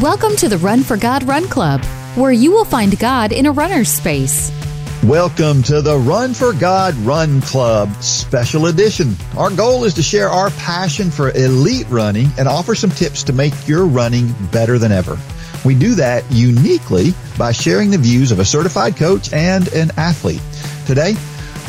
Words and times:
Welcome 0.00 0.34
to 0.36 0.48
the 0.48 0.58
Run 0.58 0.82
for 0.82 0.96
God 0.96 1.22
Run 1.22 1.44
Club, 1.44 1.80
where 2.16 2.32
you 2.32 2.50
will 2.50 2.64
find 2.64 2.98
God 2.98 3.30
in 3.30 3.46
a 3.46 3.52
runner's 3.52 3.88
space. 3.88 4.50
Welcome 5.04 5.62
to 5.62 5.80
the 5.80 5.96
Run 5.96 6.34
for 6.34 6.52
God 6.52 6.96
Run 6.96 7.40
Club 7.42 7.94
special 8.02 8.66
edition. 8.66 9.14
Our 9.36 9.54
goal 9.54 9.84
is 9.84 9.94
to 9.94 10.02
share 10.02 10.28
our 10.28 10.50
passion 10.50 11.12
for 11.12 11.30
elite 11.30 11.86
running 11.90 12.26
and 12.38 12.48
offer 12.48 12.74
some 12.74 12.90
tips 12.90 13.22
to 13.22 13.32
make 13.32 13.68
your 13.68 13.86
running 13.86 14.34
better 14.50 14.80
than 14.80 14.90
ever. 14.90 15.16
We 15.64 15.76
do 15.76 15.94
that 15.94 16.24
uniquely 16.28 17.14
by 17.38 17.52
sharing 17.52 17.92
the 17.92 17.98
views 17.98 18.32
of 18.32 18.40
a 18.40 18.44
certified 18.44 18.96
coach 18.96 19.32
and 19.32 19.68
an 19.74 19.92
athlete. 19.96 20.42
Today, 20.86 21.14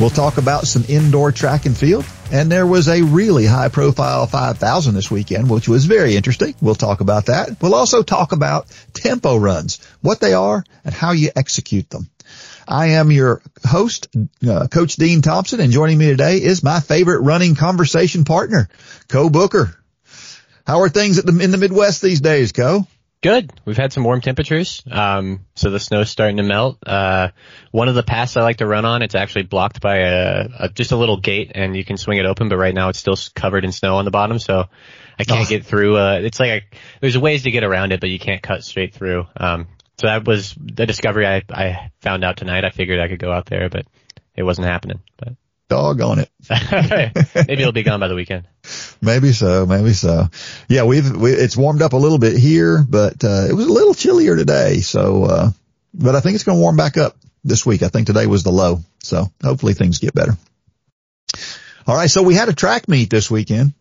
we'll 0.00 0.10
talk 0.10 0.36
about 0.36 0.66
some 0.66 0.84
indoor 0.88 1.30
track 1.30 1.64
and 1.64 1.76
field 1.76 2.04
and 2.32 2.50
there 2.50 2.66
was 2.66 2.88
a 2.88 3.02
really 3.02 3.46
high 3.46 3.68
profile 3.68 4.26
5000 4.26 4.94
this 4.94 5.10
weekend, 5.10 5.48
which 5.48 5.68
was 5.68 5.84
very 5.84 6.16
interesting. 6.16 6.54
We'll 6.60 6.74
talk 6.74 7.00
about 7.00 7.26
that. 7.26 7.60
We'll 7.60 7.74
also 7.74 8.02
talk 8.02 8.32
about 8.32 8.66
tempo 8.92 9.36
runs, 9.36 9.78
what 10.00 10.20
they 10.20 10.34
are 10.34 10.64
and 10.84 10.94
how 10.94 11.12
you 11.12 11.30
execute 11.36 11.88
them. 11.90 12.10
I 12.66 12.86
am 12.88 13.12
your 13.12 13.42
host, 13.64 14.08
uh, 14.48 14.66
Coach 14.66 14.96
Dean 14.96 15.22
Thompson, 15.22 15.60
and 15.60 15.72
joining 15.72 15.98
me 15.98 16.06
today 16.08 16.38
is 16.38 16.64
my 16.64 16.80
favorite 16.80 17.20
running 17.20 17.54
conversation 17.54 18.24
partner, 18.24 18.68
Coe 19.08 19.30
Booker. 19.30 19.76
How 20.66 20.80
are 20.80 20.88
things 20.88 21.22
the, 21.22 21.38
in 21.42 21.52
the 21.52 21.58
Midwest 21.58 22.02
these 22.02 22.20
days, 22.20 22.50
Coe? 22.50 22.88
Good. 23.22 23.50
We've 23.64 23.76
had 23.76 23.92
some 23.92 24.04
warm 24.04 24.20
temperatures, 24.20 24.82
um, 24.90 25.46
so 25.54 25.70
the 25.70 25.80
snow's 25.80 26.10
starting 26.10 26.36
to 26.36 26.42
melt. 26.42 26.78
Uh, 26.86 27.30
one 27.72 27.88
of 27.88 27.94
the 27.94 28.02
paths 28.02 28.36
I 28.36 28.42
like 28.42 28.58
to 28.58 28.66
run 28.66 28.84
on, 28.84 29.02
it's 29.02 29.14
actually 29.14 29.44
blocked 29.44 29.80
by 29.80 29.96
a, 29.98 30.48
a, 30.58 30.68
just 30.68 30.92
a 30.92 30.96
little 30.96 31.18
gate, 31.18 31.52
and 31.54 31.74
you 31.74 31.84
can 31.84 31.96
swing 31.96 32.18
it 32.18 32.26
open. 32.26 32.48
But 32.48 32.58
right 32.58 32.74
now, 32.74 32.90
it's 32.90 32.98
still 32.98 33.16
covered 33.34 33.64
in 33.64 33.72
snow 33.72 33.96
on 33.96 34.04
the 34.04 34.10
bottom, 34.10 34.38
so 34.38 34.66
I 35.18 35.24
can't 35.24 35.46
oh. 35.46 35.48
get 35.48 35.64
through. 35.64 35.96
Uh, 35.96 36.20
it's 36.22 36.38
like 36.38 36.50
a, 36.50 36.76
there's 37.00 37.16
ways 37.16 37.44
to 37.44 37.50
get 37.50 37.64
around 37.64 37.92
it, 37.92 38.00
but 38.00 38.10
you 38.10 38.18
can't 38.18 38.42
cut 38.42 38.62
straight 38.62 38.94
through. 38.94 39.26
Um, 39.36 39.66
so 39.98 40.08
that 40.08 40.26
was 40.26 40.54
the 40.54 40.84
discovery 40.84 41.26
I, 41.26 41.42
I 41.50 41.90
found 42.02 42.22
out 42.22 42.36
tonight. 42.36 42.64
I 42.64 42.70
figured 42.70 43.00
I 43.00 43.08
could 43.08 43.18
go 43.18 43.32
out 43.32 43.46
there, 43.46 43.70
but 43.70 43.86
it 44.36 44.42
wasn't 44.42 44.66
happening. 44.66 45.00
But 45.16 45.34
dog 45.68 46.00
on 46.00 46.18
it. 46.20 46.30
maybe 47.48 47.60
it'll 47.60 47.72
be 47.72 47.82
gone 47.82 48.00
by 48.00 48.08
the 48.08 48.14
weekend. 48.14 48.46
Maybe 49.02 49.32
so, 49.32 49.66
maybe 49.66 49.92
so. 49.92 50.28
Yeah, 50.68 50.84
we've, 50.84 51.14
we, 51.14 51.30
it's 51.30 51.56
warmed 51.56 51.82
up 51.82 51.92
a 51.92 51.98
little 51.98 52.18
bit 52.18 52.36
here, 52.36 52.82
but, 52.88 53.22
uh, 53.22 53.46
it 53.48 53.52
was 53.52 53.66
a 53.66 53.72
little 53.72 53.94
chillier 53.94 54.36
today. 54.36 54.80
So, 54.80 55.24
uh, 55.24 55.50
but 55.92 56.16
I 56.16 56.20
think 56.20 56.34
it's 56.34 56.44
going 56.44 56.56
to 56.56 56.62
warm 56.62 56.76
back 56.76 56.96
up 56.96 57.16
this 57.44 57.64
week. 57.64 57.82
I 57.82 57.88
think 57.88 58.06
today 58.06 58.26
was 58.26 58.42
the 58.42 58.50
low. 58.50 58.80
So 59.02 59.30
hopefully 59.42 59.74
things 59.74 59.98
get 59.98 60.14
better. 60.14 60.32
All 61.86 61.94
right. 61.94 62.10
So 62.10 62.22
we 62.22 62.34
had 62.34 62.48
a 62.48 62.54
track 62.54 62.88
meet 62.88 63.10
this 63.10 63.30
weekend. 63.30 63.74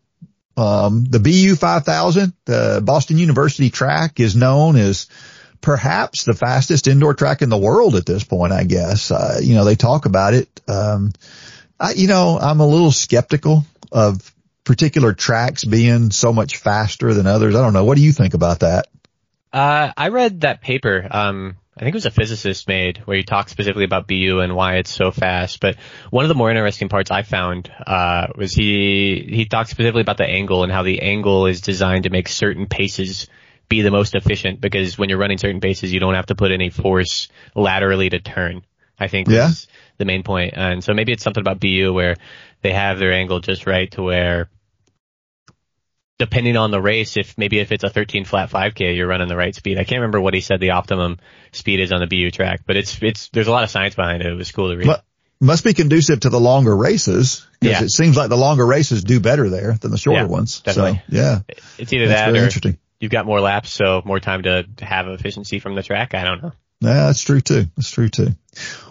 Um, 0.58 1.06
the 1.06 1.19
BU 1.19 1.56
5000, 1.56 2.33
the 2.45 2.81
Boston 2.83 3.17
University 3.17 3.69
track 3.69 4.19
is 4.19 4.36
known 4.36 4.75
as 4.75 5.08
perhaps 5.61 6.23
the 6.23 6.33
fastest 6.33 6.88
indoor 6.88 7.13
track 7.13 7.41
in 7.41 7.50
the 7.50 7.58
world 7.58 7.95
at 7.95 8.06
this 8.06 8.23
point, 8.23 8.53
I 8.53 8.63
guess. 8.63 9.11
Uh, 9.11 9.39
you 9.41 9.56
know, 9.56 9.66
they 9.66 9.75
talk 9.75 10.06
about 10.06 10.33
it. 10.33 10.61
Um, 10.67 11.11
I, 11.80 11.92
you 11.92 12.08
know, 12.08 12.38
I'm 12.40 12.59
a 12.59 12.68
little 12.68 12.92
skeptical 12.92 13.66
of 13.92 14.34
particular 14.64 15.14
tracks 15.14 15.64
being 15.64 16.12
so 16.12 16.34
much 16.34 16.58
faster 16.58 17.14
than 17.14 17.28
others. 17.28 17.56
I 17.56 17.62
don't 17.62 17.73
know. 17.73 17.86
What 17.86 17.98
do 17.98 18.04
you 18.04 18.12
think 18.12 18.34
about 18.34 18.62
that? 18.62 18.88
Uh, 19.54 19.92
I 19.96 20.09
read 20.09 20.42
that 20.42 20.62
paper. 20.62 21.08
Um, 21.09 21.56
I 21.78 21.81
think 21.81 21.94
it 21.94 21.98
was 21.98 22.06
a 22.06 22.12
physicist 22.12 22.68
made 22.68 23.00
where 23.06 23.18
he 23.18 23.23
talked 23.23 23.50
specifically 23.50 23.84
about 23.84 24.08
BU 24.08 24.40
and 24.40 24.56
why 24.56 24.78
it's 24.78 24.94
so 24.94 25.12
fast. 25.12 25.59
But 25.59 25.76
one 26.09 26.23
of 26.23 26.30
the 26.30 26.36
more 26.36 26.50
interesting 26.50 26.90
parts 26.90 27.12
I 27.12 27.23
found 27.23 27.72
uh, 27.86 28.28
was 28.36 28.53
he 28.53 29.26
he 29.30 29.46
talked 29.46 29.70
specifically 29.70 30.02
about 30.02 30.18
the 30.18 30.26
angle 30.26 30.64
and 30.64 30.72
how 30.72 30.84
the 30.84 31.02
angle 31.02 31.48
is 31.48 31.62
designed 31.62 32.03
to 32.03 32.09
make 32.09 32.30
certain 32.30 32.66
paces 32.66 33.28
be 33.68 33.81
the 33.81 33.92
most 33.92 34.16
efficient 34.16 34.62
because 34.62 34.98
when 34.98 35.09
you're 35.09 35.18
running 35.18 35.38
certain 35.38 35.59
paces, 35.59 35.92
you 35.92 36.00
don't 36.00 36.16
have 36.16 36.28
to 36.28 36.36
put 36.36 36.52
any 36.52 36.70
force 36.70 37.28
laterally 37.56 38.09
to 38.09 38.20
turn. 38.20 38.64
I 38.98 39.08
think 39.08 39.28
yeah 39.28 39.52
the 39.98 40.06
main 40.06 40.24
point. 40.24 40.53
And 40.56 40.84
so 40.84 40.94
maybe 40.94 41.12
it's 41.12 41.24
something 41.24 41.42
about 41.42 41.59
BU 41.59 41.92
where 41.94 42.16
they 42.62 42.74
have 42.74 43.00
their 43.00 43.14
angle 43.14 43.40
just 43.40 43.66
right 43.66 43.90
to 43.92 44.03
where 44.03 44.50
depending 46.18 46.58
on 46.58 46.72
the 46.72 46.81
race, 46.81 47.18
if 47.18 47.38
maybe 47.38 47.59
if 47.59 47.72
it's 47.72 47.84
a 47.84 47.90
13 47.90 48.25
flat 48.25 48.50
5K, 48.50 48.96
you're 48.96 49.08
running 49.08 49.28
the 49.28 49.36
right 49.36 49.53
speed. 49.53 49.78
I 49.78 49.84
can't 49.84 50.00
remember 50.00 50.22
what 50.22 50.34
he 50.34 50.42
said 50.42 50.59
the 50.59 50.72
optimum 50.72 51.19
speed 51.52 51.80
is 51.80 51.92
on 51.92 52.00
the 52.00 52.08
BU 52.08 52.31
track, 52.31 52.62
but 52.66 52.78
it's, 52.78 52.97
it's, 53.02 53.30
there's 53.30 53.47
a 53.47 53.52
lot 53.52 53.64
of 53.64 53.69
science 53.69 53.96
behind 53.96 54.22
it. 54.22 54.31
It 54.31 54.36
was 54.36 54.52
cool 54.52 54.69
to 54.69 54.78
read. 54.78 54.88
must 55.42 55.64
be 55.64 55.74
conducive 55.74 56.22
to 56.22 56.30
the 56.30 56.40
longer 56.40 56.75
races 56.75 57.46
because 57.59 57.81
yeah. 57.81 57.86
it 57.86 57.92
seems 57.92 58.16
like 58.16 58.30
the 58.30 58.38
longer 58.38 58.66
races 58.66 59.03
do 59.03 59.19
better 59.19 59.50
there 59.50 59.74
than 59.74 59.92
the 59.92 59.98
shorter 59.98 60.22
yeah, 60.22 60.28
ones. 60.28 60.62
Definitely. 60.62 61.02
So 61.09 61.16
yeah, 61.16 61.40
it's 61.78 61.92
either 61.92 62.08
that's 62.08 62.31
that 62.31 62.40
or 62.40 62.44
interesting. 62.44 62.78
you've 63.00 63.12
got 63.12 63.25
more 63.25 63.42
laps, 63.42 63.72
so 63.72 64.02
more 64.06 64.19
time 64.19 64.44
to 64.44 64.66
have 64.80 65.08
efficiency 65.08 65.59
from 65.59 65.75
the 65.75 65.84
track. 65.84 66.14
I 66.14 66.24
don't 66.24 66.42
know. 66.42 66.52
Yeah, 66.81 67.06
that's 67.06 67.22
true 67.22 67.42
too. 67.42 67.66
That's 67.75 67.90
true 67.90 68.09
too. 68.09 68.30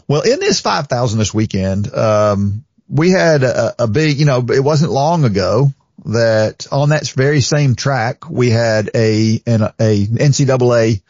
Well, 0.07 0.23
in 0.23 0.41
this 0.41 0.61
5,000 0.61 1.19
this 1.19 1.33
weekend, 1.33 1.93
um, 1.95 2.65
we 2.89 3.11
had 3.11 3.43
a, 3.43 3.85
a, 3.85 3.87
big, 3.87 4.19
you 4.19 4.27
know, 4.27 4.45
it 4.51 4.63
wasn't 4.63 4.93
long 4.93 5.25
ago 5.25 5.73
that 6.05 6.67
on 6.71 6.91
that 6.91 7.09
very 7.09 7.41
same 7.41 7.75
track, 7.75 8.29
we 8.29 8.51
had 8.51 8.91
a, 8.95 9.41
an, 9.47 9.63
a 9.81 10.07
NCAA, 10.07 11.01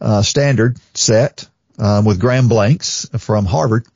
uh, 0.00 0.22
standard 0.22 0.76
set, 0.94 1.48
um, 1.78 2.04
with 2.04 2.20
Graham 2.20 2.48
Blanks 2.48 3.08
from 3.18 3.46
Harvard. 3.46 3.86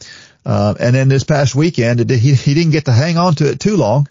Uh, 0.45 0.75
and 0.81 0.95
then 0.95 1.09
this 1.09 1.25
past 1.25 1.55
weekend, 1.55 2.09
he, 2.09 2.35
he 2.35 2.55
didn't 2.55 2.73
get 2.73 2.87
to 2.87 2.93
hang 2.93 3.19
on 3.19 3.35
to 3.35 3.51
it 3.51 3.61
too 3.61 3.77
long 3.77 4.09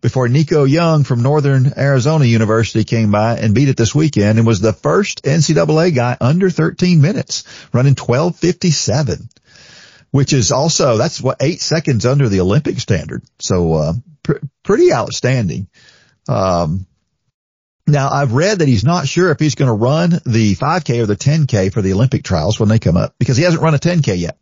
before 0.00 0.28
Nico 0.28 0.64
Young 0.64 1.04
from 1.04 1.22
Northern 1.22 1.72
Arizona 1.76 2.24
University 2.24 2.84
came 2.84 3.10
by 3.10 3.36
and 3.38 3.54
beat 3.54 3.68
it 3.68 3.76
this 3.76 3.94
weekend 3.94 4.38
and 4.38 4.46
was 4.46 4.60
the 4.60 4.72
first 4.72 5.24
NCAA 5.24 5.94
guy 5.94 6.16
under 6.20 6.50
13 6.50 7.00
minutes 7.00 7.44
running 7.72 7.94
1257 7.94 9.28
which 10.10 10.32
is 10.32 10.52
also, 10.52 10.96
that's 10.96 11.20
what 11.20 11.36
eight 11.40 11.60
seconds 11.60 12.06
under 12.06 12.28
the 12.28 12.40
Olympic 12.40 12.80
standard. 12.80 13.22
So, 13.40 13.74
uh, 13.74 13.92
pr- 14.22 14.38
pretty 14.62 14.92
outstanding. 14.92 15.68
Um, 16.28 16.86
now 17.86 18.10
I've 18.10 18.32
read 18.32 18.58
that 18.58 18.68
he's 18.68 18.84
not 18.84 19.08
sure 19.08 19.30
if 19.30 19.38
he's 19.38 19.54
going 19.54 19.68
to 19.68 19.72
run 19.74 20.10
the 20.24 20.54
5K 20.54 21.02
or 21.02 21.06
the 21.06 21.16
10K 21.16 21.72
for 21.72 21.82
the 21.82 21.92
Olympic 21.92 22.22
trials 22.22 22.60
when 22.60 22.68
they 22.68 22.78
come 22.78 22.96
up 22.96 23.14
because 23.18 23.36
he 23.36 23.44
hasn't 23.44 23.62
run 23.62 23.74
a 23.74 23.78
10K 23.78 24.18
yet. 24.18 24.38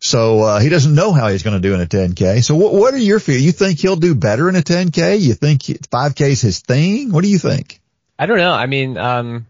So, 0.00 0.40
uh, 0.40 0.60
he 0.60 0.70
doesn't 0.70 0.94
know 0.94 1.12
how 1.12 1.28
he's 1.28 1.42
going 1.42 1.60
to 1.60 1.68
do 1.68 1.74
in 1.74 1.80
a 1.80 1.86
10K. 1.86 2.42
So 2.42 2.54
what, 2.56 2.72
what 2.72 2.94
are 2.94 2.98
your 2.98 3.20
fears? 3.20 3.44
You 3.44 3.52
think 3.52 3.78
he'll 3.78 3.96
do 3.96 4.14
better 4.14 4.48
in 4.48 4.56
a 4.56 4.62
10K? 4.62 5.20
You 5.20 5.34
think 5.34 5.60
5K 5.60 6.30
is 6.30 6.40
his 6.40 6.60
thing? 6.60 7.12
What 7.12 7.22
do 7.22 7.28
you 7.28 7.38
think? 7.38 7.80
I 8.18 8.26
don't 8.26 8.38
know. 8.38 8.52
I 8.52 8.66
mean, 8.66 8.96
um, 8.96 9.46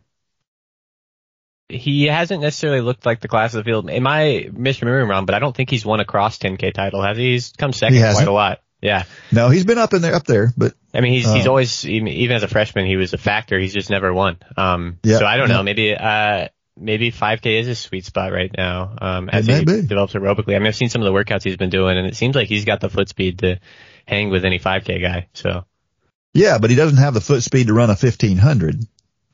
he 1.68 2.06
hasn't 2.06 2.40
necessarily 2.42 2.80
looked 2.80 3.06
like 3.06 3.20
the 3.20 3.28
class 3.28 3.54
of 3.54 3.64
the 3.64 3.68
field. 3.68 3.88
Am 3.88 4.06
I 4.06 4.48
misremembering 4.52 5.08
wrong? 5.08 5.26
But 5.26 5.34
I 5.34 5.38
don't 5.38 5.54
think 5.54 5.70
he's 5.70 5.86
won 5.86 6.00
a 6.00 6.04
cross 6.04 6.38
10k 6.38 6.74
title, 6.74 7.02
has 7.02 7.16
he? 7.16 7.32
He's 7.32 7.52
come 7.52 7.72
second 7.72 7.96
he 7.96 8.02
quite 8.02 8.28
a 8.28 8.32
lot. 8.32 8.60
Yeah. 8.82 9.04
No, 9.30 9.50
he's 9.50 9.64
been 9.64 9.78
up 9.78 9.92
in 9.94 10.02
there, 10.02 10.14
up 10.14 10.24
there, 10.24 10.52
but. 10.56 10.74
I 10.92 11.00
mean, 11.00 11.12
he's, 11.12 11.26
uh, 11.26 11.34
he's 11.34 11.46
always, 11.46 11.86
even, 11.86 12.08
even, 12.08 12.36
as 12.36 12.42
a 12.42 12.48
freshman, 12.48 12.86
he 12.86 12.96
was 12.96 13.12
a 13.12 13.18
factor. 13.18 13.58
He's 13.58 13.74
just 13.74 13.90
never 13.90 14.12
won. 14.12 14.38
Um, 14.56 14.98
yeah, 15.02 15.18
so 15.18 15.26
I 15.26 15.36
don't 15.36 15.48
yeah. 15.48 15.56
know, 15.56 15.62
maybe, 15.62 15.94
uh, 15.94 16.48
maybe 16.76 17.10
5K 17.10 17.60
is 17.60 17.66
his 17.66 17.78
sweet 17.78 18.04
spot 18.04 18.32
right 18.32 18.50
now, 18.56 18.96
um, 19.00 19.28
as 19.28 19.46
he 19.46 19.64
be. 19.64 19.82
develops 19.82 20.14
aerobically. 20.14 20.54
I 20.54 20.58
mean, 20.58 20.68
I've 20.68 20.76
seen 20.76 20.88
some 20.88 21.02
of 21.02 21.06
the 21.06 21.12
workouts 21.12 21.42
he's 21.42 21.56
been 21.56 21.70
doing 21.70 21.98
and 21.98 22.06
it 22.06 22.16
seems 22.16 22.34
like 22.34 22.48
he's 22.48 22.64
got 22.64 22.80
the 22.80 22.88
foot 22.88 23.08
speed 23.08 23.40
to 23.40 23.60
hang 24.06 24.30
with 24.30 24.44
any 24.44 24.58
5K 24.58 25.00
guy, 25.00 25.28
so. 25.34 25.64
Yeah, 26.32 26.58
but 26.58 26.70
he 26.70 26.76
doesn't 26.76 26.98
have 26.98 27.14
the 27.14 27.20
foot 27.20 27.42
speed 27.42 27.66
to 27.66 27.72
run 27.72 27.90
a 27.90 27.94
1500. 27.94 28.86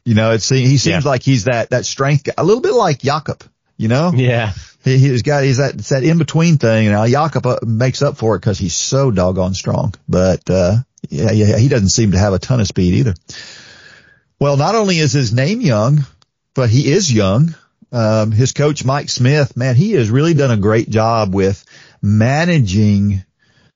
You 0.05 0.15
know, 0.15 0.33
it's, 0.33 0.49
he 0.49 0.79
seems 0.79 1.05
yeah. 1.05 1.11
like 1.11 1.23
he's 1.23 1.45
that, 1.45 1.71
that 1.71 1.85
strength 1.85 2.25
guy, 2.25 2.35
a 2.39 2.45
little 2.45 2.63
bit 2.63 2.75
like 2.75 3.01
Jakob, 3.01 3.43
you 3.77 3.89
know? 3.89 4.13
Yeah. 4.15 4.53
He, 4.85 4.99
he's 4.99 5.23
got, 5.23 5.43
he's 5.43 5.57
that, 5.57 5.75
it's 5.75 5.89
that 5.89 6.05
in 6.05 6.19
between 6.19 6.59
thing. 6.59 6.89
And 6.89 7.11
Jakob 7.11 7.45
uh, 7.45 7.59
makes 7.67 8.03
up 8.03 8.17
for 8.17 8.37
it 8.37 8.41
because 8.41 8.59
he's 8.59 8.77
so 8.77 9.11
doggone 9.11 9.55
strong. 9.55 9.95
But, 10.09 10.49
uh, 10.49 10.77
yeah, 11.11 11.33
yeah, 11.33 11.59
he 11.59 11.69
doesn't 11.69 11.89
seem 11.89 12.13
to 12.13 12.19
have 12.19 12.33
a 12.33 12.39
ton 12.39 12.61
of 12.61 12.67
speed 12.67 12.95
either. 12.95 13.15
Well, 14.39 14.57
not 14.57 14.75
only 14.75 14.99
is 14.99 15.13
his 15.13 15.33
name 15.33 15.61
young, 15.61 16.07
but 16.57 16.71
he 16.71 16.91
is 16.91 17.13
young. 17.13 17.55
Um, 17.93 18.33
his 18.33 18.53
coach, 18.53 18.85
Mike 18.85 19.11
Smith, 19.11 19.57
man, 19.57 19.77
he 19.77 19.93
has 19.93 20.11
really 20.11 20.35
done 20.35 20.51
a 20.51 20.57
great 20.57 20.91
job 20.91 21.35
with 21.35 21.65
managing 22.03 23.23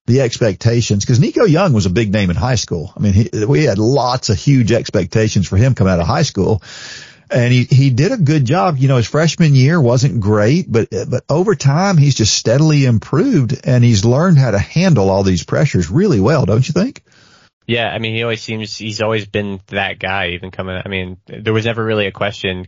the 0.07 0.23
expectations 0.23 1.05
because 1.05 1.21
Nico 1.21 1.45
Young 1.45 1.73
was 1.73 1.87
a 1.87 1.91
big 1.91 2.13
name 2.13 2.31
in 2.31 2.37
high 2.37 2.57
school. 2.57 2.93
I 2.97 3.01
mean, 3.01 3.13
he, 3.13 3.45
we 3.47 3.65
had 3.65 3.79
lots 3.79 4.31
of 4.31 4.39
huge 4.39 4.73
expectations 4.73 5.47
for 5.47 5.57
him 5.57 5.75
coming 5.75 5.93
out 5.93 6.01
of 6.01 6.07
high 6.07 6.23
school. 6.23 6.63
And 7.31 7.53
he, 7.53 7.63
he 7.63 7.91
did 7.91 8.11
a 8.11 8.17
good 8.17 8.45
job. 8.45 8.79
You 8.79 8.89
know, 8.89 8.97
his 8.97 9.07
freshman 9.07 9.55
year 9.55 9.81
wasn't 9.81 10.21
great, 10.21 10.67
but, 10.71 10.89
but 10.91 11.23
over 11.29 11.55
time 11.55 11.97
he's 11.97 12.17
just 12.17 12.35
steadily 12.35 12.87
improved 12.87 13.61
and 13.63 13.85
he's 13.85 14.05
learned 14.05 14.37
how 14.37 14.51
to 14.51 14.59
handle 14.59 15.11
all 15.11 15.23
these 15.23 15.45
pressures 15.45 15.91
really 15.91 16.19
well, 16.19 16.45
don't 16.45 16.67
you 16.67 16.73
think? 16.73 17.05
Yeah, 17.71 17.89
I 17.89 18.01
mean, 18.01 18.17
he 18.17 18.25
always 18.25 18.43
seems, 18.43 18.77
he's 18.77 19.01
always 19.01 19.27
been 19.27 19.61
that 19.69 20.01
guy 20.01 20.31
even 20.31 20.51
coming, 20.51 20.83
I 20.85 20.89
mean, 20.89 21.19
there 21.27 21.53
was 21.53 21.67
never 21.67 21.85
really 21.85 22.07
a 22.07 22.11
question 22.11 22.67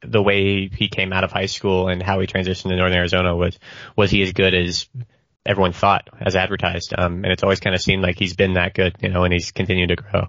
the 0.00 0.22
way 0.22 0.68
he 0.68 0.86
came 0.86 1.12
out 1.12 1.24
of 1.24 1.32
high 1.32 1.46
school 1.46 1.88
and 1.88 2.00
how 2.00 2.20
he 2.20 2.28
transitioned 2.28 2.68
to 2.68 2.76
Northern 2.76 2.98
Arizona 2.98 3.34
was, 3.34 3.58
was 3.96 4.12
he 4.12 4.22
as 4.22 4.32
good 4.32 4.54
as 4.54 4.88
everyone 5.44 5.72
thought 5.72 6.08
as 6.20 6.36
advertised. 6.36 6.94
Um, 6.96 7.24
and 7.24 7.32
it's 7.32 7.42
always 7.42 7.58
kind 7.58 7.74
of 7.74 7.82
seemed 7.82 8.04
like 8.04 8.16
he's 8.16 8.36
been 8.36 8.52
that 8.52 8.74
good, 8.74 8.94
you 9.00 9.08
know, 9.08 9.24
and 9.24 9.32
he's 9.32 9.50
continued 9.50 9.88
to 9.88 9.96
grow. 9.96 10.28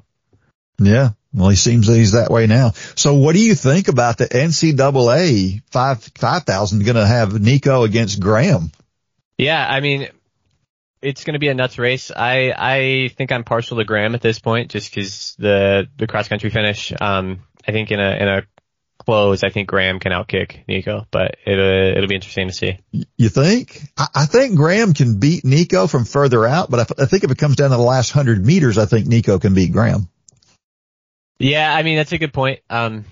Yeah. 0.80 1.10
Well, 1.32 1.50
he 1.50 1.56
seems 1.56 1.86
that 1.86 1.96
he's 1.96 2.14
that 2.14 2.32
way 2.32 2.48
now. 2.48 2.72
So 2.96 3.14
what 3.14 3.36
do 3.36 3.40
you 3.40 3.54
think 3.54 3.90
about 3.90 4.18
the 4.18 4.26
NCAA 4.26 5.62
five, 5.70 6.04
5,000 6.16 6.84
going 6.84 6.96
to 6.96 7.06
have 7.06 7.40
Nico 7.40 7.84
against 7.84 8.20
Graham? 8.20 8.72
Yeah. 9.38 9.64
I 9.70 9.82
mean, 9.82 10.08
it's 11.02 11.24
going 11.24 11.34
to 11.34 11.40
be 11.40 11.48
a 11.48 11.54
nuts 11.54 11.78
race. 11.78 12.12
I, 12.16 12.54
I 12.58 13.08
think 13.16 13.32
I'm 13.32 13.44
partial 13.44 13.78
to 13.78 13.86
Graham 13.86 14.16
at 14.16 14.22
this 14.22 14.40
point 14.40 14.72
just 14.72 14.94
cause 14.94 15.36
the, 15.40 15.88
the 15.98 16.08
cross 16.08 16.28
country 16.28 16.50
finish. 16.50 16.92
Um, 17.00 17.44
I 17.68 17.72
think 17.72 17.92
in 17.92 18.00
a, 18.00 18.12
in 18.12 18.28
a 18.28 18.42
close, 19.00 19.44
I 19.44 19.50
think 19.50 19.70
Graham 19.70 20.00
can 20.00 20.12
outkick 20.12 20.68
Nico, 20.68 21.08
but 21.10 21.38
it, 21.46 21.60
uh, 21.60 21.98
it'll 21.98 22.08
be 22.08 22.16
interesting 22.16 22.48
to 22.48 22.54
see. 22.54 22.80
You 23.18 23.30
think? 23.30 23.82
I, 23.98 24.08
I, 24.14 24.26
think 24.26 24.56
Graham 24.56 24.94
can 24.94 25.20
beat 25.20 25.46
Nico 25.46 25.88
from 25.88 26.06
further 26.06 26.46
out, 26.46 26.70
but 26.70 26.80
I, 26.80 27.04
I 27.04 27.06
think 27.06 27.24
if 27.24 27.32
it 27.32 27.38
comes 27.38 27.56
down 27.56 27.72
to 27.72 27.78
the 27.78 27.82
last 27.82 28.12
hundred 28.12 28.46
meters, 28.46 28.78
I 28.78 28.86
think 28.86 29.08
Nico 29.08 29.40
can 29.40 29.54
beat 29.54 29.72
Graham. 29.72 30.10
Yeah, 31.40 31.74
I 31.74 31.84
mean 31.84 31.96
that's 31.96 32.12
a 32.12 32.18
good 32.18 32.34
point. 32.34 32.60
Um, 32.70 33.06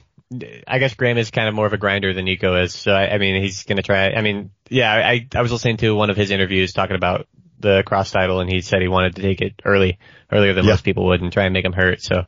I 0.67 0.79
guess 0.79 0.93
Graham 0.95 1.17
is 1.17 1.31
kind 1.31 1.47
of 1.47 1.55
more 1.55 1.65
of 1.65 1.71
a 1.71 1.77
grinder 1.77 2.13
than 2.13 2.25
Nico 2.25 2.61
is, 2.61 2.75
so 2.75 2.91
I, 2.91 3.13
I 3.13 3.17
mean 3.17 3.41
he's 3.41 3.63
gonna 3.63 3.81
try. 3.81 4.11
I 4.11 4.21
mean, 4.21 4.51
yeah, 4.69 4.91
I 4.91 5.27
I 5.33 5.41
was 5.41 5.51
listening 5.51 5.77
to 5.77 5.95
one 5.95 6.09
of 6.09 6.17
his 6.17 6.29
interviews 6.29 6.73
talking 6.73 6.97
about 6.97 7.27
the 7.59 7.83
cross 7.85 8.11
title, 8.11 8.39
and 8.39 8.49
he 8.49 8.61
said 8.61 8.81
he 8.81 8.87
wanted 8.87 9.15
to 9.15 9.21
take 9.21 9.41
it 9.41 9.61
early, 9.65 9.99
earlier 10.31 10.53
than 10.53 10.65
yeah. 10.65 10.71
most 10.71 10.83
people 10.83 11.05
would, 11.07 11.21
and 11.21 11.31
try 11.31 11.45
and 11.45 11.53
make 11.53 11.65
him 11.65 11.73
hurt. 11.73 12.01
So, 12.01 12.25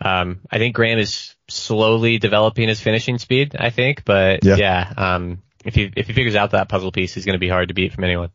um, 0.00 0.40
I 0.50 0.58
think 0.58 0.74
Graham 0.74 0.98
is 0.98 1.34
slowly 1.48 2.18
developing 2.18 2.68
his 2.68 2.80
finishing 2.80 3.18
speed. 3.18 3.56
I 3.58 3.70
think, 3.70 4.04
but 4.04 4.44
yeah, 4.44 4.56
yeah 4.56 4.92
um, 4.96 5.42
if 5.64 5.74
he 5.74 5.90
if 5.96 6.06
he 6.06 6.12
figures 6.12 6.36
out 6.36 6.52
that 6.52 6.68
puzzle 6.68 6.92
piece, 6.92 7.14
he's 7.14 7.24
going 7.24 7.34
to 7.34 7.40
be 7.40 7.48
hard 7.48 7.68
to 7.68 7.74
beat 7.74 7.92
from 7.92 8.04
anyone. 8.04 8.30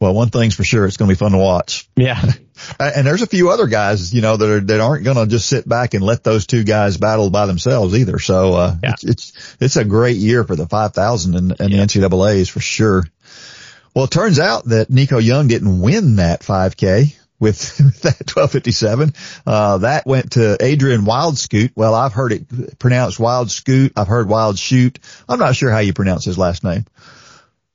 Well, 0.00 0.14
one 0.14 0.30
thing's 0.30 0.54
for 0.54 0.64
sure, 0.64 0.86
it's 0.86 0.96
going 0.96 1.10
to 1.10 1.14
be 1.14 1.18
fun 1.18 1.32
to 1.32 1.38
watch. 1.38 1.86
Yeah. 1.94 2.18
and 2.80 3.06
there's 3.06 3.20
a 3.20 3.26
few 3.26 3.50
other 3.50 3.66
guys, 3.66 4.14
you 4.14 4.22
know, 4.22 4.38
that 4.38 4.48
are, 4.48 4.60
that 4.60 4.80
aren't 4.80 5.04
going 5.04 5.18
to 5.18 5.26
just 5.26 5.46
sit 5.46 5.68
back 5.68 5.92
and 5.92 6.02
let 6.02 6.24
those 6.24 6.46
two 6.46 6.64
guys 6.64 6.96
battle 6.96 7.28
by 7.28 7.44
themselves 7.44 7.94
either. 7.94 8.18
So, 8.18 8.54
uh, 8.54 8.76
yeah. 8.82 8.92
it's, 8.92 9.04
it's, 9.04 9.56
it's, 9.60 9.76
a 9.76 9.84
great 9.84 10.16
year 10.16 10.42
for 10.44 10.56
the 10.56 10.66
5000 10.66 11.34
and, 11.34 11.60
and 11.60 11.70
yeah. 11.70 11.84
the 11.84 11.86
NCAAs 11.86 12.48
for 12.48 12.60
sure. 12.60 13.04
Well, 13.94 14.04
it 14.04 14.10
turns 14.10 14.38
out 14.38 14.66
that 14.66 14.90
Nico 14.90 15.18
Young 15.18 15.48
didn't 15.48 15.80
win 15.80 16.16
that 16.16 16.40
5K 16.40 17.16
with, 17.40 17.76
that 18.02 18.30
1257. 18.34 19.14
Uh, 19.46 19.78
that 19.78 20.06
went 20.06 20.32
to 20.32 20.56
Adriaan 20.60 21.06
Wildschutt. 21.06 21.72
Well, 21.74 21.94
I've 21.94 22.12
heard 22.12 22.32
it 22.32 22.78
pronounced 22.78 23.18
Wild 23.18 23.50
Scoot. 23.50 23.92
I've 23.96 24.08
heard 24.08 24.28
Wild 24.28 24.58
Shoot. 24.58 24.98
I'm 25.28 25.38
not 25.38 25.56
sure 25.56 25.70
how 25.70 25.78
you 25.78 25.92
pronounce 25.92 26.24
his 26.24 26.38
last 26.38 26.64
name, 26.64 26.84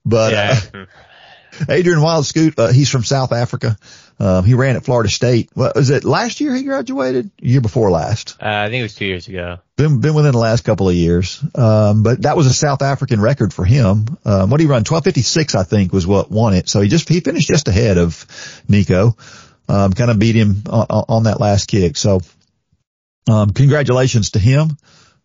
but, 0.06 0.32
yeah. 0.34 0.60
uh, 0.74 0.86
Adriaan 1.60 2.02
Wildschutt, 2.02 2.60
uh, 2.60 2.72
he's 2.72 2.90
from 2.90 3.04
South 3.04 3.32
Africa. 3.32 3.78
Um, 4.18 4.46
he 4.46 4.54
ran 4.54 4.76
at 4.76 4.86
Florida 4.86 5.10
State. 5.10 5.50
What 5.54 5.76
was 5.76 5.90
it 5.90 6.06
last 6.06 6.40
year 6.40 6.56
he 6.56 6.64
graduated? 6.64 7.32
Year 7.42 7.60
before 7.60 7.92
last? 7.92 8.38
Uh, 8.42 8.46
I 8.46 8.70
think 8.70 8.80
it 8.80 8.84
was 8.84 8.96
two 8.96 9.06
years 9.06 9.28
ago. 9.28 9.58
Been, 9.76 10.00
been 10.00 10.14
within 10.14 10.32
the 10.32 10.40
last 10.40 10.64
couple 10.64 10.88
of 10.88 10.96
years. 10.96 11.44
Um, 11.54 12.04
but 12.04 12.22
that 12.22 12.38
was 12.38 12.48
a 12.48 12.54
South 12.54 12.82
African 12.82 13.20
record 13.20 13.54
for 13.54 13.66
him. 13.66 14.06
Um, 14.24 14.50
what 14.50 14.62
he 14.62 14.68
run? 14.68 14.86
1256, 14.86 15.56
I 15.56 15.64
think 15.64 15.92
was 15.92 16.08
what 16.08 16.32
won 16.32 16.54
it. 16.54 16.70
So 16.70 16.80
he 16.80 16.88
just, 16.88 17.10
he 17.10 17.20
finished 17.20 17.48
just 17.48 17.68
ahead 17.68 17.98
of 17.98 18.64
Nico. 18.70 19.18
Um, 19.68 19.92
kind 19.94 20.12
of 20.12 20.20
beat 20.20 20.36
him 20.36 20.64
on, 20.70 20.86
on 20.90 21.24
that 21.24 21.42
last 21.42 21.68
kick. 21.68 21.98
So, 21.98 22.22
um, 23.28 23.50
congratulations 23.50 24.32
to 24.32 24.40
him. 24.40 24.78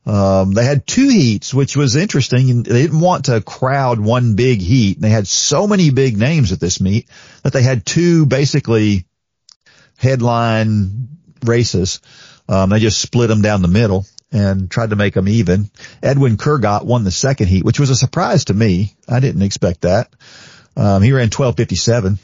Um, 0.07 0.53
they 0.53 0.65
had 0.65 0.87
two 0.87 1.09
heats, 1.09 1.53
which 1.53 1.77
was 1.77 1.95
interesting. 1.95 2.63
They 2.63 2.83
didn't 2.83 3.01
want 3.01 3.27
to 3.27 3.41
crowd 3.41 4.01
one 4.01 4.35
big 4.35 4.61
heat. 4.61 5.01
They 5.01 5.11
had 5.11 5.29
so 5.29 5.67
many 5.67 5.91
big 5.91 6.17
names 6.17 6.53
at 6.53 6.61
this 6.61 6.81
meet 6.81 7.09
that 7.43 7.53
they 7.53 7.63
had 7.63 7.85
two 7.85 8.25
basically 8.27 9.05
headline 9.99 11.09
races. 11.45 12.01
Um, 12.49 12.71
they 12.71 12.81
just 12.81 13.01
split 13.01 13.29
them 13.29 13.43
down 13.43 13.63
the 13.63 13.69
middle 13.69 14.07
and 14.33 14.71
tried 14.71 14.91
to 14.91 14.97
make 14.97 15.15
them 15.15 15.29
even. 15.29 15.71
Edwin 16.03 16.37
Kurgat 16.37 16.85
won 16.85 17.05
the 17.05 17.11
second 17.11 17.49
heat, 17.49 17.65
which 17.65 17.81
was 17.81 17.91
a 17.91 17.97
surprise 17.97 18.47
to 18.47 18.55
me. 18.55 18.95
I 19.09 19.21
didn't 19.21 19.43
expect 19.43 19.83
that. 19.83 20.13
Um, 20.77 21.03
he 21.03 21.13
ran 21.13 21.31
1257. 21.31 22.19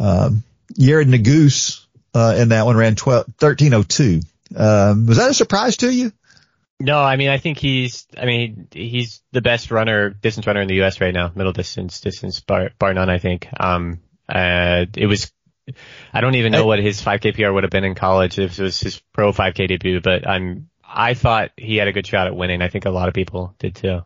Um, 0.00 0.44
Yared 0.78 1.12
Nuguse, 1.12 1.84
uh, 2.14 2.36
in 2.38 2.50
that 2.50 2.64
one 2.64 2.76
ran 2.76 2.94
12, 2.94 3.26
1302. 3.38 4.20
Um, 4.56 5.06
was 5.06 5.18
that 5.18 5.30
a 5.30 5.34
surprise 5.34 5.78
to 5.78 5.92
you? 5.92 6.12
No, 6.80 6.98
I 7.00 7.16
mean, 7.16 7.28
I 7.28 7.38
think 7.38 7.58
he's, 7.58 8.06
I 8.18 8.26
mean, 8.26 8.68
he's 8.72 9.22
the 9.32 9.40
best 9.40 9.70
runner, 9.70 10.10
distance 10.10 10.46
runner 10.46 10.60
in 10.60 10.68
the 10.68 10.74
U.S. 10.76 11.00
right 11.00 11.14
now, 11.14 11.30
middle 11.34 11.52
distance, 11.52 12.00
distance, 12.00 12.40
bar, 12.40 12.70
bar 12.78 12.92
none, 12.92 13.08
I 13.08 13.18
think. 13.18 13.46
Um, 13.58 14.00
uh, 14.28 14.86
it 14.96 15.06
was, 15.06 15.30
I 16.12 16.20
don't 16.20 16.34
even 16.34 16.50
know 16.50 16.66
what 16.66 16.80
his 16.80 17.00
5K 17.00 17.36
PR 17.36 17.52
would 17.52 17.62
have 17.62 17.70
been 17.70 17.84
in 17.84 17.94
college 17.94 18.38
if 18.38 18.58
it 18.58 18.62
was 18.62 18.80
his 18.80 19.00
pro 19.12 19.32
5K 19.32 19.68
debut, 19.68 20.00
but 20.00 20.28
I'm, 20.28 20.68
I 20.86 21.14
thought 21.14 21.52
he 21.56 21.76
had 21.76 21.86
a 21.88 21.92
good 21.92 22.06
shot 22.06 22.26
at 22.26 22.36
winning. 22.36 22.60
I 22.60 22.68
think 22.68 22.86
a 22.86 22.90
lot 22.90 23.08
of 23.08 23.14
people 23.14 23.54
did 23.58 23.76
too. 23.76 24.00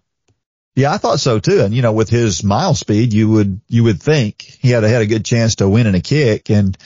Yeah, 0.76 0.92
I 0.92 0.98
thought 0.98 1.20
so 1.20 1.40
too. 1.40 1.60
And 1.62 1.74
you 1.74 1.82
know, 1.82 1.92
with 1.92 2.10
his 2.10 2.44
mile 2.44 2.74
speed, 2.74 3.12
you 3.14 3.30
would, 3.30 3.62
you 3.66 3.84
would 3.84 4.00
think 4.00 4.42
he 4.42 4.70
had, 4.70 4.84
had 4.84 5.02
a 5.02 5.06
good 5.06 5.24
chance 5.24 5.56
to 5.56 5.68
win 5.68 5.86
in 5.86 5.94
a 5.94 6.00
kick 6.02 6.50
and, 6.50 6.76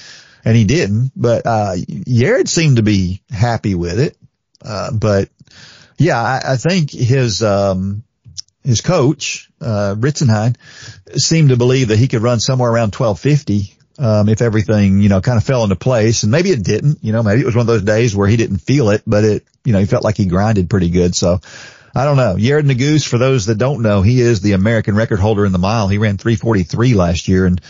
and 0.45 0.57
he 0.57 0.65
didn't, 0.65 1.13
but, 1.17 1.45
uh, 1.45 1.75
Yared 1.75 2.49
seemed 2.49 2.77
to 2.77 2.83
be 2.83 3.23
happy 3.31 3.75
with 3.75 3.99
it. 3.99 4.17
Uh, 4.65 4.93
but 4.93 5.29
yeah, 5.99 6.21
I, 6.21 6.53
I 6.53 6.57
think 6.57 6.91
his, 6.91 7.43
um, 7.43 8.03
his 8.65 8.81
coach, 8.81 9.51
uh, 9.61 9.95
Ritzenhein 9.99 10.57
seemed 11.17 11.51
to 11.51 11.57
believe 11.57 11.89
that 11.89 11.99
he 11.99 12.09
could 12.09 12.23
run 12.23 12.41
somewhere 12.41 12.71
around 12.71 12.95
1250. 12.95 13.77
Um, 13.99 14.29
if 14.29 14.41
everything, 14.41 15.01
you 15.01 15.09
know, 15.09 15.21
kind 15.21 15.37
of 15.37 15.45
fell 15.45 15.65
into 15.65 15.77
place 15.77 16.23
and 16.23 16.33
maybe 16.33 16.51
it 16.51 16.65
didn't, 16.65 16.99
you 17.03 17.13
know, 17.13 17.23
maybe 17.23 17.43
it 17.43 17.47
was 17.47 17.55
one 17.55 17.63
of 17.63 17.67
those 17.67 17.83
days 17.83 18.17
where 18.17 18.27
he 18.27 18.37
didn't 18.37 18.59
feel 18.59 18.89
it, 18.91 19.03
but 19.07 19.23
it, 19.23 19.45
you 19.65 19.73
know, 19.73 19.79
he 19.79 19.85
felt 19.87 20.03
like 20.03 20.17
he 20.17 20.27
grinded 20.27 20.71
pretty 20.71 20.89
good. 20.89 21.15
So 21.15 21.41
I 21.95 22.05
don't 22.05 22.17
know. 22.17 22.37
Yared 22.37 22.63
Nuguse, 22.63 23.07
for 23.07 23.19
those 23.19 23.47
that 23.47 23.59
don't 23.59 23.83
know, 23.83 24.01
he 24.01 24.21
is 24.21 24.41
the 24.41 24.53
American 24.53 24.97
record 24.97 25.21
holder 25.21 25.45
in 25.45 25.53
the 25.53 25.59
mile. 25.59 25.89
He 25.89 25.99
ran 25.99 26.17
343 26.17 26.95
last 26.95 27.29
year 27.29 27.45
and 27.45 27.61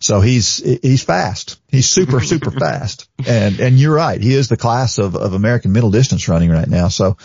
so 0.00 0.20
he's, 0.20 0.56
he's 0.56 1.02
fast. 1.02 1.60
He's 1.68 1.88
super, 1.88 2.20
super 2.20 2.50
fast. 2.58 3.08
And, 3.26 3.60
and 3.60 3.78
you're 3.78 3.94
right. 3.94 4.20
He 4.20 4.34
is 4.34 4.48
the 4.48 4.56
class 4.56 4.98
of, 4.98 5.16
of 5.16 5.34
American 5.34 5.72
middle 5.72 5.90
distance 5.90 6.28
running 6.28 6.50
right 6.50 6.68
now. 6.68 6.88
So, 6.88 7.16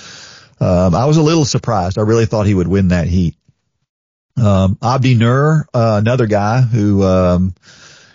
um, 0.60 0.96
I 0.96 1.06
was 1.06 1.18
a 1.18 1.24
little 1.24 1.46
surprised. 1.46 1.98
I 1.98 2.02
really 2.02 2.26
thought 2.26 2.46
he 2.46 2.54
would 2.54 2.68
win 2.68 2.90
that 2.90 3.08
heat. 3.08 3.36
Um, 4.42 4.78
Abdi 4.82 5.16
Nur, 5.16 5.68
uh, 5.74 6.00
another 6.02 6.26
guy 6.26 6.62
who, 6.62 7.04
um, 7.04 7.54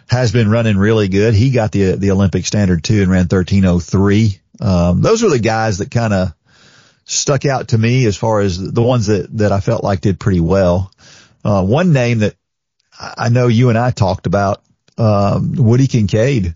has 0.09 0.33
been 0.33 0.51
running 0.51 0.77
really 0.77 1.09
good. 1.09 1.35
He 1.35 1.51
got 1.51 1.73
the, 1.73 1.93
the 1.93 2.11
Olympic 2.11 2.47
standard 2.47 2.83
too 2.83 3.03
and 3.03 3.11
ran 3.11 3.29
1303. 3.29 4.41
Um, 4.61 5.03
those 5.03 5.23
were 5.23 5.31
the 5.31 5.39
guys 5.39 5.79
that 5.79 5.91
kind 5.91 6.13
of 6.13 6.33
stuck 7.05 7.45
out 7.45 7.69
to 7.69 7.79
me 7.79 8.07
as 8.07 8.17
far 8.17 8.41
as 8.41 8.59
the 8.59 8.83
ones 8.83 9.07
that, 9.07 9.37
that 9.39 9.53
I 9.53 9.61
felt 9.61 9.85
like 9.85 10.01
did 10.01 10.19
pretty 10.19 10.41
well. 10.41 10.93
Uh, 11.45 11.65
one 11.65 11.93
name 11.93 12.19
that 12.21 12.35
I 12.99 13.29
know 13.29 13.47
you 13.47 13.69
and 13.69 13.79
I 13.79 13.91
talked 13.91 14.27
about, 14.27 14.63
um, 14.97 15.55
Woody 15.57 15.87
Kincaid. 15.87 16.55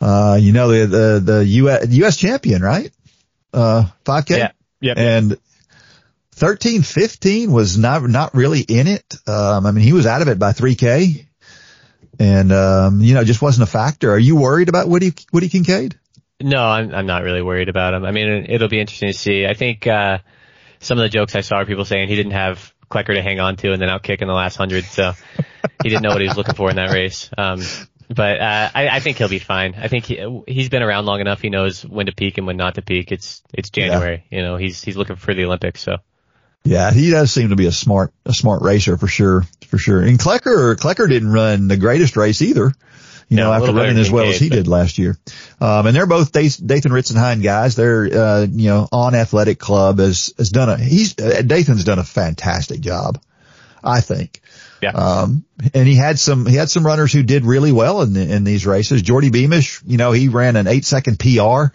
Uh, 0.00 0.38
you 0.40 0.52
know, 0.52 0.68
the, 0.68 0.86
the, 0.86 1.32
the 1.32 1.44
US, 1.44 1.86
US 1.90 2.16
champion, 2.16 2.62
right? 2.62 2.90
Uh, 3.52 3.86
5K? 4.04 4.38
Yeah. 4.38 4.50
Yep. 4.80 4.98
And 4.98 5.38
13, 6.32 6.82
15 6.82 7.52
was 7.52 7.78
not, 7.78 8.02
not 8.02 8.34
really 8.34 8.60
in 8.60 8.88
it. 8.88 9.14
Um, 9.26 9.66
I 9.66 9.70
mean, 9.70 9.84
he 9.84 9.92
was 9.92 10.06
out 10.06 10.22
of 10.22 10.28
it 10.28 10.38
by 10.38 10.52
3K 10.52 11.26
and, 12.18 12.52
um, 12.52 13.00
you 13.00 13.14
know, 13.14 13.24
just 13.24 13.42
wasn't 13.42 13.68
a 13.68 13.70
factor. 13.70 14.10
Are 14.10 14.18
you 14.18 14.36
worried 14.36 14.68
about 14.68 14.88
Woody, 14.88 15.12
Woody 15.32 15.48
Kincaid? 15.48 15.98
No, 16.40 16.64
I'm, 16.64 16.92
I'm 16.92 17.06
not 17.06 17.22
really 17.22 17.42
worried 17.42 17.68
about 17.68 17.94
him. 17.94 18.04
I 18.04 18.10
mean, 18.10 18.46
it'll 18.48 18.68
be 18.68 18.80
interesting 18.80 19.12
to 19.12 19.18
see. 19.18 19.46
I 19.46 19.54
think, 19.54 19.86
uh, 19.86 20.18
some 20.80 20.98
of 20.98 21.02
the 21.02 21.08
jokes 21.08 21.36
I 21.36 21.42
saw 21.42 21.56
are 21.56 21.66
people 21.66 21.84
saying 21.84 22.08
he 22.08 22.16
didn't 22.16 22.32
have 22.32 22.71
Klecker 22.92 23.14
to 23.14 23.22
hang 23.22 23.40
on 23.40 23.56
to 23.56 23.72
and 23.72 23.80
then 23.80 23.88
outkick 23.88 24.20
in 24.20 24.28
the 24.28 24.34
last 24.34 24.56
hundred. 24.56 24.84
So 24.84 25.12
he 25.82 25.88
didn't 25.88 26.02
know 26.02 26.10
what 26.10 26.20
he 26.20 26.28
was 26.28 26.36
looking 26.36 26.54
for 26.54 26.70
in 26.70 26.76
that 26.76 26.92
race. 26.92 27.30
Um, 27.36 27.62
but 28.08 28.40
uh, 28.40 28.70
I, 28.74 28.88
I 28.88 29.00
think 29.00 29.18
he'll 29.18 29.28
be 29.28 29.38
fine. 29.38 29.74
I 29.76 29.88
think 29.88 30.04
he 30.04 30.42
he's 30.46 30.68
been 30.68 30.82
around 30.82 31.06
long 31.06 31.20
enough. 31.20 31.40
He 31.40 31.48
knows 31.48 31.84
when 31.84 32.06
to 32.06 32.12
peak 32.12 32.38
and 32.38 32.46
when 32.46 32.56
not 32.56 32.74
to 32.74 32.82
peak. 32.82 33.10
It's 33.10 33.42
it's 33.54 33.70
January. 33.70 34.24
Yeah. 34.30 34.38
You 34.38 34.44
know, 34.44 34.56
he's 34.56 34.82
he's 34.82 34.96
looking 34.96 35.16
for 35.16 35.34
the 35.34 35.44
Olympics. 35.44 35.80
So. 35.80 35.96
Yeah, 36.64 36.92
he 36.92 37.10
does 37.10 37.32
seem 37.32 37.48
to 37.48 37.56
be 37.56 37.66
a 37.66 37.72
smart 37.72 38.12
a 38.24 38.32
smart 38.32 38.62
racer 38.62 38.96
for 38.96 39.08
sure, 39.08 39.44
for 39.66 39.78
sure. 39.78 40.00
And 40.00 40.18
Klecker 40.18 40.76
Klecker 40.76 41.08
didn't 41.08 41.32
run 41.32 41.68
the 41.68 41.76
greatest 41.76 42.16
race 42.16 42.40
either. 42.42 42.72
You 43.32 43.38
know, 43.38 43.52
after 43.52 43.72
running 43.72 43.98
as 43.98 44.10
well 44.10 44.26
as 44.26 44.38
he 44.38 44.48
did 44.50 44.68
last 44.68 44.98
year. 44.98 45.16
Um, 45.60 45.86
and 45.86 45.96
they're 45.96 46.06
both 46.06 46.32
Dathan 46.32 46.92
Ritzenhein 46.92 47.42
guys. 47.42 47.76
They're, 47.76 48.04
uh, 48.04 48.46
you 48.50 48.68
know, 48.68 48.88
on 48.92 49.14
athletic 49.14 49.58
club 49.58 50.00
has, 50.00 50.34
has 50.36 50.50
done 50.50 50.68
a, 50.68 50.76
he's, 50.76 51.18
uh, 51.18 51.40
Dathan's 51.42 51.84
done 51.84 51.98
a 51.98 52.04
fantastic 52.04 52.80
job, 52.80 53.22
I 53.82 54.00
think. 54.00 54.42
Yeah. 54.82 54.90
Um, 54.90 55.44
and 55.72 55.88
he 55.88 55.94
had 55.94 56.18
some, 56.18 56.44
he 56.44 56.56
had 56.56 56.68
some 56.68 56.84
runners 56.84 57.12
who 57.12 57.22
did 57.22 57.46
really 57.46 57.72
well 57.72 58.02
in, 58.02 58.16
in 58.16 58.44
these 58.44 58.66
races. 58.66 59.00
Geordie 59.00 59.30
Beamish, 59.30 59.80
you 59.86 59.96
know, 59.96 60.12
he 60.12 60.28
ran 60.28 60.56
an 60.56 60.66
eight 60.66 60.84
second 60.84 61.18
PR. 61.18 61.74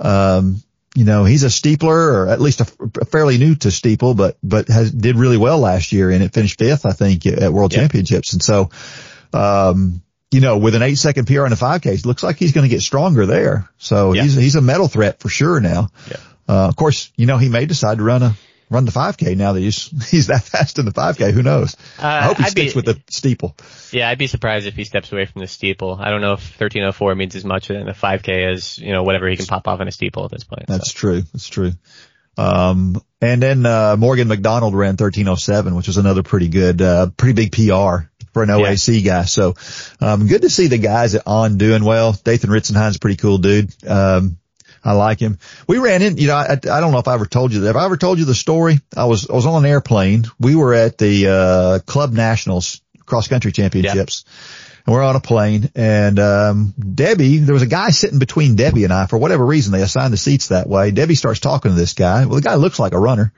Um, 0.00 0.62
you 0.94 1.04
know, 1.04 1.24
he's 1.24 1.42
a 1.42 1.48
steepler 1.48 2.14
or 2.14 2.28
at 2.28 2.40
least 2.40 2.62
a, 2.62 2.66
a, 3.02 3.04
fairly 3.04 3.36
new 3.36 3.54
to 3.56 3.70
steeple, 3.70 4.14
but, 4.14 4.38
but 4.42 4.68
has, 4.68 4.90
did 4.90 5.16
really 5.16 5.36
well 5.36 5.58
last 5.58 5.92
year 5.92 6.10
and 6.10 6.22
it 6.22 6.32
finished 6.32 6.58
fifth, 6.58 6.86
I 6.86 6.92
think, 6.92 7.26
at 7.26 7.52
World 7.52 7.74
yeah. 7.74 7.80
Championships. 7.80 8.32
And 8.32 8.42
so, 8.42 8.70
um, 9.34 10.00
you 10.32 10.40
know, 10.40 10.58
with 10.58 10.74
an 10.74 10.82
eight 10.82 10.96
second 10.98 11.26
PR 11.26 11.46
in 11.46 11.52
a 11.52 11.56
5K, 11.56 12.04
looks 12.04 12.22
like 12.22 12.36
he's 12.36 12.52
going 12.52 12.68
to 12.68 12.74
get 12.74 12.82
stronger 12.82 13.26
there. 13.26 13.68
So 13.78 14.12
Yeah. 14.12 14.22
he's 14.22 14.34
he's 14.34 14.56
a 14.56 14.60
medal 14.62 14.88
threat 14.88 15.20
for 15.20 15.28
sure 15.28 15.60
now. 15.60 15.88
Yeah. 16.10 16.16
Uh, 16.48 16.68
of 16.68 16.76
course, 16.76 17.10
you 17.16 17.26
know, 17.26 17.38
he 17.38 17.48
may 17.48 17.66
decide 17.66 17.98
to 17.98 18.04
run 18.04 18.22
a 18.22 18.34
run 18.68 18.84
the 18.84 18.90
5K 18.90 19.36
now 19.36 19.52
that 19.52 19.60
he's 19.60 19.88
he's 20.10 20.26
that 20.26 20.42
fast 20.42 20.78
in 20.80 20.84
the 20.84 20.92
5K. 20.92 21.32
Who 21.32 21.42
knows? 21.42 21.76
Uh, 21.98 22.06
I 22.06 22.22
hope 22.22 22.38
he 22.38 22.44
I'd 22.44 22.50
sticks 22.50 22.72
be- 22.72 22.78
with 22.78 22.84
the 22.86 23.00
steeple. 23.08 23.56
Yeah, 23.92 24.08
I'd 24.08 24.18
be 24.18 24.26
surprised 24.26 24.66
if 24.66 24.74
he 24.74 24.82
steps 24.84 25.12
away 25.12 25.26
from 25.26 25.40
the 25.42 25.46
steeple. 25.46 25.96
I 26.00 26.10
don't 26.10 26.20
know 26.20 26.32
if 26.32 26.40
1304 26.60 27.14
means 27.14 27.36
as 27.36 27.44
much 27.44 27.70
in 27.70 27.88
a 27.88 27.94
5K 27.94 28.52
as, 28.52 28.78
you 28.78 28.92
know, 28.92 29.04
whatever 29.04 29.28
he 29.28 29.36
can 29.36 29.46
pop 29.46 29.68
off 29.68 29.80
in 29.80 29.86
a 29.88 29.92
steeple 29.92 30.24
at 30.24 30.30
this 30.32 30.42
point. 30.44 30.66
That's 30.66 30.92
true. 30.92 31.22
That's 31.32 31.48
true. 31.48 31.72
Um, 32.38 33.00
and 33.20 33.42
then, 33.42 33.64
uh, 33.64 33.96
Morgan 33.96 34.28
McDonald 34.28 34.74
ran 34.74 34.96
1307, 34.96 35.74
which 35.74 35.86
was 35.86 35.96
another 35.96 36.22
pretty 36.22 36.48
good, 36.48 36.82
uh, 36.82 37.08
pretty 37.16 37.32
big 37.48 37.52
PR 37.52 38.08
for 38.36 38.42
an 38.42 38.50
OAC 38.50 39.02
guy. 39.02 39.24
So, 39.24 39.54
um, 39.98 40.26
good 40.26 40.42
to 40.42 40.50
see 40.50 40.66
the 40.66 40.76
guys 40.76 41.14
at 41.14 41.22
On 41.26 41.56
doing 41.56 41.82
well. 41.82 42.12
Dathan 42.12 42.50
Ritzenhein's 42.50 42.96
a 42.96 42.98
pretty 42.98 43.16
cool 43.16 43.38
dude. 43.38 43.72
Um, 43.88 44.36
I 44.84 44.92
like 44.92 45.18
him. 45.18 45.38
We 45.66 45.78
ran 45.78 46.02
in, 46.02 46.18
you 46.18 46.26
know, 46.26 46.34
I, 46.34 46.52
I 46.52 46.80
don't 46.80 46.92
know 46.92 46.98
if 46.98 47.08
I 47.08 47.14
ever 47.14 47.24
told 47.24 47.54
you 47.54 47.60
that. 47.60 47.68
Have 47.68 47.76
I 47.76 47.86
ever 47.86 47.96
told 47.96 48.18
you 48.18 48.26
the 48.26 48.34
story? 48.34 48.78
I 48.94 49.06
was, 49.06 49.30
I 49.30 49.32
was 49.32 49.46
on 49.46 49.64
an 49.64 49.70
airplane. 49.70 50.26
We 50.38 50.54
were 50.54 50.74
at 50.74 50.98
the, 50.98 51.28
uh, 51.28 51.78
Club 51.90 52.12
Nationals 52.12 52.82
cross 53.06 53.26
country 53.26 53.52
championships. 53.52 54.26
And 54.84 54.94
we're 54.94 55.02
on 55.02 55.16
a 55.16 55.20
plane 55.20 55.70
and, 55.74 56.18
um, 56.18 56.74
Debbie, 56.78 57.38
there 57.38 57.54
was 57.54 57.62
a 57.62 57.66
guy 57.66 57.88
sitting 57.88 58.18
between 58.18 58.54
Debbie 58.54 58.84
and 58.84 58.92
I 58.92 59.06
for 59.06 59.16
whatever 59.16 59.46
reason. 59.46 59.72
They 59.72 59.80
assigned 59.80 60.12
the 60.12 60.18
seats 60.18 60.48
that 60.48 60.68
way. 60.68 60.90
Debbie 60.90 61.14
starts 61.14 61.40
talking 61.40 61.70
to 61.70 61.74
this 61.74 61.94
guy. 61.94 62.26
Well, 62.26 62.36
the 62.36 62.42
guy 62.42 62.56
looks 62.56 62.78
like 62.78 62.92
a 62.92 63.00
runner. 63.00 63.32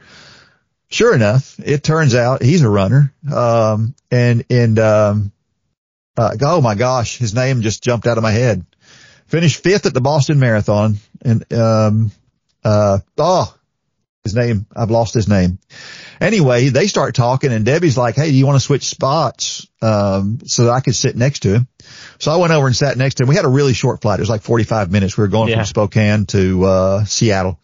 Sure 0.90 1.14
enough, 1.14 1.58
it 1.62 1.82
turns 1.82 2.14
out 2.14 2.42
he's 2.42 2.62
a 2.62 2.68
runner. 2.68 3.12
Um, 3.32 3.94
and, 4.10 4.44
and, 4.48 4.78
um, 4.78 5.32
uh, 6.16 6.34
oh 6.40 6.60
my 6.62 6.74
gosh, 6.74 7.18
his 7.18 7.34
name 7.34 7.60
just 7.62 7.82
jumped 7.82 8.06
out 8.06 8.16
of 8.16 8.22
my 8.22 8.30
head. 8.30 8.64
Finished 9.26 9.62
fifth 9.62 9.84
at 9.84 9.92
the 9.92 10.00
Boston 10.00 10.38
Marathon 10.40 10.96
and, 11.22 11.52
um, 11.52 12.10
uh, 12.64 12.98
oh, 13.18 13.54
his 14.24 14.34
name, 14.34 14.66
I've 14.74 14.90
lost 14.90 15.12
his 15.14 15.28
name. 15.28 15.58
Anyway, 16.20 16.70
they 16.70 16.86
start 16.86 17.14
talking 17.14 17.52
and 17.52 17.64
Debbie's 17.64 17.96
like, 17.98 18.16
Hey, 18.16 18.30
do 18.30 18.36
you 18.36 18.46
want 18.46 18.56
to 18.56 18.64
switch 18.64 18.84
spots? 18.84 19.66
Um, 19.82 20.38
so 20.46 20.64
that 20.64 20.72
I 20.72 20.80
could 20.80 20.96
sit 20.96 21.16
next 21.16 21.40
to 21.40 21.54
him. 21.54 21.68
So 22.18 22.32
I 22.32 22.36
went 22.36 22.52
over 22.52 22.66
and 22.66 22.74
sat 22.74 22.96
next 22.96 23.16
to 23.16 23.22
him. 23.22 23.28
We 23.28 23.36
had 23.36 23.44
a 23.44 23.48
really 23.48 23.74
short 23.74 24.00
flight. 24.00 24.18
It 24.18 24.22
was 24.22 24.28
like 24.30 24.42
45 24.42 24.90
minutes. 24.90 25.16
We 25.16 25.22
were 25.22 25.28
going 25.28 25.50
Yeah. 25.50 25.56
from 25.56 25.64
Spokane 25.66 26.26
to, 26.26 26.64
uh, 26.64 27.04
Seattle. 27.04 27.60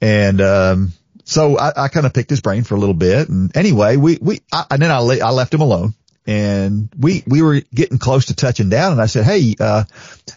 And, 0.00 0.40
um, 0.40 0.92
so 1.32 1.58
I, 1.58 1.84
I 1.84 1.88
kind 1.88 2.06
of 2.06 2.12
picked 2.12 2.30
his 2.30 2.40
brain 2.40 2.62
for 2.64 2.74
a 2.74 2.78
little 2.78 2.94
bit. 2.94 3.28
And 3.28 3.56
anyway, 3.56 3.96
we, 3.96 4.18
we, 4.20 4.40
I, 4.52 4.66
and 4.70 4.82
then 4.82 4.90
I, 4.90 4.98
I 4.98 5.30
left 5.30 5.54
him 5.54 5.60
alone 5.60 5.94
and 6.26 6.88
we, 6.96 7.24
we 7.26 7.42
were 7.42 7.60
getting 7.74 7.98
close 7.98 8.26
to 8.26 8.36
touching 8.36 8.68
down 8.68 8.92
and 8.92 9.00
I 9.00 9.06
said, 9.06 9.24
Hey, 9.24 9.54
uh, 9.58 9.84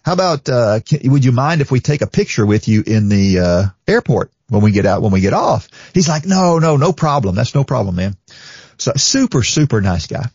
how 0.03 0.13
about, 0.13 0.49
uh, 0.49 0.79
can, 0.79 1.11
would 1.11 1.25
you 1.25 1.31
mind 1.31 1.61
if 1.61 1.71
we 1.71 1.79
take 1.79 2.01
a 2.01 2.07
picture 2.07 2.45
with 2.45 2.67
you 2.67 2.83
in 2.85 3.09
the, 3.09 3.39
uh, 3.39 3.63
airport 3.87 4.31
when 4.49 4.61
we 4.61 4.71
get 4.71 4.85
out, 4.85 5.01
when 5.01 5.11
we 5.11 5.21
get 5.21 5.33
off? 5.33 5.67
He's 5.93 6.07
like, 6.07 6.25
no, 6.25 6.59
no, 6.59 6.77
no 6.77 6.91
problem. 6.91 7.35
That's 7.35 7.53
no 7.53 7.63
problem, 7.63 7.95
man. 7.95 8.15
So 8.77 8.93
super, 8.95 9.43
super 9.43 9.81
nice 9.81 10.07
guy. 10.07 10.27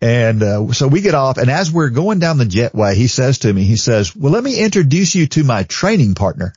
And, 0.00 0.42
uh, 0.42 0.72
so 0.72 0.88
we 0.88 1.00
get 1.00 1.14
off 1.14 1.38
and 1.38 1.50
as 1.50 1.72
we're 1.72 1.90
going 1.90 2.18
down 2.18 2.38
the 2.38 2.44
jetway, 2.44 2.94
he 2.94 3.08
says 3.08 3.40
to 3.40 3.52
me, 3.52 3.64
he 3.64 3.76
says, 3.76 4.14
well, 4.14 4.32
let 4.32 4.44
me 4.44 4.58
introduce 4.58 5.14
you 5.14 5.26
to 5.28 5.42
my 5.42 5.62
training 5.64 6.14
partner. 6.14 6.52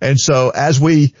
And 0.00 0.18
so 0.18 0.50
as 0.50 0.80
we 0.80 1.14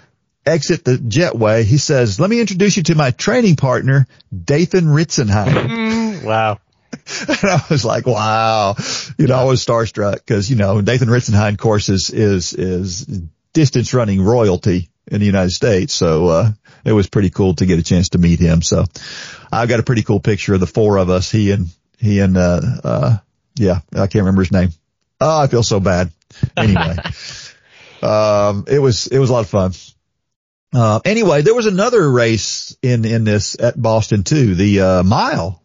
exit 0.46 0.84
the 0.84 0.96
jetway, 0.96 1.64
he 1.64 1.78
says, 1.78 2.18
let 2.18 2.30
me 2.30 2.40
introduce 2.40 2.76
you 2.76 2.82
to 2.84 2.94
my 2.94 3.10
training 3.10 3.56
partner, 3.56 4.06
Dathan 4.32 4.86
Ritzenhein. 4.86 6.00
Wow. 6.22 6.60
and 7.28 7.50
I 7.50 7.64
was 7.68 7.84
like, 7.84 8.06
wow, 8.06 8.76
you 9.18 9.26
know, 9.26 9.34
I 9.34 9.42
was 9.42 9.64
starstruck 9.64 10.14
because, 10.14 10.48
you 10.48 10.54
know, 10.54 10.80
Dathan 10.80 11.08
Ritzenhein 11.08 11.58
course 11.58 11.88
is, 11.88 12.10
is, 12.10 12.52
is 12.52 13.06
distance 13.52 13.92
running 13.92 14.22
royalty 14.22 14.88
in 15.08 15.18
the 15.18 15.26
United 15.26 15.50
States. 15.50 15.94
So, 15.94 16.28
uh, 16.28 16.50
it 16.84 16.92
was 16.92 17.08
pretty 17.08 17.30
cool 17.30 17.54
to 17.56 17.66
get 17.66 17.80
a 17.80 17.82
chance 17.82 18.10
to 18.10 18.18
meet 18.18 18.38
him. 18.38 18.62
So 18.62 18.84
I 19.50 19.66
got 19.66 19.80
a 19.80 19.82
pretty 19.82 20.02
cool 20.02 20.20
picture 20.20 20.54
of 20.54 20.60
the 20.60 20.66
four 20.68 20.98
of 20.98 21.10
us. 21.10 21.28
He 21.28 21.50
and, 21.50 21.66
he 21.98 22.20
and, 22.20 22.36
uh, 22.36 22.60
uh, 22.84 23.16
yeah, 23.56 23.80
I 23.92 24.06
can't 24.06 24.24
remember 24.24 24.42
his 24.42 24.52
name. 24.52 24.70
Oh, 25.20 25.40
I 25.40 25.48
feel 25.48 25.64
so 25.64 25.80
bad. 25.80 26.12
Anyway, 26.56 26.96
um, 28.02 28.64
it 28.68 28.78
was, 28.78 29.08
it 29.08 29.18
was 29.18 29.30
a 29.30 29.32
lot 29.32 29.40
of 29.40 29.48
fun. 29.48 29.72
Uh, 30.72 31.00
anyway, 31.04 31.42
there 31.42 31.54
was 31.54 31.66
another 31.66 32.10
race 32.10 32.76
in, 32.82 33.04
in 33.04 33.24
this 33.24 33.56
at 33.58 33.80
Boston 33.80 34.24
too. 34.24 34.54
The, 34.54 34.80
uh, 34.80 35.02
mile 35.02 35.62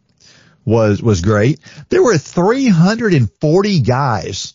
was, 0.66 1.02
was 1.02 1.22
great. 1.22 1.60
There 1.90 2.04
were 2.04 2.18
340 2.18 3.82
guys 3.82 4.54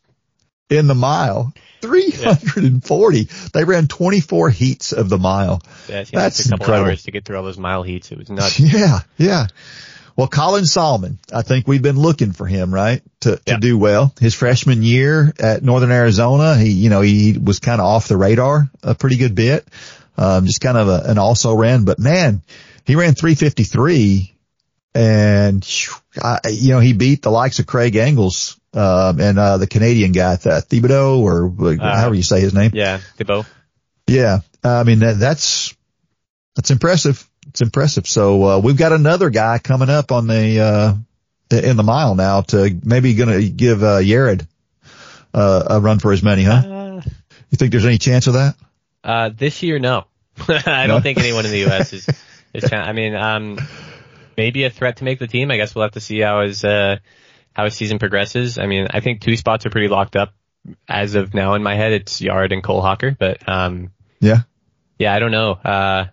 in 0.69 0.87
the 0.87 0.95
mile. 0.95 1.53
340. 1.81 3.29
They 3.53 3.65
ran 3.65 3.89
24 3.89 4.51
heats 4.51 4.93
of 4.93 5.09
the 5.09 5.19
mile. 5.19 5.61
Yeah, 5.89 6.05
That's 6.13 6.41
a 6.47 6.51
couple 6.51 6.65
incredible. 6.65 6.91
hours 6.91 7.03
to 7.05 7.11
get 7.11 7.25
through 7.25 7.37
all 7.39 7.43
those 7.43 7.59
mile 7.59 7.83
heats. 7.83 8.13
It 8.13 8.19
was 8.19 8.31
nuts. 8.31 8.61
Yeah, 8.61 9.01
yeah. 9.19 9.47
Well, 10.15 10.29
Colin 10.29 10.65
Sahlman, 10.65 11.17
I 11.33 11.41
think 11.41 11.67
we've 11.67 11.83
been 11.83 11.99
looking 11.99 12.33
for 12.33 12.47
him, 12.47 12.73
right? 12.73 13.03
To, 13.21 13.37
to 13.47 13.57
do 13.57 13.79
well. 13.79 14.15
His 14.21 14.35
freshman 14.35 14.83
year 14.83 15.33
at 15.39 15.63
Northern 15.63 15.91
Arizona, 15.91 16.55
he, 16.57 16.71
you 16.71 16.91
know, 16.91 17.01
he 17.01 17.39
was 17.39 17.61
kind 17.61 17.81
of 17.81 17.87
off 17.87 18.09
the 18.09 18.19
radar 18.19 18.71
a 18.83 18.95
pretty 18.95 19.17
good 19.17 19.35
bit. 19.35 19.67
Um, 20.17 20.47
just 20.47 20.61
kind 20.61 20.77
of 20.77 20.89
a, 20.89 21.03
an 21.07 21.19
also 21.19 21.55
ran, 21.55 21.85
but 21.85 21.99
man, 21.99 22.43
he 22.85 22.97
ran 22.97 23.15
353 23.15 24.35
and, 24.95 25.67
I, 26.23 26.39
you 26.51 26.71
know, 26.71 26.81
he 26.81 26.93
beat 26.93 27.23
the 27.23 27.31
likes 27.31 27.59
of 27.59 27.67
Craig 27.67 27.97
Engels, 27.97 28.61
um, 28.75 29.21
and, 29.21 29.39
uh, 29.39 29.57
the 29.57 29.67
Canadian 29.67 30.13
guy, 30.13 30.37
Th- 30.37 30.55
Thiboutot 30.65 31.19
or 31.21 31.47
Uh, 31.81 31.97
however 31.99 32.15
you 32.15 32.23
say 32.23 32.41
his 32.41 32.53
name. 32.53 32.73
Yeah, 32.75 33.01
both. 33.27 33.51
Yeah. 34.07 34.41
I 34.63 34.85
mean, 34.85 34.99
that, 35.01 35.19
that's, 35.19 35.75
that's 36.57 36.71
impressive. 36.71 37.27
It's 37.49 37.63
impressive. 37.63 38.07
So, 38.07 38.45
uh, 38.45 38.59
we've 38.59 38.77
got 38.77 38.93
another 38.93 39.31
guy 39.31 39.59
coming 39.59 39.89
up 39.89 40.13
on 40.13 40.27
the, 40.27 40.61
uh, 40.61 40.95
in 41.57 41.77
the 41.77 41.83
mile 41.83 42.15
now 42.15 42.43
to 42.43 42.79
maybe 42.85 43.15
going 43.15 43.31
to 43.41 43.49
give, 43.49 43.83
uh, 43.83 43.99
Yared, 43.99 44.47
uh, 45.33 45.65
a 45.71 45.81
run 45.81 45.99
for 45.99 46.11
his 46.13 46.23
money, 46.23 46.45
huh? 46.45 46.53
Uh, 46.67 47.03
You 47.51 47.57
think 47.57 47.73
there's 47.73 47.87
any 47.87 47.99
chance 47.99 48.27
of 48.27 48.35
that? 48.35 48.57
Uh, 49.05 49.31
this 49.37 49.63
year, 49.63 49.79
no. 49.79 50.05
I 50.49 50.87
don't 50.87 51.03
think 51.03 51.19
anyone 51.19 51.45
in 51.45 51.51
the 51.53 51.59
U.S. 51.61 51.93
is, 51.93 52.09
is, 52.55 52.69
cha- 52.71 52.77
I 52.83 52.93
mean, 52.93 53.15
um, 53.15 53.59
maybe 54.37 54.65
a 54.65 54.71
threat 54.71 54.99
to 54.99 55.05
make 55.05 55.19
the 55.19 55.27
team. 55.27 55.51
I 55.51 55.57
guess 55.57 55.75
we'll 55.75 55.83
have 55.83 55.93
to 55.93 56.01
see 56.01 56.21
how 56.21 56.43
his, 56.43 56.65
uh, 56.65 56.97
how 57.53 57.65
his 57.65 57.75
season 57.75 57.99
progresses. 57.99 58.59
I 58.59 58.67
mean, 58.67 58.87
I 58.91 59.01
think 59.01 59.21
two 59.21 59.37
spots 59.37 59.67
are 59.67 59.71
pretty 59.71 59.89
locked 59.89 60.17
up 60.17 60.33
as 60.89 61.15
of 61.17 61.35
now 61.35 61.55
in 61.55 61.63
my 61.63 61.75
head. 61.75 61.93
It's 61.93 62.21
Yared 62.21 62.53
and 62.53 62.63
Cole 62.63 62.81
Hocker, 62.81 63.15
but, 63.19 63.47
um, 63.49 63.91
Yeah. 64.21 64.43
yeah, 64.99 65.13
I 65.15 65.19
don't 65.19 65.33
know. 65.33 65.53
Uh, 65.53 66.07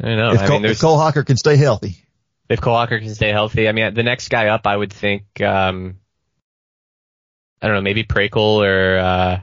I 0.00 0.06
don't 0.06 0.16
know. 0.18 0.32
if, 0.34 0.40
I 0.40 0.46
Cole, 0.46 0.60
mean, 0.60 0.70
if 0.70 0.80
Cole 0.80 0.98
Hocker 0.98 1.24
can 1.24 1.36
stay 1.36 1.56
healthy. 1.56 1.96
if 2.48 2.60
Cole 2.60 2.74
Hocker 2.76 2.98
can 3.00 3.14
stay 3.14 3.30
healthy, 3.30 3.68
I 3.68 3.72
mean, 3.72 3.94
the 3.94 4.02
next 4.02 4.28
guy 4.28 4.48
up, 4.48 4.66
I 4.66 4.76
would 4.76 4.92
think, 4.92 5.40
um, 5.40 5.96
I 7.60 7.66
don't 7.66 7.76
know, 7.76 7.82
maybe 7.82 8.04
Prakel 8.04 8.62
or, 8.64 8.98
uh, 8.98 9.40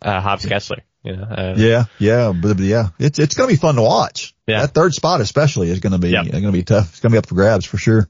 uh, 0.00 0.20
Hobbs 0.20 0.46
Kessler, 0.46 0.82
you 1.08 1.16
know, 1.16 1.22
uh, 1.24 1.54
Yeah. 1.56 1.84
Yeah. 1.98 2.32
But 2.32 2.58
yeah, 2.58 2.88
it's, 2.98 3.18
it's 3.18 3.34
going 3.34 3.48
to 3.48 3.54
be 3.54 3.60
fun 3.60 3.76
to 3.76 3.82
watch. 3.82 4.34
Yeah. 4.46 4.60
That 4.62 4.74
third 4.74 4.94
spot 4.94 5.20
especially 5.20 5.70
is 5.70 5.80
going 5.80 5.92
to 5.92 5.98
be, 5.98 6.10
going 6.30 6.42
to 6.44 6.52
be 6.52 6.62
tough. 6.62 6.90
It's 6.90 7.00
going 7.00 7.10
to 7.10 7.14
be 7.14 7.18
up 7.18 7.26
for 7.26 7.34
grabs 7.34 7.64
for 7.64 7.78
sure. 7.78 8.08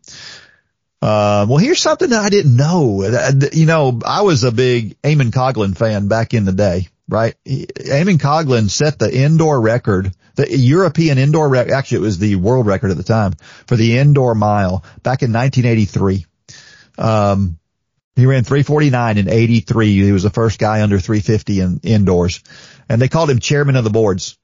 Uh, 1.01 1.47
well, 1.49 1.59
here's 1.59 1.81
something 1.81 2.11
that 2.11 2.21
I 2.25 2.29
didn't 2.29 2.57
know. 2.57 3.03
Uh, 3.05 3.33
You 3.53 3.67
know, 3.67 4.01
I 4.05 4.23
was 4.23 4.43
a 4.45 4.51
big 4.51 5.01
Eamonn 5.03 5.31
Coghlan 5.31 5.77
fan 5.77 6.09
back 6.09 6.35
in 6.35 6.45
the 6.45 6.53
day, 6.53 6.89
right? 7.09 7.35
Eamonn 7.47 8.19
Coghlan 8.19 8.69
set 8.69 8.99
the 8.99 9.17
indoor 9.17 9.61
record, 9.61 10.13
the 10.35 10.57
European 10.57 11.19
indoor 11.19 11.49
record, 11.49 11.73
actually 11.73 11.99
it 11.99 12.03
was 12.03 12.19
the 12.19 12.35
world 12.37 12.67
record 12.67 12.91
at 12.91 12.97
the 12.97 13.05
time 13.05 13.33
for 13.67 13.77
the 13.77 13.99
indoor 13.99 14.35
mile 14.35 14.85
back 15.05 15.23
in 15.23 15.33
1983. 15.33 16.27
Um, 16.99 17.59
he 18.17 18.27
ran 18.27 18.43
349 18.43 19.19
in 19.19 19.29
83. 19.29 20.03
He 20.03 20.11
was 20.11 20.25
the 20.25 20.31
first 20.31 20.59
guy 20.59 20.83
under 20.83 20.99
350 20.99 21.61
in 21.61 21.81
indoors 21.85 22.43
and 22.89 23.01
they 23.01 23.09
called 23.09 23.31
him 23.31 23.39
chairman 23.39 23.77
of 23.77 23.85
the 23.85 23.91
boards. 23.91 24.39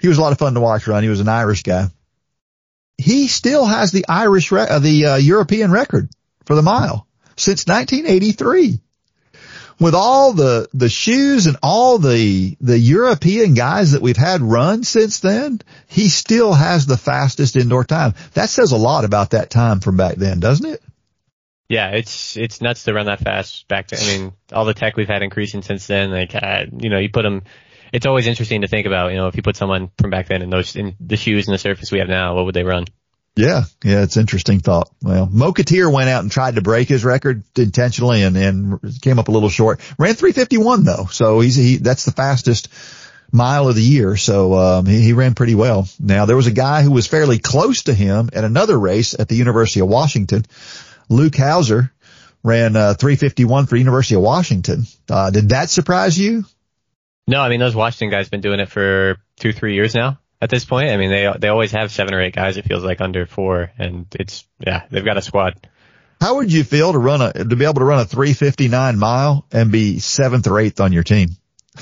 He 0.00 0.08
was 0.08 0.18
a 0.18 0.20
lot 0.20 0.32
of 0.32 0.38
fun 0.38 0.54
to 0.54 0.60
watch 0.60 0.86
run. 0.86 1.02
He 1.02 1.08
was 1.08 1.20
an 1.20 1.28
Irish 1.28 1.62
guy 1.62 1.88
he 2.98 3.28
still 3.28 3.64
has 3.64 3.92
the 3.92 4.06
Irish, 4.08 4.50
re- 4.50 4.66
uh, 4.68 4.78
the 4.78 5.06
uh, 5.06 5.16
European 5.16 5.70
record 5.70 6.08
for 6.44 6.54
the 6.54 6.62
mile 6.62 7.06
since 7.36 7.66
1983. 7.66 8.80
With 9.78 9.94
all 9.94 10.32
the, 10.32 10.68
the 10.72 10.88
shoes 10.88 11.46
and 11.46 11.58
all 11.62 11.98
the, 11.98 12.56
the 12.62 12.78
European 12.78 13.52
guys 13.52 13.92
that 13.92 14.00
we've 14.00 14.16
had 14.16 14.40
run 14.40 14.84
since 14.84 15.20
then, 15.20 15.60
he 15.86 16.08
still 16.08 16.54
has 16.54 16.86
the 16.86 16.96
fastest 16.96 17.56
indoor 17.56 17.84
time. 17.84 18.14
That 18.32 18.48
says 18.48 18.72
a 18.72 18.78
lot 18.78 19.04
about 19.04 19.30
that 19.30 19.50
time 19.50 19.80
from 19.80 19.98
back 19.98 20.14
then, 20.16 20.40
doesn't 20.40 20.64
it? 20.64 20.82
Yeah, 21.68 21.90
it's 21.90 22.36
it's 22.36 22.60
nuts 22.60 22.84
to 22.84 22.94
run 22.94 23.06
that 23.06 23.18
fast 23.18 23.66
back 23.66 23.88
to. 23.88 24.00
I 24.00 24.06
mean, 24.06 24.32
all 24.52 24.64
the 24.64 24.72
tech 24.72 24.96
we've 24.96 25.08
had 25.08 25.22
increasing 25.22 25.62
since 25.62 25.88
then. 25.88 26.12
Like, 26.12 26.32
uh, 26.32 26.66
you 26.78 26.88
know, 26.88 26.98
you 26.98 27.10
put 27.10 27.22
them. 27.22 27.42
It's 27.96 28.04
always 28.04 28.26
interesting 28.26 28.60
to 28.60 28.68
think 28.68 28.86
about. 28.86 29.10
You 29.12 29.16
know, 29.16 29.28
if 29.28 29.36
you 29.36 29.42
put 29.42 29.56
someone 29.56 29.90
from 29.96 30.10
back 30.10 30.28
then 30.28 30.42
in 30.42 30.50
those 30.50 30.76
in 30.76 30.94
the 31.00 31.16
shoes 31.16 31.48
and 31.48 31.54
the 31.54 31.58
surface 31.58 31.90
we 31.90 32.00
have 32.00 32.08
now, 32.08 32.34
what 32.34 32.44
would 32.44 32.54
they 32.54 32.62
run? 32.62 32.84
Yeah, 33.36 33.64
yeah, 33.82 34.02
it's 34.02 34.18
interesting 34.18 34.60
thought. 34.60 34.90
Well, 35.00 35.26
Mo 35.32 35.54
Katir 35.54 35.90
went 35.90 36.10
out 36.10 36.22
and 36.22 36.30
tried 36.30 36.56
to 36.56 36.60
break 36.60 36.88
his 36.88 37.06
record 37.06 37.42
intentionally 37.56 38.22
and, 38.22 38.36
and 38.36 39.00
came 39.00 39.18
up 39.18 39.28
a 39.28 39.32
little 39.32 39.48
short. 39.48 39.80
Ran 39.98 40.12
351 40.12 40.84
though, 40.84 41.06
so 41.06 41.40
he's 41.40 41.54
he 41.54 41.78
that's 41.78 42.04
the 42.04 42.12
fastest 42.12 42.68
mile 43.32 43.66
of 43.66 43.76
the 43.76 43.82
year. 43.82 44.14
So 44.18 44.52
um, 44.52 44.84
he, 44.84 45.00
he 45.00 45.12
ran 45.14 45.34
pretty 45.34 45.54
well. 45.54 45.88
Now 45.98 46.26
there 46.26 46.36
was 46.36 46.48
a 46.48 46.52
guy 46.52 46.82
who 46.82 46.92
was 46.92 47.06
fairly 47.06 47.38
close 47.38 47.84
to 47.84 47.94
him 47.94 48.28
at 48.34 48.44
another 48.44 48.78
race 48.78 49.18
at 49.18 49.28
the 49.28 49.36
University 49.36 49.80
of 49.80 49.88
Washington. 49.88 50.44
Luke 51.08 51.36
Houser 51.36 51.90
ran 52.42 52.76
uh, 52.76 52.92
351 52.92 53.66
for 53.66 53.76
University 53.76 54.16
of 54.16 54.20
Washington. 54.20 54.84
Uh, 55.08 55.30
did 55.30 55.48
that 55.48 55.70
surprise 55.70 56.18
you? 56.18 56.44
No, 57.26 57.40
I 57.40 57.48
mean 57.48 57.60
those 57.60 57.74
Washington 57.74 58.10
guys 58.10 58.28
been 58.28 58.40
doing 58.40 58.60
it 58.60 58.68
for 58.68 59.16
two, 59.36 59.52
three 59.52 59.74
years 59.74 59.94
now 59.94 60.18
at 60.40 60.50
this 60.50 60.64
point. 60.64 60.90
I 60.90 60.96
mean, 60.96 61.10
they 61.10 61.32
they 61.38 61.48
always 61.48 61.72
have 61.72 61.90
seven 61.90 62.14
or 62.14 62.20
eight 62.20 62.34
guys. 62.34 62.56
It 62.56 62.64
feels 62.64 62.84
like 62.84 63.00
under 63.00 63.26
four, 63.26 63.72
and 63.78 64.06
it's 64.18 64.44
yeah, 64.64 64.84
they've 64.90 65.04
got 65.04 65.16
a 65.16 65.22
squad. 65.22 65.68
How 66.20 66.36
would 66.36 66.52
you 66.52 66.64
feel 66.64 66.92
to 66.92 66.98
run 66.98 67.20
a 67.20 67.32
to 67.32 67.56
be 67.56 67.64
able 67.64 67.74
to 67.74 67.84
run 67.84 68.00
a 68.00 68.04
359 68.04 68.98
mile 68.98 69.46
and 69.52 69.70
be 69.70 69.98
seventh 69.98 70.46
or 70.46 70.58
eighth 70.58 70.80
on 70.80 70.92
your 70.92 71.02
team? 71.02 71.30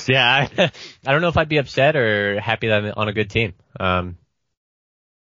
Yeah, 0.09 0.25
I, 0.25 0.73
I 1.07 1.13
don't 1.13 1.21
know 1.21 1.29
if 1.29 1.37
I'd 1.37 1.49
be 1.49 1.59
upset 1.59 1.97
or 1.97 2.41
happy 2.41 2.69
that 2.69 2.85
I'm 2.85 2.93
on 2.97 3.09
a 3.09 3.13
good 3.13 3.31
team. 3.31 3.55
Um, 3.79 4.19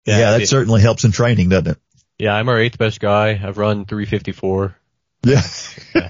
yeah, 0.05 0.19
yeah 0.19 0.37
that 0.37 0.47
certainly 0.47 0.81
helps 0.81 1.05
in 1.05 1.11
training, 1.11 1.49
doesn't 1.49 1.67
it? 1.67 1.77
Yeah, 2.17 2.33
I'm 2.33 2.49
our 2.49 2.59
eighth 2.59 2.77
best 2.77 2.99
guy. 2.99 3.39
I've 3.41 3.57
run 3.57 3.85
354. 3.85 4.75
Yeah, 5.23 5.41
yeah. 5.95 6.09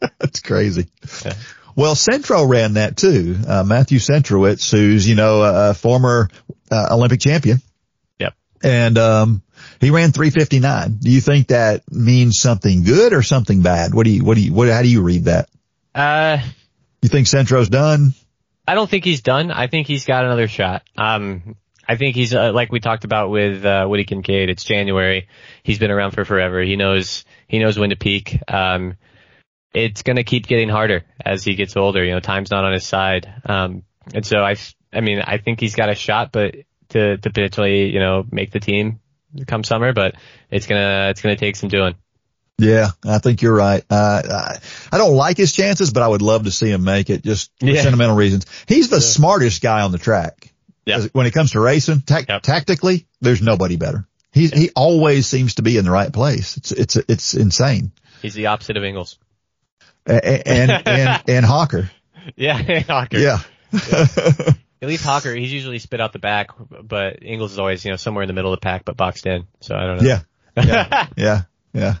that's 0.18 0.40
crazy. 0.40 0.86
Yeah. 1.24 1.34
Well, 1.74 1.94
Centro 1.94 2.44
ran 2.44 2.74
that 2.74 2.96
too. 2.96 3.36
Uh, 3.46 3.64
Matthew 3.64 3.98
Centrowitz, 3.98 4.70
who's, 4.70 5.08
you 5.08 5.14
know, 5.14 5.42
a 5.42 5.74
former 5.74 6.28
uh, 6.70 6.88
Olympic 6.90 7.20
champion. 7.20 7.62
Yep. 8.18 8.34
And, 8.62 8.98
um, 8.98 9.42
he 9.80 9.90
ran 9.90 10.12
359. 10.12 10.98
Do 11.00 11.10
you 11.10 11.20
think 11.20 11.48
that 11.48 11.82
means 11.90 12.38
something 12.38 12.84
good 12.84 13.12
or 13.12 13.22
something 13.22 13.62
bad? 13.62 13.94
What 13.94 14.04
do 14.04 14.10
you, 14.10 14.24
what 14.24 14.34
do 14.34 14.42
you, 14.42 14.52
what, 14.52 14.68
how 14.68 14.82
do 14.82 14.88
you 14.88 15.02
read 15.02 15.24
that? 15.24 15.48
Uh, 15.94 16.38
you 17.00 17.08
think 17.08 17.26
Centro's 17.26 17.68
done? 17.68 18.14
I 18.66 18.74
don't 18.74 18.88
think 18.88 19.04
he's 19.04 19.22
done. 19.22 19.50
I 19.50 19.66
think 19.66 19.86
he's 19.86 20.04
got 20.04 20.24
another 20.24 20.46
shot. 20.46 20.82
Um, 20.96 21.56
I 21.88 21.96
think 21.96 22.14
he's 22.14 22.32
uh, 22.32 22.52
like 22.52 22.70
we 22.70 22.80
talked 22.80 23.04
about 23.04 23.30
with 23.30 23.64
uh, 23.64 23.86
Woody 23.88 24.04
Kincaid. 24.04 24.48
It's 24.48 24.62
January. 24.62 25.28
He's 25.64 25.78
been 25.78 25.90
around 25.90 26.12
for 26.12 26.24
forever. 26.24 26.62
He 26.62 26.76
knows 26.76 27.24
he 27.48 27.58
knows 27.58 27.78
when 27.78 27.90
to 27.90 27.96
peak. 27.96 28.38
Um, 28.46 28.94
it's 29.74 30.02
going 30.02 30.16
to 30.16 30.24
keep 30.24 30.46
getting 30.46 30.68
harder 30.68 31.04
as 31.24 31.44
he 31.44 31.54
gets 31.54 31.76
older. 31.76 32.04
You 32.04 32.12
know, 32.12 32.20
time's 32.20 32.50
not 32.50 32.64
on 32.64 32.72
his 32.72 32.86
side. 32.86 33.32
Um, 33.44 33.82
and 34.12 34.24
so 34.26 34.38
I, 34.38 34.56
I 34.92 35.00
mean, 35.00 35.20
I 35.20 35.38
think 35.38 35.60
he's 35.60 35.74
got 35.74 35.88
a 35.88 35.94
shot, 35.94 36.32
but 36.32 36.54
to, 36.90 37.16
to 37.16 37.30
potentially, 37.30 37.90
you 37.90 38.00
know, 38.00 38.26
make 38.30 38.50
the 38.50 38.60
team 38.60 39.00
come 39.46 39.64
summer, 39.64 39.92
but 39.92 40.14
it's 40.50 40.66
gonna, 40.66 41.08
it's 41.10 41.22
gonna 41.22 41.36
take 41.36 41.56
some 41.56 41.68
doing. 41.68 41.94
Yeah, 42.58 42.88
I 43.04 43.18
think 43.18 43.42
you're 43.42 43.54
right. 43.54 43.82
Uh, 43.90 44.22
I, 44.30 44.58
I 44.92 44.98
don't 44.98 45.16
like 45.16 45.36
his 45.36 45.52
chances, 45.52 45.90
but 45.90 46.02
I 46.02 46.08
would 46.08 46.22
love 46.22 46.44
to 46.44 46.50
see 46.50 46.70
him 46.70 46.84
make 46.84 47.10
it 47.10 47.24
just 47.24 47.50
for 47.58 47.66
yeah. 47.66 47.82
sentimental 47.82 48.14
reasons. 48.14 48.46
He's 48.68 48.88
the 48.88 48.96
yeah. 48.96 49.00
smartest 49.00 49.62
guy 49.62 49.82
on 49.82 49.90
the 49.90 49.98
track. 49.98 50.52
Yeah. 50.84 51.06
When 51.12 51.26
it 51.26 51.32
comes 51.32 51.52
to 51.52 51.60
racing, 51.60 52.02
ta- 52.02 52.22
yep. 52.28 52.42
tactically, 52.42 53.06
there's 53.20 53.40
nobody 53.40 53.76
better. 53.76 54.06
He, 54.32 54.48
he 54.48 54.70
always 54.76 55.26
seems 55.26 55.56
to 55.56 55.62
be 55.62 55.76
in 55.76 55.84
the 55.84 55.90
right 55.90 56.12
place. 56.12 56.56
It's, 56.56 56.72
it's, 56.72 56.96
it's 56.96 57.34
insane. 57.34 57.92
He's 58.20 58.34
the 58.34 58.46
opposite 58.46 58.76
of 58.76 58.84
Engels 58.84 59.18
and 60.06 60.70
and 60.86 61.22
and 61.28 61.46
Hocker. 61.46 61.90
Yeah, 62.36 62.80
Hocker. 62.80 63.18
Yeah. 63.18 63.40
yeah. 63.72 64.06
At 64.82 64.88
least 64.88 65.04
Hocker, 65.04 65.32
he's 65.32 65.52
usually 65.52 65.78
spit 65.78 66.00
out 66.00 66.12
the 66.12 66.18
back, 66.18 66.50
but 66.82 67.20
Engels 67.22 67.52
is 67.52 67.58
always, 67.60 67.84
you 67.84 67.92
know, 67.92 67.96
somewhere 67.96 68.22
in 68.24 68.26
the 68.26 68.32
middle 68.32 68.52
of 68.52 68.58
the 68.58 68.64
pack, 68.64 68.84
but 68.84 68.96
boxed 68.96 69.26
in. 69.26 69.46
So 69.60 69.76
I 69.76 69.86
don't 69.86 70.02
know. 70.02 70.08
Yeah. 70.08 70.20
Yeah. 70.56 71.06
yeah. 71.16 71.42
yeah. 71.72 71.94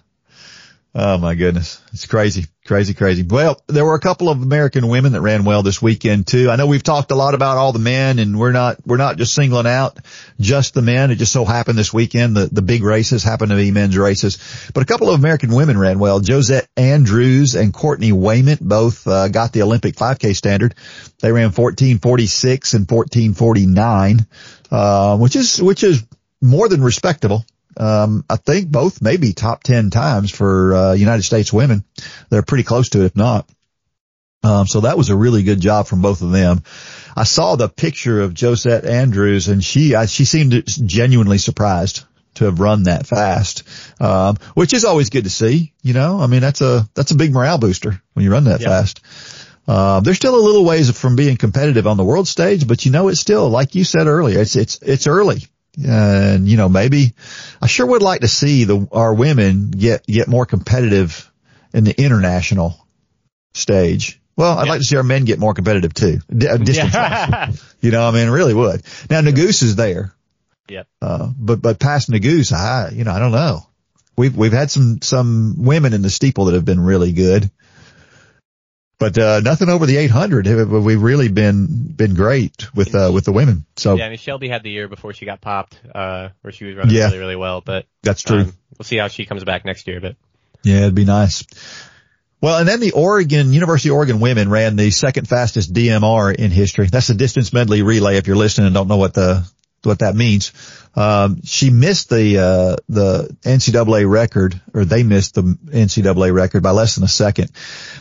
Oh 0.94 1.16
my 1.16 1.34
goodness. 1.34 1.80
It's 1.94 2.04
crazy, 2.04 2.44
crazy, 2.66 2.92
crazy. 2.92 3.22
Well, 3.22 3.58
there 3.66 3.84
were 3.84 3.94
a 3.94 4.00
couple 4.00 4.28
of 4.28 4.42
American 4.42 4.88
women 4.88 5.12
that 5.12 5.22
ran 5.22 5.44
well 5.44 5.62
this 5.62 5.80
weekend 5.80 6.26
too. 6.26 6.50
I 6.50 6.56
know 6.56 6.66
we've 6.66 6.82
talked 6.82 7.10
a 7.12 7.14
lot 7.14 7.32
about 7.32 7.56
all 7.56 7.72
the 7.72 7.78
men 7.78 8.18
and 8.18 8.38
we're 8.38 8.52
not, 8.52 8.76
we're 8.86 8.98
not 8.98 9.16
just 9.16 9.32
singling 9.32 9.66
out 9.66 9.98
just 10.38 10.74
the 10.74 10.82
men. 10.82 11.10
It 11.10 11.14
just 11.14 11.32
so 11.32 11.46
happened 11.46 11.78
this 11.78 11.94
weekend 11.94 12.36
the, 12.36 12.44
the 12.52 12.60
big 12.60 12.82
races 12.82 13.22
happened 13.22 13.52
to 13.52 13.56
be 13.56 13.70
men's 13.70 13.96
races, 13.96 14.36
but 14.74 14.82
a 14.82 14.86
couple 14.86 15.08
of 15.08 15.18
American 15.18 15.54
women 15.54 15.78
ran 15.78 15.98
well. 15.98 16.20
Josette 16.20 16.68
Andrews 16.76 17.54
and 17.54 17.72
Courtney 17.72 18.12
Wayment 18.12 18.60
both 18.60 19.06
uh, 19.06 19.28
got 19.28 19.54
the 19.54 19.62
Olympic 19.62 19.96
5K 19.96 20.36
standard. 20.36 20.74
They 21.20 21.32
ran 21.32 21.52
1446 21.52 22.74
and 22.74 22.90
1449, 22.90 24.26
uh, 24.70 25.16
which 25.16 25.36
is, 25.36 25.62
which 25.62 25.84
is 25.84 26.04
more 26.42 26.68
than 26.68 26.82
respectable. 26.82 27.46
Um, 27.76 28.24
I 28.28 28.36
think 28.36 28.68
both 28.68 29.00
maybe 29.02 29.32
top 29.32 29.62
10 29.62 29.90
times 29.90 30.30
for, 30.30 30.74
uh, 30.74 30.92
United 30.92 31.22
States 31.22 31.52
women. 31.52 31.84
They're 32.30 32.42
pretty 32.42 32.64
close 32.64 32.90
to 32.90 33.02
it, 33.02 33.06
if 33.06 33.16
not. 33.16 33.48
Um, 34.44 34.66
so 34.66 34.80
that 34.80 34.98
was 34.98 35.10
a 35.10 35.16
really 35.16 35.42
good 35.42 35.60
job 35.60 35.86
from 35.86 36.02
both 36.02 36.22
of 36.22 36.32
them. 36.32 36.62
I 37.16 37.24
saw 37.24 37.56
the 37.56 37.68
picture 37.68 38.20
of 38.20 38.34
Josette 38.34 38.84
Andrews 38.84 39.48
and 39.48 39.62
she, 39.62 39.94
I, 39.94 40.06
she 40.06 40.24
seemed 40.24 40.64
genuinely 40.66 41.38
surprised 41.38 42.04
to 42.34 42.46
have 42.46 42.58
run 42.58 42.84
that 42.84 43.06
fast, 43.06 43.62
um, 44.00 44.36
which 44.54 44.72
is 44.72 44.84
always 44.84 45.10
good 45.10 45.24
to 45.24 45.30
see. 45.30 45.72
You 45.82 45.92
know, 45.92 46.20
I 46.20 46.26
mean, 46.26 46.40
that's 46.40 46.60
a, 46.60 46.88
that's 46.94 47.12
a 47.12 47.16
big 47.16 47.32
morale 47.32 47.58
booster 47.58 48.02
when 48.14 48.24
you 48.24 48.32
run 48.32 48.44
that 48.44 48.62
fast. 48.62 49.00
Uh, 49.68 50.00
they're 50.00 50.14
still 50.14 50.34
a 50.34 50.42
little 50.44 50.64
ways 50.64 50.90
from 50.98 51.14
being 51.14 51.36
competitive 51.36 51.86
on 51.86 51.96
the 51.96 52.04
world 52.04 52.26
stage, 52.26 52.66
but 52.66 52.84
you 52.84 52.90
know, 52.90 53.08
it's 53.08 53.20
still, 53.20 53.48
like 53.48 53.76
you 53.76 53.84
said 53.84 54.08
earlier, 54.08 54.40
it's, 54.40 54.56
it's, 54.56 54.82
it's 54.82 55.06
early 55.06 55.46
and 55.76 56.46
you 56.46 56.56
know 56.56 56.68
maybe 56.68 57.14
I 57.60 57.66
sure 57.66 57.86
would 57.86 58.02
like 58.02 58.20
to 58.20 58.28
see 58.28 58.64
the 58.64 58.88
our 58.92 59.14
women 59.14 59.70
get 59.70 60.06
get 60.06 60.28
more 60.28 60.46
competitive 60.46 61.30
in 61.72 61.84
the 61.84 61.98
international 61.98 62.86
stage. 63.54 64.20
Well, 64.36 64.58
I'd 64.58 64.64
yeah. 64.64 64.72
like 64.72 64.80
to 64.80 64.86
see 64.86 64.96
our 64.96 65.02
men 65.02 65.24
get 65.24 65.38
more 65.38 65.54
competitive 65.54 65.92
too. 65.94 66.20
D- 66.34 66.48
uh, 66.48 66.56
distance 66.56 66.94
yeah. 66.94 67.52
You 67.80 67.90
know, 67.90 68.06
I 68.06 68.12
mean, 68.12 68.28
really 68.30 68.54
would. 68.54 68.82
Now 69.10 69.20
Nuguse 69.20 69.62
is 69.62 69.76
there. 69.76 70.14
Yep. 70.68 70.86
Uh, 71.00 71.30
but 71.36 71.60
but 71.60 71.78
past 71.78 72.10
Nuguse, 72.10 72.52
I 72.52 72.90
you 72.90 73.04
know 73.04 73.12
I 73.12 73.18
don't 73.18 73.32
know. 73.32 73.66
We've 74.16 74.36
we've 74.36 74.52
had 74.52 74.70
some 74.70 75.00
some 75.02 75.56
women 75.58 75.94
in 75.94 76.02
the 76.02 76.10
steeple 76.10 76.46
that 76.46 76.54
have 76.54 76.64
been 76.64 76.80
really 76.80 77.12
good. 77.12 77.50
But 79.02 79.18
uh, 79.18 79.40
nothing 79.40 79.68
over 79.68 79.84
the 79.84 79.96
800. 79.96 80.46
We've 80.46 81.02
really 81.02 81.28
been 81.28 81.66
been 81.66 82.14
great 82.14 82.74
with 82.74 82.94
uh, 82.94 83.10
with 83.12 83.24
the 83.24 83.32
women. 83.32 83.66
So 83.76 83.96
yeah, 83.96 84.06
I 84.06 84.08
mean 84.10 84.18
Shelby 84.18 84.48
had 84.48 84.62
the 84.62 84.70
year 84.70 84.86
before 84.86 85.12
she 85.12 85.24
got 85.24 85.40
popped, 85.40 85.78
uh, 85.92 86.28
where 86.42 86.52
she 86.52 86.66
was 86.66 86.76
running 86.76 86.94
yeah, 86.94 87.06
really 87.06 87.18
really 87.18 87.36
well. 87.36 87.60
But 87.60 87.86
that's 88.02 88.22
true. 88.22 88.40
Um, 88.42 88.56
we'll 88.78 88.84
see 88.84 88.98
how 88.98 89.08
she 89.08 89.26
comes 89.26 89.42
back 89.44 89.64
next 89.64 89.88
year. 89.88 90.00
But 90.00 90.16
yeah, 90.62 90.82
it'd 90.82 90.94
be 90.94 91.04
nice. 91.04 91.44
Well, 92.40 92.58
and 92.58 92.68
then 92.68 92.80
the 92.80 92.92
Oregon, 92.92 93.52
University 93.52 93.88
of 93.88 93.94
Oregon 93.94 94.18
women 94.18 94.50
ran 94.50 94.74
the 94.74 94.90
second 94.90 95.28
fastest 95.28 95.72
DMR 95.72 96.34
in 96.34 96.50
history. 96.50 96.86
That's 96.86 97.06
the 97.06 97.14
distance 97.14 97.52
medley 97.52 97.82
relay. 97.82 98.16
If 98.16 98.26
you're 98.26 98.36
listening 98.36 98.66
and 98.66 98.74
don't 98.74 98.88
know 98.88 98.96
what 98.96 99.14
the, 99.14 99.48
what 99.84 100.00
that 100.00 100.16
means. 100.16 100.52
Um, 100.94 101.40
she 101.44 101.70
missed 101.70 102.10
the, 102.10 102.38
uh, 102.38 102.76
the 102.88 103.36
NCAA 103.42 104.08
record, 104.08 104.60
or 104.74 104.84
they 104.84 105.02
missed 105.02 105.34
the 105.34 105.42
NCAA 105.42 106.34
record 106.34 106.62
by 106.62 106.70
less 106.70 106.96
than 106.96 107.04
a 107.04 107.08
second. 107.08 107.50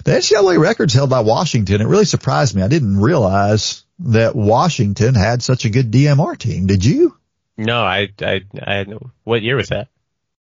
The 0.03 0.11
NCAA 0.11 0.59
record's 0.59 0.93
held 0.93 1.09
by 1.09 1.21
Washington. 1.21 1.81
It 1.81 1.87
really 1.87 2.05
surprised 2.05 2.55
me. 2.55 2.61
I 2.61 2.67
didn't 2.67 2.99
realize 2.99 3.83
that 3.99 4.35
Washington 4.35 5.15
had 5.15 5.41
such 5.41 5.65
a 5.65 5.69
good 5.69 5.91
DMR 5.91 6.37
team. 6.37 6.67
Did 6.67 6.83
you? 6.83 7.17
No, 7.57 7.81
I, 7.81 8.09
I, 8.21 8.41
I, 8.61 8.85
what 9.23 9.41
year 9.41 9.55
was 9.55 9.69
that? 9.69 9.87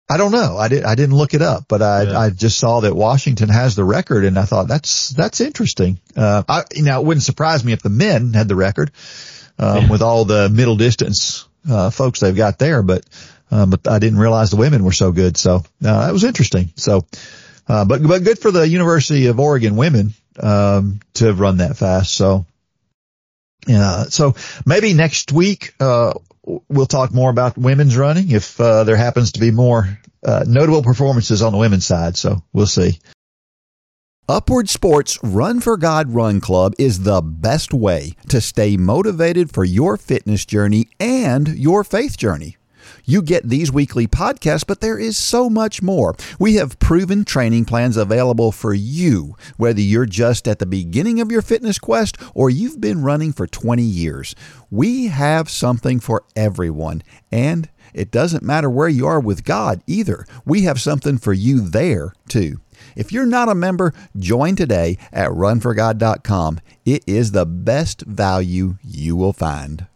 I 0.08 0.18
don't 0.18 0.32
know. 0.32 0.58
I 0.58 0.68
did. 0.68 0.84
I 0.84 0.96
didn't 0.96 1.14
look 1.14 1.32
it 1.32 1.40
up, 1.40 1.64
but 1.66 1.80
I 1.80 2.02
yeah. 2.02 2.18
I 2.18 2.30
just 2.30 2.58
saw 2.58 2.80
that 2.80 2.94
Washington 2.94 3.48
has 3.48 3.74
the 3.74 3.84
record, 3.84 4.26
and 4.26 4.38
I 4.38 4.44
thought 4.44 4.68
that's 4.68 5.08
that's 5.10 5.40
interesting. 5.40 5.98
Uh, 6.14 6.42
I, 6.46 6.64
you 6.74 6.82
know, 6.82 7.00
it 7.00 7.06
wouldn't 7.06 7.24
surprise 7.24 7.64
me 7.64 7.72
if 7.72 7.80
the 7.80 7.88
men 7.88 8.34
had 8.34 8.46
the 8.46 8.54
record 8.54 8.90
um, 9.58 9.84
yeah. 9.84 9.90
with 9.90 10.02
all 10.02 10.26
the 10.26 10.50
middle 10.50 10.76
distance 10.76 11.48
uh, 11.68 11.90
folks 11.90 12.20
they've 12.20 12.36
got 12.36 12.58
there, 12.58 12.82
but 12.82 13.04
um, 13.50 13.70
but 13.70 13.86
I 13.88 13.98
didn't 13.98 14.18
realize 14.18 14.50
the 14.50 14.56
women 14.56 14.84
were 14.84 14.92
so 14.92 15.12
good. 15.12 15.36
So 15.36 15.56
uh, 15.56 15.62
that 16.06 16.12
was 16.12 16.24
interesting. 16.24 16.70
So, 16.76 17.06
uh, 17.68 17.84
but 17.84 18.02
but 18.02 18.24
good 18.24 18.38
for 18.38 18.50
the 18.50 18.66
University 18.66 19.26
of 19.26 19.38
Oregon 19.38 19.76
women 19.76 20.14
um, 20.40 21.00
to 21.14 21.26
have 21.26 21.40
run 21.40 21.58
that 21.58 21.76
fast. 21.76 22.14
So. 22.14 22.46
Yeah, 23.66 24.04
so 24.10 24.34
maybe 24.66 24.92
next 24.92 25.32
week, 25.32 25.72
uh, 25.80 26.12
we'll 26.44 26.84
talk 26.84 27.14
more 27.14 27.30
about 27.30 27.56
women's 27.56 27.96
running 27.96 28.30
if, 28.30 28.60
uh, 28.60 28.84
there 28.84 28.96
happens 28.96 29.32
to 29.32 29.40
be 29.40 29.50
more, 29.50 29.98
uh, 30.22 30.44
notable 30.46 30.82
performances 30.82 31.40
on 31.40 31.52
the 31.52 31.56
women's 31.56 31.86
side. 31.86 32.18
So 32.18 32.42
we'll 32.52 32.66
see. 32.66 32.98
Upward 34.26 34.70
Sports 34.70 35.18
Run 35.22 35.60
for 35.60 35.76
God 35.76 36.14
Run 36.14 36.40
Club 36.40 36.72
is 36.78 37.00
the 37.00 37.20
best 37.20 37.74
way 37.74 38.14
to 38.30 38.40
stay 38.40 38.78
motivated 38.78 39.52
for 39.52 39.64
your 39.64 39.98
fitness 39.98 40.46
journey 40.46 40.88
and 40.98 41.48
your 41.48 41.84
faith 41.84 42.16
journey. 42.16 42.56
You 43.04 43.20
get 43.20 43.46
these 43.46 43.70
weekly 43.70 44.06
podcasts, 44.06 44.66
but 44.66 44.80
there 44.80 44.98
is 44.98 45.18
so 45.18 45.50
much 45.50 45.82
more. 45.82 46.14
We 46.38 46.54
have 46.54 46.78
proven 46.78 47.26
training 47.26 47.66
plans 47.66 47.98
available 47.98 48.50
for 48.50 48.72
you, 48.72 49.36
whether 49.58 49.82
you're 49.82 50.06
just 50.06 50.48
at 50.48 50.58
the 50.58 50.64
beginning 50.64 51.20
of 51.20 51.30
your 51.30 51.42
fitness 51.42 51.78
quest 51.78 52.16
or 52.34 52.48
you've 52.48 52.80
been 52.80 53.02
running 53.02 53.34
for 53.34 53.46
20 53.46 53.82
years. 53.82 54.34
We 54.70 55.08
have 55.08 55.50
something 55.50 56.00
for 56.00 56.24
everyone, 56.34 57.02
and 57.30 57.68
it 57.92 58.10
doesn't 58.10 58.42
matter 58.42 58.70
where 58.70 58.88
you 58.88 59.06
are 59.06 59.20
with 59.20 59.44
God 59.44 59.82
either. 59.86 60.24
We 60.46 60.62
have 60.62 60.80
something 60.80 61.18
for 61.18 61.34
you 61.34 61.60
there 61.60 62.14
too. 62.26 62.60
If 62.96 63.12
you're 63.12 63.26
not 63.26 63.48
a 63.48 63.54
member, 63.54 63.92
join 64.16 64.56
today 64.56 64.98
at 65.12 65.28
runforgod.com. 65.30 66.60
It 66.84 67.04
is 67.06 67.32
the 67.32 67.46
best 67.46 68.02
value 68.02 68.76
you 68.82 69.16
will 69.16 69.32
find. 69.32 69.86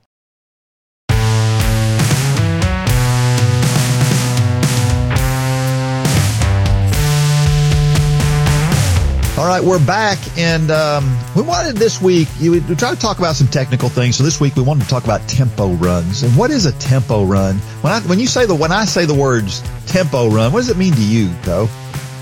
All 9.39 9.47
right, 9.47 9.63
we're 9.63 9.79
back, 9.79 10.19
and 10.37 10.69
um, 10.73 11.17
we 11.37 11.43
wanted 11.43 11.77
this 11.77 12.03
week. 12.03 12.27
We 12.41 12.59
try 12.75 12.93
to 12.93 13.01
talk 13.01 13.19
about 13.19 13.37
some 13.37 13.47
technical 13.47 13.89
things. 13.89 14.17
So 14.17 14.25
this 14.25 14.41
week 14.41 14.57
we 14.57 14.63
wanted 14.63 14.83
to 14.83 14.91
talk 14.91 15.05
about 15.05 15.29
tempo 15.29 15.75
runs. 15.75 16.25
And 16.25 16.37
what 16.37 16.51
is 16.51 16.67
a 16.67 16.73
tempo 16.81 17.25
run? 17.25 17.55
When 17.83 17.93
I 17.93 18.01
when 18.01 18.19
you 18.19 18.27
say 18.27 18.47
the 18.47 18.55
when 18.57 18.73
I 18.73 18.85
say 18.85 19.05
the 19.05 19.15
words 19.15 19.63
tempo 19.87 20.29
run, 20.29 20.53
what 20.53 20.59
does 20.59 20.71
it 20.71 20.77
mean 20.77 20.93
to 20.93 21.05
you, 21.05 21.33
though? 21.43 21.69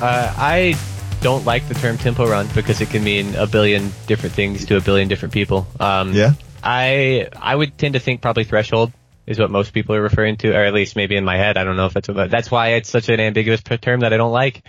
Uh, 0.00 0.34
I 0.36 0.76
don't 1.20 1.44
like 1.44 1.66
the 1.68 1.74
term 1.74 1.96
tempo 1.96 2.28
run 2.28 2.46
because 2.54 2.80
it 2.80 2.90
can 2.90 3.02
mean 3.02 3.34
a 3.34 3.46
billion 3.46 3.90
different 4.06 4.34
things 4.34 4.66
to 4.66 4.76
a 4.76 4.80
billion 4.80 5.08
different 5.08 5.32
people. 5.32 5.66
Um, 5.80 6.12
Yeah. 6.12 6.32
I 6.62 7.28
I 7.40 7.54
would 7.54 7.78
tend 7.78 7.94
to 7.94 8.00
think 8.00 8.20
probably 8.20 8.44
threshold 8.44 8.92
is 9.26 9.38
what 9.38 9.50
most 9.50 9.72
people 9.72 9.94
are 9.94 10.02
referring 10.02 10.36
to, 10.38 10.52
or 10.52 10.64
at 10.64 10.74
least 10.74 10.96
maybe 10.96 11.16
in 11.16 11.24
my 11.24 11.36
head. 11.36 11.56
I 11.56 11.64
don't 11.64 11.76
know 11.76 11.86
if 11.86 11.94
that's 11.94 12.08
what, 12.08 12.30
that's 12.30 12.50
why 12.50 12.74
it's 12.74 12.88
such 12.90 13.08
an 13.08 13.20
ambiguous 13.20 13.62
term 13.62 14.00
that 14.00 14.12
I 14.12 14.16
don't 14.16 14.32
like. 14.32 14.62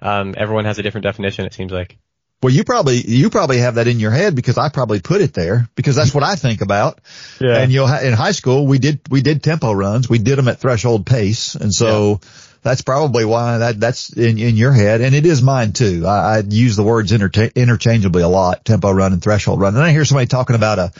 Um, 0.00 0.34
everyone 0.36 0.64
has 0.64 0.78
a 0.78 0.82
different 0.82 1.04
definition. 1.04 1.44
It 1.44 1.54
seems 1.54 1.72
like. 1.72 1.98
Well, 2.42 2.52
you 2.52 2.64
probably 2.64 2.96
you 2.96 3.30
probably 3.30 3.58
have 3.58 3.76
that 3.76 3.86
in 3.86 4.00
your 4.00 4.10
head 4.10 4.34
because 4.34 4.58
I 4.58 4.68
probably 4.68 5.00
put 5.00 5.20
it 5.20 5.32
there 5.32 5.68
because 5.76 5.94
that's 5.94 6.12
what 6.12 6.24
I 6.24 6.34
think 6.34 6.60
about. 6.60 7.00
Yeah. 7.40 7.58
And 7.58 7.70
you'll 7.70 7.86
ha- 7.86 8.00
in 8.02 8.12
high 8.12 8.32
school 8.32 8.66
we 8.66 8.78
did 8.78 9.00
we 9.10 9.22
did 9.22 9.42
tempo 9.42 9.72
runs. 9.72 10.08
We 10.08 10.18
did 10.18 10.38
them 10.38 10.48
at 10.48 10.58
threshold 10.58 11.06
pace, 11.06 11.54
and 11.54 11.72
so 11.72 12.20
that's 12.62 12.82
probably 12.82 13.24
why 13.24 13.58
that 13.58 13.80
that's 13.80 14.12
in 14.12 14.38
in 14.38 14.56
your 14.56 14.72
head, 14.72 15.00
and 15.00 15.14
it 15.14 15.26
is 15.26 15.42
mine 15.42 15.72
too. 15.72 16.04
I, 16.06 16.38
I 16.38 16.42
use 16.46 16.76
the 16.76 16.82
words 16.82 17.12
interta- 17.12 17.54
interchangeably 17.54 18.22
a 18.22 18.28
lot: 18.28 18.64
tempo 18.64 18.90
run 18.90 19.12
and 19.12 19.22
threshold 19.22 19.60
run. 19.60 19.74
And 19.74 19.84
I 19.84 19.90
hear 19.90 20.04
somebody 20.04 20.26
talking 20.26 20.56
about 20.56 20.78
a 20.78 20.92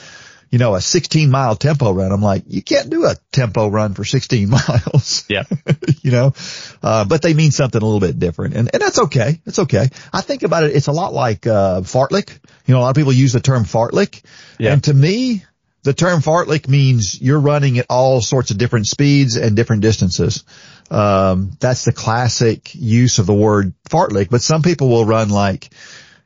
you 0.52 0.58
know, 0.58 0.74
a 0.74 0.82
16 0.82 1.30
mile 1.30 1.56
tempo 1.56 1.92
run. 1.92 2.12
I'm 2.12 2.20
like, 2.20 2.44
you 2.46 2.62
can't 2.62 2.90
do 2.90 3.06
a 3.06 3.16
tempo 3.32 3.68
run 3.68 3.94
for 3.94 4.04
16 4.04 4.50
miles. 4.50 5.24
Yeah. 5.28 5.44
you 6.02 6.10
know, 6.10 6.34
uh, 6.82 7.06
but 7.06 7.22
they 7.22 7.32
mean 7.32 7.50
something 7.50 7.80
a 7.80 7.84
little 7.84 8.06
bit 8.06 8.18
different 8.18 8.54
and, 8.54 8.70
and 8.70 8.82
that's 8.82 8.98
okay. 8.98 9.40
It's 9.46 9.58
okay. 9.60 9.88
I 10.12 10.20
think 10.20 10.42
about 10.42 10.64
it. 10.64 10.76
It's 10.76 10.88
a 10.88 10.92
lot 10.92 11.14
like, 11.14 11.46
uh, 11.46 11.80
fartlek. 11.80 12.38
You 12.66 12.74
know, 12.74 12.80
a 12.80 12.82
lot 12.82 12.90
of 12.90 12.96
people 12.96 13.14
use 13.14 13.32
the 13.32 13.40
term 13.40 13.64
fartlek. 13.64 14.22
Yeah. 14.58 14.74
And 14.74 14.84
to 14.84 14.92
me, 14.92 15.42
the 15.84 15.94
term 15.94 16.20
fartlek 16.20 16.68
means 16.68 17.20
you're 17.20 17.40
running 17.40 17.78
at 17.78 17.86
all 17.88 18.20
sorts 18.20 18.50
of 18.50 18.58
different 18.58 18.86
speeds 18.86 19.36
and 19.36 19.56
different 19.56 19.80
distances. 19.80 20.44
Um, 20.92 21.52
that's 21.58 21.86
the 21.86 21.92
classic 21.92 22.74
use 22.74 23.18
of 23.18 23.24
the 23.24 23.32
word 23.32 23.72
fartlek, 23.88 24.28
but 24.28 24.42
some 24.42 24.60
people 24.60 24.90
will 24.90 25.06
run 25.06 25.30
like, 25.30 25.70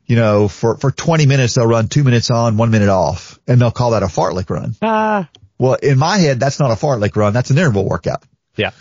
you 0.06 0.16
know, 0.16 0.48
for, 0.48 0.76
for 0.76 0.90
20 0.90 1.24
minutes, 1.26 1.54
they'll 1.54 1.68
run 1.68 1.86
two 1.86 2.02
minutes 2.02 2.32
on, 2.32 2.56
one 2.56 2.72
minute 2.72 2.88
off, 2.88 3.38
and 3.46 3.60
they'll 3.60 3.70
call 3.70 3.92
that 3.92 4.02
a 4.02 4.06
fartlek 4.06 4.50
run. 4.50 4.74
Ah. 4.82 5.28
Well, 5.56 5.74
in 5.74 5.98
my 5.98 6.18
head, 6.18 6.40
that's 6.40 6.58
not 6.58 6.72
a 6.72 6.74
fartlek 6.74 7.14
run. 7.14 7.32
That's 7.32 7.50
an 7.50 7.58
interval 7.58 7.88
workout. 7.88 8.24
Yeah. 8.56 8.72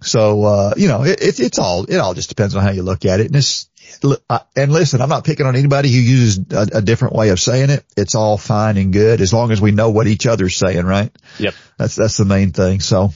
So, 0.00 0.44
uh, 0.44 0.74
you 0.78 0.88
know, 0.88 1.04
it, 1.04 1.20
it, 1.20 1.40
it's 1.40 1.58
all, 1.58 1.84
it 1.84 1.96
all 1.96 2.14
just 2.14 2.30
depends 2.30 2.56
on 2.56 2.62
how 2.62 2.70
you 2.70 2.82
look 2.82 3.04
at 3.04 3.20
it. 3.20 3.26
And 3.26 3.36
it's, 3.36 3.68
uh, 4.30 4.38
and 4.56 4.72
listen, 4.72 5.02
I'm 5.02 5.10
not 5.10 5.24
picking 5.24 5.44
on 5.44 5.56
anybody 5.56 5.92
who 5.92 5.98
uses 5.98 6.38
a, 6.52 6.78
a 6.78 6.82
different 6.82 7.14
way 7.14 7.28
of 7.28 7.38
saying 7.38 7.68
it. 7.68 7.84
It's 7.98 8.14
all 8.14 8.38
fine 8.38 8.78
and 8.78 8.94
good 8.94 9.20
as 9.20 9.34
long 9.34 9.52
as 9.52 9.60
we 9.60 9.72
know 9.72 9.90
what 9.90 10.06
each 10.06 10.26
other's 10.26 10.56
saying, 10.56 10.86
right? 10.86 11.12
Yep. 11.38 11.54
That's, 11.76 11.96
that's 11.96 12.16
the 12.16 12.24
main 12.24 12.52
thing. 12.52 12.80
So, 12.80 13.12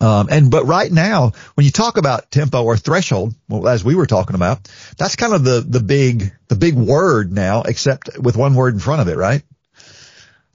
um, 0.00 0.28
and, 0.30 0.50
but 0.50 0.64
right 0.64 0.90
now, 0.90 1.32
when 1.54 1.66
you 1.66 1.70
talk 1.70 1.98
about 1.98 2.30
tempo 2.30 2.64
or 2.64 2.76
threshold, 2.76 3.34
well, 3.48 3.68
as 3.68 3.84
we 3.84 3.94
were 3.94 4.06
talking 4.06 4.34
about, 4.34 4.66
that's 4.96 5.16
kind 5.16 5.34
of 5.34 5.44
the, 5.44 5.60
the 5.60 5.80
big, 5.80 6.32
the 6.48 6.56
big 6.56 6.74
word 6.74 7.30
now, 7.32 7.62
except 7.62 8.18
with 8.18 8.36
one 8.36 8.54
word 8.54 8.72
in 8.72 8.80
front 8.80 9.02
of 9.02 9.08
it, 9.08 9.16
right? 9.16 9.42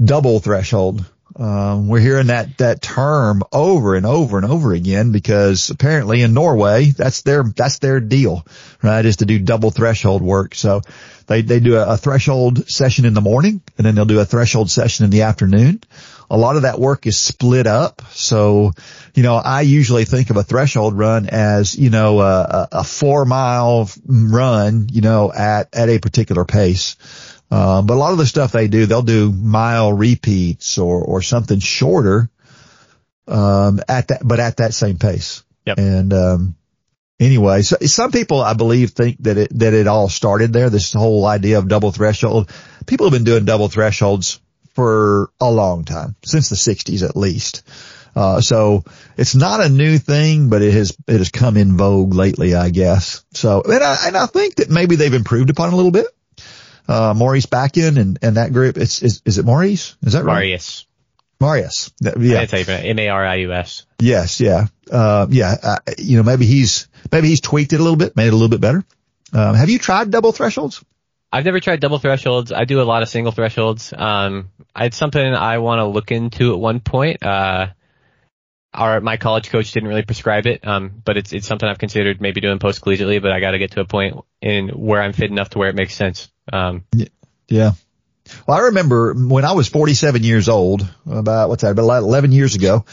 Double 0.03 0.39
threshold. 0.39 1.05
Um, 1.37 1.89
we're 1.89 1.99
hearing 1.99 2.27
that, 2.27 2.57
that 2.59 2.81
term 2.81 3.43
over 3.51 3.95
and 3.95 4.05
over 4.05 4.37
and 4.37 4.49
over 4.49 4.73
again 4.73 5.11
because 5.11 5.69
apparently 5.69 6.21
in 6.21 6.33
Norway, 6.33 6.85
that's 6.85 7.23
their, 7.23 7.43
that's 7.43 7.79
their 7.79 7.99
deal, 7.99 8.45
right? 8.81 9.05
Is 9.05 9.17
to 9.17 9.25
do 9.25 9.37
double 9.39 9.69
threshold 9.69 10.21
work. 10.21 10.55
So 10.55 10.81
they, 11.27 11.41
they 11.41 11.59
do 11.59 11.75
a, 11.75 11.93
a 11.93 11.97
threshold 11.97 12.69
session 12.69 13.03
in 13.03 13.13
the 13.13 13.21
morning 13.21 13.61
and 13.77 13.85
then 13.85 13.95
they'll 13.95 14.05
do 14.05 14.19
a 14.19 14.25
threshold 14.25 14.71
session 14.71 15.03
in 15.03 15.11
the 15.11 15.23
afternoon. 15.23 15.81
A 16.29 16.37
lot 16.37 16.55
of 16.55 16.63
that 16.63 16.79
work 16.79 17.05
is 17.05 17.17
split 17.17 17.67
up. 17.67 18.01
So, 18.11 18.71
you 19.13 19.23
know, 19.23 19.35
I 19.35 19.61
usually 19.61 20.05
think 20.05 20.29
of 20.29 20.37
a 20.37 20.43
threshold 20.43 20.97
run 20.97 21.27
as, 21.29 21.77
you 21.77 21.89
know, 21.89 22.19
a, 22.19 22.67
a, 22.71 22.83
four 22.83 23.25
mile 23.25 23.89
run, 24.05 24.87
you 24.91 25.01
know, 25.01 25.31
at, 25.31 25.75
at 25.75 25.89
a 25.89 25.99
particular 25.99 26.45
pace. 26.45 26.95
Uh, 27.51 27.81
but 27.81 27.93
a 27.93 27.99
lot 27.99 28.11
of 28.11 28.17
the 28.17 28.25
stuff 28.25 28.51
they 28.51 28.67
do, 28.67 28.85
they'll 28.85 29.01
do 29.03 29.31
mile 29.31 29.93
repeats 29.93 30.77
or, 30.77 31.03
or 31.03 31.21
something 31.21 31.59
shorter, 31.59 32.29
um, 33.27 33.79
at 33.87 34.07
that, 34.07 34.21
but 34.23 34.39
at 34.39 34.57
that 34.57 34.73
same 34.73 34.97
pace. 34.97 35.43
Yep. 35.65 35.77
And, 35.77 36.13
um, 36.13 36.55
anyway, 37.19 37.61
so 37.61 37.77
some 37.81 38.11
people 38.11 38.41
I 38.41 38.53
believe 38.53 38.91
think 38.91 39.17
that 39.21 39.37
it, 39.37 39.59
that 39.59 39.73
it 39.73 39.87
all 39.87 40.09
started 40.09 40.53
there. 40.53 40.69
This 40.69 40.93
whole 40.93 41.25
idea 41.25 41.59
of 41.59 41.67
double 41.67 41.91
threshold. 41.91 42.51
People 42.85 43.05
have 43.07 43.13
been 43.13 43.23
doing 43.23 43.45
double 43.45 43.67
thresholds 43.67 44.39
for 44.75 45.31
a 45.39 45.49
long 45.49 45.83
time, 45.85 46.15
since 46.23 46.49
the 46.49 46.55
sixties 46.55 47.01
at 47.03 47.15
least. 47.15 47.63
Uh, 48.15 48.39
so 48.39 48.83
it's 49.17 49.35
not 49.35 49.59
a 49.59 49.67
new 49.67 49.97
thing, 49.97 50.47
but 50.49 50.61
it 50.61 50.71
has, 50.73 50.95
it 51.05 51.17
has 51.17 51.31
come 51.31 51.57
in 51.57 51.75
vogue 51.75 52.13
lately, 52.13 52.55
I 52.55 52.69
guess. 52.69 53.25
So, 53.33 53.61
and 53.63 53.83
I, 53.83 54.07
and 54.07 54.15
I 54.15 54.25
think 54.25 54.55
that 54.55 54.69
maybe 54.69 54.95
they've 54.95 55.13
improved 55.13 55.49
upon 55.49 55.73
a 55.73 55.75
little 55.75 55.91
bit 55.91 56.07
uh, 56.87 57.13
Maurice 57.13 57.45
Bakken 57.45 57.99
and, 57.99 58.17
and 58.21 58.37
that 58.37 58.53
group. 58.53 58.77
It's, 58.77 59.01
is, 59.03 59.21
is 59.25 59.37
it 59.37 59.43
Maurice? 59.45 59.97
Is 60.01 60.13
that 60.13 60.23
right? 60.23 60.35
Marius. 60.35 60.85
Marius. 61.41 61.91
That- 61.99 62.17
Yeah. 62.17 62.41
It's 62.43 62.53
M-A-R-I-U-S. 62.53 63.85
Yes. 63.99 64.39
Yeah. 64.39 64.67
Uh, 64.89 65.27
yeah. 65.29 65.55
Uh, 65.61 65.79
you 65.97 66.15
know, 66.15 66.23
maybe 66.23 66.45
he's, 66.45 66.87
maybe 67.11 67.27
he's 67.27 67.41
tweaked 67.41 67.73
it 67.73 67.81
a 67.81 67.83
little 67.83 67.97
bit, 67.97 68.15
made 68.15 68.27
it 68.27 68.33
a 68.33 68.37
little 68.37 68.47
bit 68.47 68.61
better. 68.61 68.85
Um, 69.33 69.55
have 69.55 69.69
you 69.69 69.77
tried 69.77 70.09
double 70.09 70.31
thresholds? 70.31 70.81
I've 71.35 71.43
never 71.43 71.59
tried 71.59 71.81
double 71.81 71.99
thresholds. 71.99 72.53
I 72.53 72.63
do 72.63 72.79
a 72.79 72.83
lot 72.83 73.03
of 73.03 73.09
single 73.09 73.33
thresholds. 73.33 73.91
Um, 73.91 74.51
it's 74.73 74.95
something 74.95 75.21
I 75.21 75.57
want 75.57 75.79
to 75.79 75.85
look 75.85 76.11
into 76.11 76.53
at 76.53 76.59
one 76.59 76.79
point. 76.79 77.21
Uh, 77.25 77.67
our, 78.73 79.01
my 79.01 79.17
college 79.17 79.49
coach 79.49 79.73
didn't 79.73 79.89
really 79.89 80.03
prescribe 80.03 80.47
it, 80.47 80.65
um, 80.65 81.01
but 81.03 81.17
it's, 81.17 81.33
it's 81.33 81.45
something 81.45 81.67
I've 81.67 81.77
considered 81.77 82.21
maybe 82.21 82.39
doing 82.39 82.57
post 82.59 82.79
collegiately, 82.79 83.21
but 83.21 83.33
I 83.33 83.41
got 83.41 83.51
to 83.51 83.59
get 83.59 83.71
to 83.71 83.81
a 83.81 83.85
point 83.85 84.15
in 84.41 84.69
where 84.69 85.01
I'm 85.01 85.11
fit 85.11 85.29
enough 85.29 85.49
to 85.49 85.57
where 85.57 85.67
it 85.67 85.75
makes 85.75 85.93
sense. 85.93 86.31
Um, 86.53 86.85
Yeah. 87.49 87.71
Well, 88.47 88.57
I 88.57 88.61
remember 88.67 89.13
when 89.13 89.43
I 89.43 89.51
was 89.51 89.67
47 89.67 90.23
years 90.23 90.47
old, 90.47 90.87
about 91.05 91.49
what's 91.49 91.63
that, 91.63 91.71
about 91.71 92.01
11 92.01 92.31
years 92.31 92.55
ago, 92.55 92.85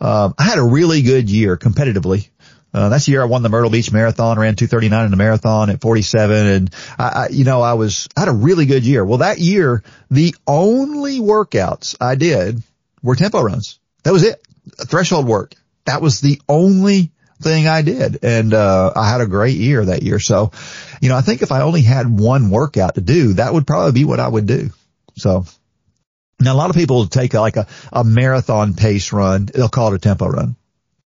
um, 0.00 0.34
I 0.38 0.44
had 0.44 0.56
a 0.56 0.64
really 0.64 1.02
good 1.02 1.28
year 1.28 1.58
competitively. 1.58 2.30
Uh, 2.72 2.88
that's 2.88 3.06
the 3.06 3.12
year 3.12 3.22
I 3.22 3.26
won 3.26 3.42
the 3.42 3.48
Myrtle 3.48 3.70
Beach 3.70 3.92
Marathon, 3.92 4.38
ran 4.38 4.54
239 4.54 5.04
in 5.04 5.10
the 5.10 5.16
marathon 5.16 5.70
at 5.70 5.80
47. 5.80 6.46
And 6.46 6.74
I, 6.98 7.04
I, 7.04 7.28
you 7.30 7.44
know, 7.44 7.62
I 7.62 7.74
was, 7.74 8.08
I 8.16 8.20
had 8.20 8.28
a 8.28 8.32
really 8.32 8.66
good 8.66 8.84
year. 8.84 9.04
Well, 9.04 9.18
that 9.18 9.38
year, 9.38 9.82
the 10.10 10.34
only 10.46 11.18
workouts 11.18 11.96
I 12.00 12.14
did 12.14 12.62
were 13.02 13.16
tempo 13.16 13.42
runs. 13.42 13.80
That 14.04 14.12
was 14.12 14.22
it. 14.22 14.40
Threshold 14.86 15.26
work. 15.26 15.54
That 15.84 16.00
was 16.00 16.20
the 16.20 16.40
only 16.48 17.10
thing 17.42 17.66
I 17.66 17.82
did. 17.82 18.22
And, 18.22 18.54
uh, 18.54 18.92
I 18.94 19.10
had 19.10 19.20
a 19.20 19.26
great 19.26 19.56
year 19.56 19.84
that 19.84 20.02
year. 20.02 20.20
So, 20.20 20.52
you 21.00 21.08
know, 21.08 21.16
I 21.16 21.22
think 21.22 21.42
if 21.42 21.50
I 21.50 21.62
only 21.62 21.82
had 21.82 22.06
one 22.08 22.50
workout 22.50 22.94
to 22.94 23.00
do, 23.00 23.32
that 23.34 23.52
would 23.52 23.66
probably 23.66 23.92
be 23.92 24.04
what 24.04 24.20
I 24.20 24.28
would 24.28 24.46
do. 24.46 24.70
So 25.16 25.44
now 26.38 26.54
a 26.54 26.56
lot 26.56 26.70
of 26.70 26.76
people 26.76 27.06
take 27.06 27.34
like 27.34 27.56
a, 27.56 27.66
a 27.92 28.04
marathon 28.04 28.74
pace 28.74 29.12
run. 29.12 29.46
They'll 29.46 29.68
call 29.68 29.92
it 29.92 29.96
a 29.96 29.98
tempo 29.98 30.28
run. 30.28 30.56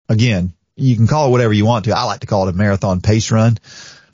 Again, 0.09 0.55
you 0.83 0.97
can 0.97 1.07
call 1.07 1.29
it 1.29 1.31
whatever 1.31 1.53
you 1.53 1.65
want 1.65 1.85
to. 1.87 1.97
I 1.97 2.05
like 2.05 2.21
to 2.21 2.27
call 2.27 2.49
it 2.49 2.55
a 2.55 2.57
marathon 2.57 3.01
pace 3.01 3.31
run. 3.31 3.59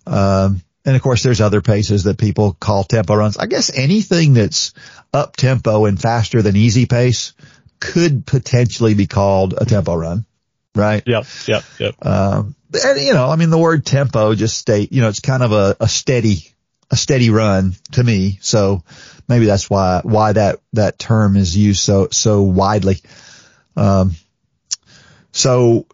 Um, 0.06 0.62
and 0.84 0.96
of 0.96 1.02
course 1.02 1.22
there's 1.22 1.40
other 1.40 1.60
paces 1.60 2.04
that 2.04 2.18
people 2.18 2.52
call 2.52 2.84
tempo 2.84 3.14
runs. 3.14 3.36
I 3.36 3.46
guess 3.46 3.76
anything 3.76 4.34
that's 4.34 4.72
up 5.12 5.36
tempo 5.36 5.86
and 5.86 6.00
faster 6.00 6.42
than 6.42 6.56
easy 6.56 6.86
pace 6.86 7.32
could 7.80 8.26
potentially 8.26 8.94
be 8.94 9.06
called 9.06 9.54
a 9.56 9.64
tempo 9.64 9.94
run, 9.94 10.24
right? 10.74 11.02
yep, 11.06 11.24
yep, 11.46 11.64
yep. 11.78 11.94
Um, 12.04 12.54
and 12.72 13.00
you 13.00 13.14
know, 13.14 13.28
I 13.28 13.36
mean, 13.36 13.50
the 13.50 13.58
word 13.58 13.84
tempo 13.84 14.34
just 14.34 14.58
state, 14.58 14.92
you 14.92 15.00
know, 15.00 15.08
it's 15.08 15.20
kind 15.20 15.42
of 15.42 15.52
a, 15.52 15.76
a 15.80 15.88
steady, 15.88 16.52
a 16.90 16.96
steady 16.96 17.30
run 17.30 17.74
to 17.92 18.02
me. 18.02 18.38
So 18.40 18.82
maybe 19.28 19.46
that's 19.46 19.68
why, 19.70 20.00
why 20.02 20.32
that, 20.32 20.60
that 20.72 20.98
term 20.98 21.36
is 21.36 21.56
used 21.56 21.80
so, 21.80 22.08
so 22.10 22.42
widely. 22.42 22.96
Um, 23.76 24.16
So 25.32 25.86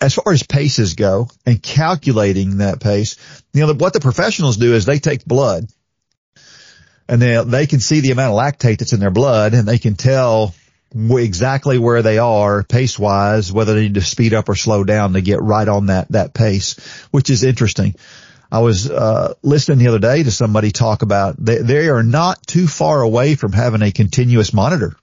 as 0.00 0.14
far 0.14 0.32
as 0.32 0.42
paces 0.42 0.94
go 0.94 1.28
and 1.44 1.62
calculating 1.62 2.58
that 2.58 2.80
pace, 2.80 3.16
you 3.52 3.66
know, 3.66 3.72
what 3.72 3.92
the 3.92 4.00
professionals 4.00 4.56
do 4.56 4.74
is 4.74 4.84
they 4.84 4.98
take 4.98 5.24
blood 5.24 5.66
and 7.08 7.22
they, 7.22 7.42
they 7.44 7.66
can 7.66 7.80
see 7.80 8.00
the 8.00 8.10
amount 8.10 8.34
of 8.34 8.38
lactate 8.38 8.78
that's 8.78 8.92
in 8.92 9.00
their 9.00 9.10
blood 9.10 9.54
and 9.54 9.66
they 9.66 9.78
can 9.78 9.94
tell 9.94 10.54
exactly 10.94 11.78
where 11.78 12.02
they 12.02 12.18
are 12.18 12.62
pace 12.62 12.98
wise, 12.98 13.52
whether 13.52 13.74
they 13.74 13.82
need 13.82 13.94
to 13.94 14.02
speed 14.02 14.34
up 14.34 14.48
or 14.48 14.54
slow 14.54 14.84
down 14.84 15.14
to 15.14 15.20
get 15.20 15.42
right 15.42 15.68
on 15.68 15.86
that, 15.86 16.08
that 16.12 16.34
pace, 16.34 16.78
which 17.10 17.30
is 17.30 17.42
interesting. 17.42 17.94
I 18.50 18.60
was, 18.60 18.88
uh, 18.90 19.34
listening 19.42 19.78
the 19.78 19.88
other 19.88 19.98
day 19.98 20.22
to 20.22 20.30
somebody 20.30 20.70
talk 20.70 21.02
about 21.02 21.36
they, 21.38 21.58
they 21.58 21.88
are 21.88 22.02
not 22.02 22.46
too 22.46 22.68
far 22.68 23.00
away 23.00 23.34
from 23.34 23.52
having 23.52 23.82
a 23.82 23.90
continuous 23.90 24.52
monitor 24.52 24.96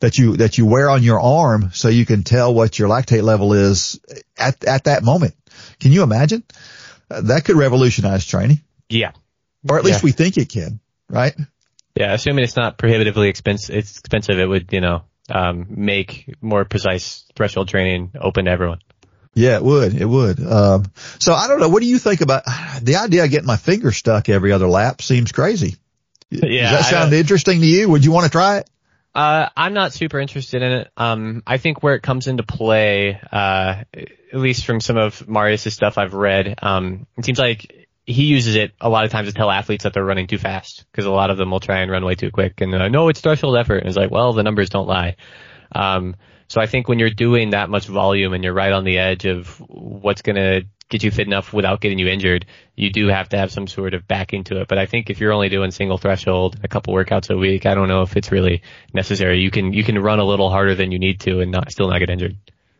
that 0.00 0.18
you, 0.18 0.36
that 0.36 0.58
you 0.58 0.66
wear 0.66 0.88
on 0.90 1.02
your 1.02 1.20
arm 1.20 1.70
so 1.72 1.88
you 1.88 2.06
can 2.06 2.22
tell 2.22 2.54
what 2.54 2.78
your 2.78 2.88
lactate 2.88 3.22
level 3.22 3.52
is 3.52 4.00
at, 4.36 4.64
at 4.64 4.84
that 4.84 5.02
moment. 5.02 5.34
Can 5.80 5.92
you 5.92 6.02
imagine? 6.02 6.44
Uh, 7.10 7.22
that 7.22 7.44
could 7.44 7.56
revolutionize 7.56 8.26
training. 8.26 8.60
Yeah. 8.88 9.12
Or 9.68 9.78
at 9.78 9.84
least 9.84 10.02
Yeah. 10.02 10.04
we 10.06 10.12
think 10.12 10.36
it 10.36 10.48
can, 10.48 10.80
right? 11.08 11.34
Yeah, 11.94 12.12
assuming 12.14 12.44
it's 12.44 12.56
not 12.56 12.78
prohibitively 12.78 13.28
expensive, 13.28 13.74
it's 13.74 13.98
expensive, 13.98 14.38
it 14.38 14.46
would, 14.46 14.72
you 14.72 14.80
know, 14.80 15.02
um, 15.30 15.66
make 15.68 16.32
more 16.40 16.64
precise 16.64 17.24
threshold 17.34 17.68
training 17.68 18.12
open 18.20 18.44
to 18.44 18.50
everyone. 18.50 18.78
Yeah, 19.34 19.56
it 19.56 19.62
would. 19.62 19.94
It 19.94 20.04
would. 20.06 20.44
Um, 20.44 20.84
so 21.18 21.32
I 21.32 21.48
don't 21.48 21.60
know. 21.60 21.68
What 21.68 21.80
do 21.80 21.86
you 21.88 21.98
think 21.98 22.22
about 22.22 22.44
the 22.82 22.96
idea 22.96 23.24
of 23.24 23.30
getting 23.30 23.46
my 23.46 23.56
finger 23.56 23.92
stuck 23.92 24.28
every 24.28 24.52
other 24.52 24.66
lap? 24.68 25.02
Seems 25.02 25.32
crazy. 25.32 25.76
Yeah, 26.30 26.70
Does 26.70 26.80
that 26.80 26.90
sound 26.90 27.12
interesting 27.12 27.60
to 27.60 27.66
you? 27.66 27.88
Would 27.88 28.04
you 28.04 28.12
want 28.12 28.24
to 28.24 28.30
try 28.30 28.58
it? 28.58 28.70
Uh, 29.14 29.48
I'm 29.56 29.74
not 29.74 29.92
super 29.92 30.20
interested 30.20 30.62
in 30.62 30.72
it. 30.72 30.90
Um, 30.96 31.42
I 31.46 31.58
think 31.58 31.82
where 31.82 31.94
it 31.94 32.02
comes 32.02 32.26
into 32.26 32.42
play, 32.42 33.20
uh, 33.32 33.84
at 33.94 34.38
least 34.38 34.64
from 34.64 34.80
some 34.80 34.96
of 34.96 35.26
Marius' 35.28 35.74
stuff 35.74 35.98
I've 35.98 36.14
read, 36.14 36.54
um, 36.62 37.06
it 37.16 37.24
seems 37.24 37.38
like 37.38 37.88
he 38.06 38.24
uses 38.24 38.54
it 38.54 38.72
a 38.80 38.88
lot 38.88 39.04
of 39.04 39.10
times 39.10 39.28
to 39.28 39.34
tell 39.34 39.50
athletes 39.50 39.84
that 39.84 39.92
they're 39.92 40.04
running 40.04 40.26
too 40.28 40.38
fast 40.38 40.86
because 40.90 41.04
a 41.04 41.10
lot 41.10 41.30
of 41.30 41.36
them 41.36 41.50
will 41.50 41.60
try 41.60 41.80
and 41.80 41.90
run 41.90 42.04
way 42.04 42.14
too 42.14 42.30
quick 42.30 42.60
and 42.60 42.74
uh, 42.74 42.88
no, 42.88 43.08
it's 43.08 43.20
threshold 43.20 43.56
effort. 43.58 43.78
And 43.78 43.88
it's 43.88 43.96
like, 43.96 44.10
well, 44.10 44.32
the 44.32 44.42
numbers 44.42 44.70
don't 44.70 44.88
lie. 44.88 45.16
Um, 45.74 46.16
so 46.48 46.60
I 46.60 46.66
think 46.66 46.88
when 46.88 46.98
you're 46.98 47.10
doing 47.10 47.50
that 47.50 47.68
much 47.68 47.86
volume 47.86 48.32
and 48.32 48.42
you're 48.42 48.54
right 48.54 48.72
on 48.72 48.84
the 48.84 48.98
edge 48.98 49.26
of 49.26 49.62
what's 49.68 50.22
going 50.22 50.36
to 50.36 50.62
get 50.88 51.02
you 51.02 51.10
fit 51.10 51.26
enough 51.26 51.52
without 51.52 51.80
getting 51.80 51.98
you 51.98 52.08
injured, 52.08 52.46
you 52.74 52.90
do 52.90 53.08
have 53.08 53.28
to 53.30 53.38
have 53.38 53.52
some 53.52 53.66
sort 53.66 53.94
of 53.94 54.08
backing 54.08 54.44
to 54.44 54.60
it. 54.60 54.68
But 54.68 54.78
I 54.78 54.86
think 54.86 55.10
if 55.10 55.20
you're 55.20 55.32
only 55.32 55.48
doing 55.48 55.70
single 55.70 55.98
threshold, 55.98 56.58
a 56.62 56.68
couple 56.68 56.94
workouts 56.94 57.30
a 57.30 57.36
week, 57.36 57.66
I 57.66 57.74
don't 57.74 57.88
know 57.88 58.02
if 58.02 58.16
it's 58.16 58.32
really 58.32 58.62
necessary. 58.94 59.40
You 59.40 59.50
can, 59.50 59.72
you 59.72 59.84
can 59.84 59.98
run 59.98 60.18
a 60.18 60.24
little 60.24 60.50
harder 60.50 60.74
than 60.74 60.90
you 60.90 60.98
need 60.98 61.20
to 61.20 61.40
and 61.40 61.50
not, 61.50 61.70
still 61.70 61.88
not 61.88 61.98
get 61.98 62.10
injured. 62.10 62.36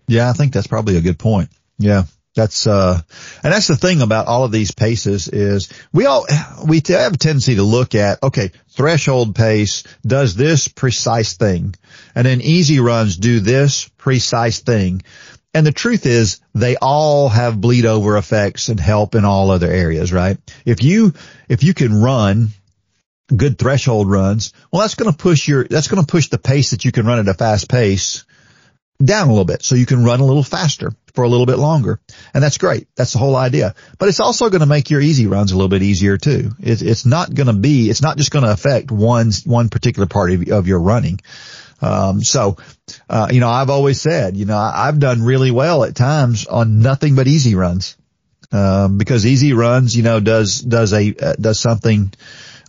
Yeah, 0.07 0.31
I 0.31 0.33
think 0.33 0.53
that's 0.53 0.67
probably 0.67 0.97
a 0.97 1.03
good 1.03 1.19
point. 1.19 1.51
Yeah. 1.79 2.05
That's, 2.35 2.69
uh, 2.69 3.01
and 3.43 3.53
that's 3.53 3.67
the 3.67 3.77
thing 3.77 4.01
about 4.01 4.29
all 4.29 4.45
of 4.45 4.53
these 4.53 4.71
paces 4.71 5.27
is 5.27 5.69
we 5.93 6.07
all, 6.07 6.25
we 6.65 6.81
have 6.87 7.15
a 7.15 7.17
tendency 7.17 7.57
to 7.57 7.65
look 7.65 7.97
at, 7.97 8.23
okay, 8.23 8.53
threshold 8.69 9.35
pace 9.35 9.83
does 10.07 10.37
this 10.37 10.69
precise 10.69 11.37
thing 11.37 11.75
and 12.15 12.25
then 12.25 12.41
easy 12.41 12.79
runs 12.79 13.17
do 13.17 13.41
this 13.41 13.89
precise 13.99 14.61
thing. 14.61 15.03
And 15.55 15.67
the 15.67 15.73
truth 15.73 16.07
is 16.07 16.41
they 16.55 16.77
all 16.77 17.29
have 17.29 17.61
bleed 17.61 17.87
over 17.87 18.17
effects 18.17 18.69
and 18.69 18.79
help 18.79 19.15
in 19.15 19.25
all 19.25 19.51
other 19.51 19.71
areas, 19.71 20.13
right? 20.13 20.37
If 20.65 20.83
you, 20.83 21.15
if 21.49 21.65
you 21.65 21.75
can 21.75 22.01
run 22.01 22.49
good 23.35 23.59
threshold 23.59 24.11
runs, 24.11 24.53
well, 24.71 24.83
that's 24.83 24.95
going 24.95 25.11
to 25.11 25.17
push 25.17 25.49
your, 25.49 25.65
that's 25.65 25.89
going 25.89 26.03
to 26.03 26.11
push 26.11 26.29
the 26.29 26.39
pace 26.39 26.71
that 26.71 26.85
you 26.85 26.93
can 26.93 27.07
run 27.07 27.19
at 27.19 27.29
a 27.29 27.35
fast 27.35 27.69
pace 27.69 28.25
down 29.03 29.29
a 29.29 29.31
little 29.31 29.45
bit 29.45 29.63
so 29.63 29.75
you 29.75 29.87
can 29.87 30.05
run 30.05 30.21
a 30.21 30.25
little 30.25 30.43
faster 30.43 30.93
for 31.15 31.25
a 31.25 31.29
little 31.29 31.47
bit 31.47 31.59
longer. 31.59 32.01
And 32.35 32.43
that's 32.43 32.59
great. 32.59 32.89
That's 32.97 33.13
the 33.13 33.19
whole 33.19 33.37
idea. 33.37 33.75
But 33.99 34.09
it's 34.09 34.21
also 34.21 34.51
going 34.51 34.61
to 34.61 34.67
make 34.67 34.91
your 34.91 35.01
easy 35.01 35.27
runs 35.27 35.53
a 35.53 35.57
little 35.57 35.69
bit 35.69 35.83
easier 35.83 36.19
too. 36.19 36.51
It's, 36.61 36.83
it's 36.83 37.07
not 37.07 37.33
going 37.33 37.47
to 37.47 37.53
be, 37.53 37.89
it's 37.89 38.03
not 38.03 38.17
just 38.17 38.33
going 38.33 38.45
to 38.45 38.53
affect 38.53 38.91
one, 38.91 39.31
one 39.45 39.69
particular 39.69 40.07
part 40.07 40.33
of, 40.33 40.49
of 40.49 40.67
your 40.67 40.81
running. 40.81 41.21
Um, 41.81 42.23
so, 42.23 42.57
uh, 43.09 43.29
you 43.31 43.41
know, 43.41 43.49
I've 43.49 43.71
always 43.71 44.01
said, 44.01 44.37
you 44.37 44.45
know, 44.45 44.57
I, 44.57 44.89
I've 44.89 44.99
done 44.99 45.23
really 45.23 45.51
well 45.51 45.85
at 45.85 45.95
times 45.95 46.47
on 46.47 46.81
nothing 46.81 47.15
but 47.15 47.27
easy 47.27 47.55
runs. 47.55 47.97
Um, 48.51 48.97
because 48.97 49.27
easy 49.27 49.53
runs, 49.53 49.95
you 49.95 50.03
know, 50.03 50.21
does, 50.21 50.61
does 50.61 50.95
a, 50.95 51.15
uh, 51.21 51.35
does 51.39 51.61
something, 51.61 52.13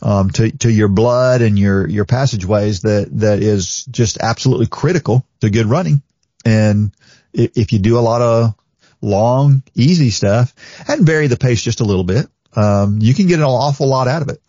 um, 0.02 0.30
to, 0.32 0.52
to 0.58 0.70
your 0.70 0.90
blood 0.90 1.42
and 1.42 1.58
your, 1.58 1.88
your 1.88 2.04
passageways 2.06 2.82
that, 2.82 3.08
that 3.20 3.42
is 3.42 3.86
just 3.86 4.18
absolutely 4.18 4.68
critical 4.68 5.26
to 5.40 5.50
good 5.50 5.68
running. 5.68 6.02
And 6.46 6.92
i- 7.38 7.52
if 7.56 7.72
you 7.72 7.80
do 7.80 7.98
a 7.98 8.02
lot 8.02 8.22
of 8.22 8.56
long, 9.02 9.64
easy 9.74 10.10
stuff 10.10 10.54
and 10.88 11.06
vary 11.06 11.28
the 11.28 11.38
pace 11.38 11.62
just 11.62 11.80
a 11.80 11.86
little 11.86 12.04
bit, 12.04 12.28
um, 12.58 13.00
you 13.02 13.14
can 13.14 13.28
get 13.28 13.40
an 13.40 13.46
awful 13.46 13.88
lot 13.88 14.10
out 14.10 14.22
of 14.22 14.30
it. 14.30 14.42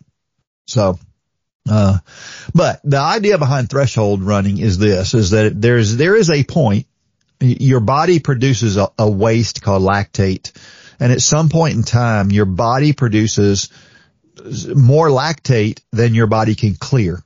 So, 0.66 0.98
uh, 1.68 1.98
but 2.54 2.80
the 2.84 2.98
idea 2.98 3.38
behind 3.38 3.70
threshold 3.70 4.22
running 4.22 4.58
is 4.58 4.78
this, 4.78 5.14
is 5.14 5.30
that 5.30 5.60
there's, 5.60 5.96
there 5.96 6.16
is 6.16 6.30
a 6.30 6.44
point, 6.44 6.86
your 7.40 7.80
body 7.80 8.18
produces 8.18 8.76
a, 8.76 8.90
a 8.98 9.10
waste 9.10 9.62
called 9.62 9.82
lactate. 9.82 10.52
And 10.98 11.12
at 11.12 11.22
some 11.22 11.48
point 11.48 11.74
in 11.74 11.82
time, 11.82 12.30
your 12.30 12.44
body 12.44 12.92
produces 12.92 13.70
more 14.74 15.08
lactate 15.08 15.80
than 15.92 16.14
your 16.14 16.26
body 16.26 16.54
can 16.54 16.74
clear. 16.74 17.22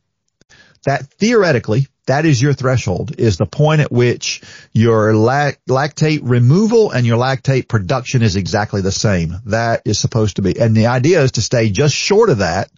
That 0.84 1.06
theoretically, 1.14 1.88
that 2.06 2.26
is 2.26 2.40
your 2.40 2.52
threshold, 2.52 3.18
is 3.18 3.38
the 3.38 3.46
point 3.46 3.80
at 3.80 3.90
which 3.90 4.42
your 4.72 5.16
lac- 5.16 5.60
lactate 5.68 6.20
removal 6.22 6.90
and 6.90 7.06
your 7.06 7.16
lactate 7.16 7.66
production 7.66 8.22
is 8.22 8.36
exactly 8.36 8.82
the 8.82 8.92
same. 8.92 9.36
That 9.46 9.82
is 9.86 9.98
supposed 9.98 10.36
to 10.36 10.42
be, 10.42 10.58
and 10.60 10.76
the 10.76 10.86
idea 10.86 11.22
is 11.22 11.32
to 11.32 11.42
stay 11.42 11.70
just 11.70 11.94
short 11.94 12.30
of 12.30 12.38
that 12.38 12.70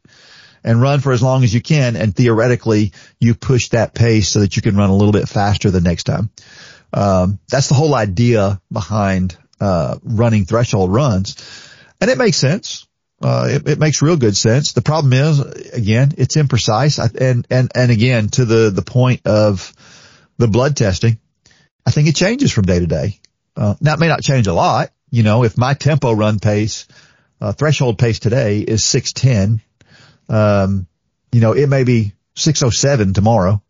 and 0.67 0.83
run 0.83 1.01
for 1.01 1.13
as 1.13 1.23
long 1.23 1.45
as 1.45 1.55
you 1.55 1.63
can. 1.63 1.97
And 1.97 2.15
theoretically, 2.15 2.93
you 3.21 3.35
push 3.35 3.69
that 3.69 3.95
pace 3.95 4.29
so 4.29 4.41
that 4.41 4.57
you 4.57 4.63
can 4.63 4.77
run 4.77 4.91
a 4.91 4.97
little 4.97 5.13
bit 5.13 5.29
faster 5.29 5.71
the 5.71 5.81
next 5.81 6.05
time. 6.05 6.29
Um, 6.93 7.39
that's 7.49 7.69
the 7.69 7.75
whole 7.75 7.95
idea 7.95 8.61
behind, 8.71 9.39
uh, 9.61 9.97
running 10.03 10.45
threshold 10.45 10.93
runs. 10.93 11.37
And 12.01 12.11
it 12.11 12.19
makes 12.19 12.37
sense. 12.37 12.87
Uh, 13.23 13.49
it, 13.51 13.69
it 13.69 13.79
makes 13.79 14.03
real 14.03 14.17
good 14.17 14.37
sense. 14.37 14.73
The 14.73 14.83
problem 14.83 15.13
is, 15.13 15.41
again, 15.73 16.13
it's 16.19 16.37
imprecise. 16.37 16.99
I, 16.99 17.09
and, 17.25 17.47
and, 17.49 17.71
and 17.75 17.91
again, 17.91 18.29
to 18.31 18.45
the, 18.45 18.71
the 18.71 18.83
point 18.83 19.23
of 19.25 19.73
the 20.37 20.49
blood 20.49 20.77
testing, 20.77 21.19
I 21.87 21.93
think 21.93 22.09
it 22.09 22.17
changes 22.17 22.53
from 22.53 22.65
day 22.65 22.81
to 22.81 22.87
day. 22.87 23.21
Uh, 23.57 23.75
now 23.81 23.95
it 23.95 24.01
may 24.01 24.09
not 24.09 24.23
change 24.23 24.49
a 24.49 24.53
lot. 24.53 24.91
You 25.11 25.23
know, 25.23 25.45
if 25.45 25.57
my 25.57 25.75
tempo 25.75 26.13
run 26.13 26.41
pace, 26.41 26.87
uh, 27.41 27.53
threshold 27.53 27.99
pace 27.99 28.19
today 28.19 28.61
is 28.61 28.85
610, 28.85 29.63
um, 30.29 30.87
you 31.33 31.41
know, 31.41 31.53
it 31.53 31.69
may 31.69 31.85
be 31.85 32.13
607 32.35 33.15
tomorrow, 33.15 33.63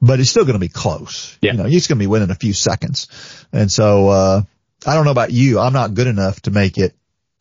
but 0.00 0.20
it's 0.20 0.30
still 0.30 0.44
going 0.44 0.54
to 0.54 0.58
be 0.58 0.68
close. 0.68 1.36
Yeah. 1.40 1.52
You 1.52 1.58
know, 1.58 1.66
it's 1.66 1.86
going 1.86 1.98
to 1.98 2.02
be 2.02 2.06
within 2.06 2.30
a 2.30 2.34
few 2.34 2.52
seconds. 2.52 3.08
And 3.52 3.70
so, 3.70 4.08
uh, 4.08 4.42
I 4.86 4.94
don't 4.94 5.04
know 5.04 5.10
about 5.10 5.32
you. 5.32 5.58
I'm 5.58 5.72
not 5.72 5.94
good 5.94 6.06
enough 6.06 6.40
to 6.42 6.50
make 6.50 6.76
it 6.78 6.94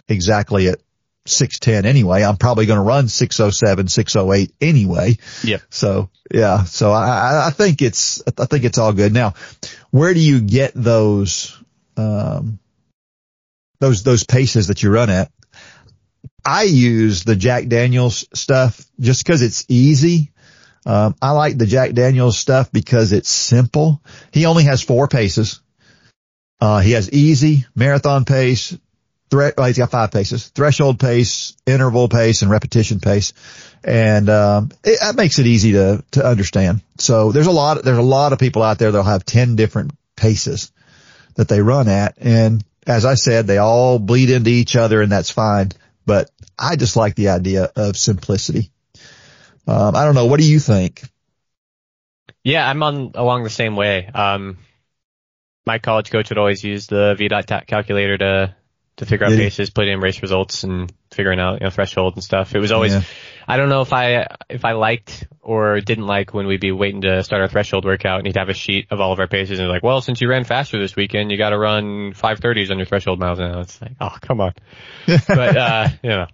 exactly 0.08 0.70
at 0.70 0.80
610 1.26 1.90
anyway. 1.90 2.24
I'm 2.24 2.38
probably 2.38 2.66
going 2.66 2.78
to 2.78 2.84
run 2.84 3.08
607, 3.10 3.88
608 3.88 4.54
anyway. 4.62 5.18
Yep. 5.44 5.62
So 5.70 6.10
yeah, 6.34 6.64
so 6.64 6.92
I- 6.92 7.48
I 7.48 7.50
think 7.52 7.82
it's, 7.82 8.22
I 8.38 8.46
think 8.46 8.64
it's 8.64 8.78
all 8.78 8.94
good. 8.94 9.14
Now, 9.14 9.34
where 9.92 10.14
do 10.14 10.20
you 10.20 10.40
get 10.42 10.72
those, 10.76 11.58
um, 11.98 12.60
those, 13.80 14.04
those 14.04 14.24
paces 14.24 14.68
that 14.68 14.82
you 14.84 14.90
run 14.90 15.10
at? 15.10 15.32
I 16.46 16.64
use 16.64 17.24
the 17.24 17.36
Jack 17.36 17.68
Daniels 17.68 18.26
stuff 18.34 18.86
just 19.00 19.26
cause 19.26 19.42
it's 19.42 19.66
easy. 19.68 20.32
Um, 20.86 21.16
I 21.22 21.32
like 21.32 21.58
the 21.58 21.66
Jack 21.66 21.94
Daniels 21.94 22.38
stuff 22.38 22.72
because 22.72 23.14
it's 23.14 23.30
simple. 23.30 24.02
He 24.32 24.46
only 24.46 24.66
has 24.66 24.82
four 24.82 25.08
paces. 25.08 25.62
Uh, 26.60 26.80
he 26.80 26.92
has 26.92 27.12
easy, 27.12 27.66
marathon 27.76 28.26
pace, 28.26 28.78
threat, 29.30 29.56
well, 29.58 29.68
he's 29.68 29.78
got 29.78 29.92
five 29.92 30.12
paces, 30.12 30.48
threshold 30.50 31.00
pace, 31.00 31.56
interval 31.66 32.08
pace, 32.08 32.42
and 32.42 32.52
repetition 32.52 33.00
pace. 33.00 33.34
And, 33.84 34.30
um, 34.30 34.72
it, 34.84 35.00
that 35.02 35.16
makes 35.16 35.40
it 35.40 35.48
easy 35.48 35.74
to, 35.74 36.04
to 36.12 36.26
understand. 36.26 36.82
So 37.00 37.32
there's 37.32 37.48
a 37.48 37.52
lot, 37.52 37.84
there's 37.84 37.98
a 37.98 38.02
lot 38.02 38.34
of 38.34 38.40
people 38.40 38.64
out 38.64 38.78
there 38.78 38.92
that'll 38.92 39.04
have 39.04 39.26
10 39.26 39.56
different 39.56 39.92
paces 40.16 40.72
that 41.36 41.48
they 41.48 41.62
run 41.62 41.88
at. 41.88 42.18
And 42.20 42.64
as 42.86 43.06
I 43.06 43.16
said, 43.16 43.48
they 43.48 43.58
all 43.58 44.00
bleed 44.00 44.30
into 44.30 44.50
each 44.50 44.76
other 44.76 45.02
and 45.02 45.12
that's 45.12 45.32
fine. 45.32 45.72
But 46.06 46.30
I 46.58 46.76
just 46.76 46.96
like 46.96 47.16
the 47.16 47.30
idea 47.30 47.70
of 47.76 47.98
simplicity. 47.98 48.72
Um, 49.68 49.96
I 49.96 50.06
don't 50.06 50.16
know. 50.16 50.26
What 50.26 50.40
do 50.40 50.46
you 50.46 50.60
think? 50.60 51.04
Yeah, 52.44 52.70
I'm 52.70 52.84
on 52.84 53.12
along 53.16 53.44
the 53.44 53.50
same 53.50 53.76
way. 53.76 54.06
Um, 54.08 54.58
my 55.66 55.80
college 55.80 56.12
coach 56.12 56.30
would 56.30 56.38
always 56.38 56.64
use 56.64 56.88
the 56.88 57.16
VDOT 57.18 57.68
calculator 57.68 58.18
to 58.18 58.56
to 58.98 59.06
figure 59.06 59.26
out 59.26 59.30
Did 59.30 59.52
he? 59.52 59.66
put 59.72 59.88
in 59.88 60.00
race 60.00 60.22
results, 60.22 60.64
and 60.64 60.92
figuring 61.12 61.40
out 61.40 61.62
you 61.62 61.66
know 61.66 61.70
threshold 61.70 62.16
and 62.16 62.24
stuff. 62.24 62.54
It 62.54 62.60
was 62.60 62.72
always 62.72 62.94
Yeah. 62.94 63.02
I 63.48 63.58
don't 63.58 63.70
know 63.70 63.82
if 63.82 63.94
I 63.94 64.28
if 64.50 64.66
I 64.66 64.74
liked 64.74 65.28
or 65.42 65.80
didn't 65.82 66.08
like 66.08 66.34
when 66.34 66.48
we'd 66.48 66.62
be 66.62 66.72
waiting 66.72 67.02
to 67.02 67.24
start 67.24 67.42
our 67.42 67.48
threshold 67.48 67.86
workout 67.86 68.20
and 68.20 68.28
he'd 68.28 68.38
have 68.38 68.50
a 68.50 68.54
sheet 68.54 68.88
of 68.92 69.00
all 69.00 69.12
of 69.12 69.20
our 69.20 69.28
paces 69.28 69.60
and 69.60 69.68
like, 69.68 69.84
well, 69.84 70.02
since 70.02 70.22
you 70.22 70.30
ran 70.30 70.44
faster 70.44 70.80
this 70.80 70.96
weekend, 70.96 71.32
you 71.32 71.38
got 71.38 71.50
to 71.50 71.58
run 71.58 72.14
530s 72.14 72.72
on 72.72 72.78
your 72.78 72.86
threshold 72.86 73.20
miles 73.20 73.40
now. 73.40 73.60
It's 73.60 73.82
like, 73.82 73.94
oh, 74.00 74.16
come 74.22 74.42
on. 74.42 74.54
but 75.06 75.58
uh, 75.58 75.88
you 76.02 76.10
know. 76.10 76.28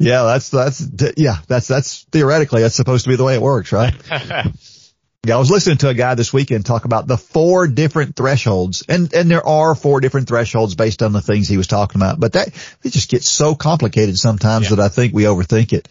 Yeah, 0.00 0.24
that's 0.24 0.50
that's 0.50 0.84
yeah, 1.16 1.36
that's 1.46 1.68
that's 1.68 2.02
theoretically 2.10 2.62
that's 2.62 2.74
supposed 2.74 3.04
to 3.04 3.10
be 3.10 3.16
the 3.16 3.22
way 3.22 3.34
it 3.34 3.42
works, 3.42 3.72
right? 3.72 3.94
Yeah, 5.26 5.36
I 5.36 5.38
was 5.38 5.50
listening 5.50 5.76
to 5.78 5.90
a 5.90 5.94
guy 5.94 6.14
this 6.14 6.32
weekend 6.32 6.64
talk 6.64 6.86
about 6.86 7.06
the 7.06 7.18
four 7.18 7.66
different 7.66 8.16
thresholds 8.16 8.82
and, 8.88 9.12
and 9.12 9.30
there 9.30 9.46
are 9.46 9.74
four 9.74 10.00
different 10.00 10.28
thresholds 10.28 10.74
based 10.74 11.02
on 11.02 11.12
the 11.12 11.20
things 11.20 11.46
he 11.46 11.58
was 11.58 11.66
talking 11.66 12.00
about, 12.00 12.18
but 12.18 12.32
that, 12.32 12.48
it 12.82 12.90
just 12.90 13.10
gets 13.10 13.28
so 13.28 13.54
complicated 13.54 14.16
sometimes 14.16 14.70
yeah. 14.70 14.76
that 14.76 14.82
I 14.82 14.88
think 14.88 15.12
we 15.12 15.24
overthink 15.24 15.74
it. 15.74 15.88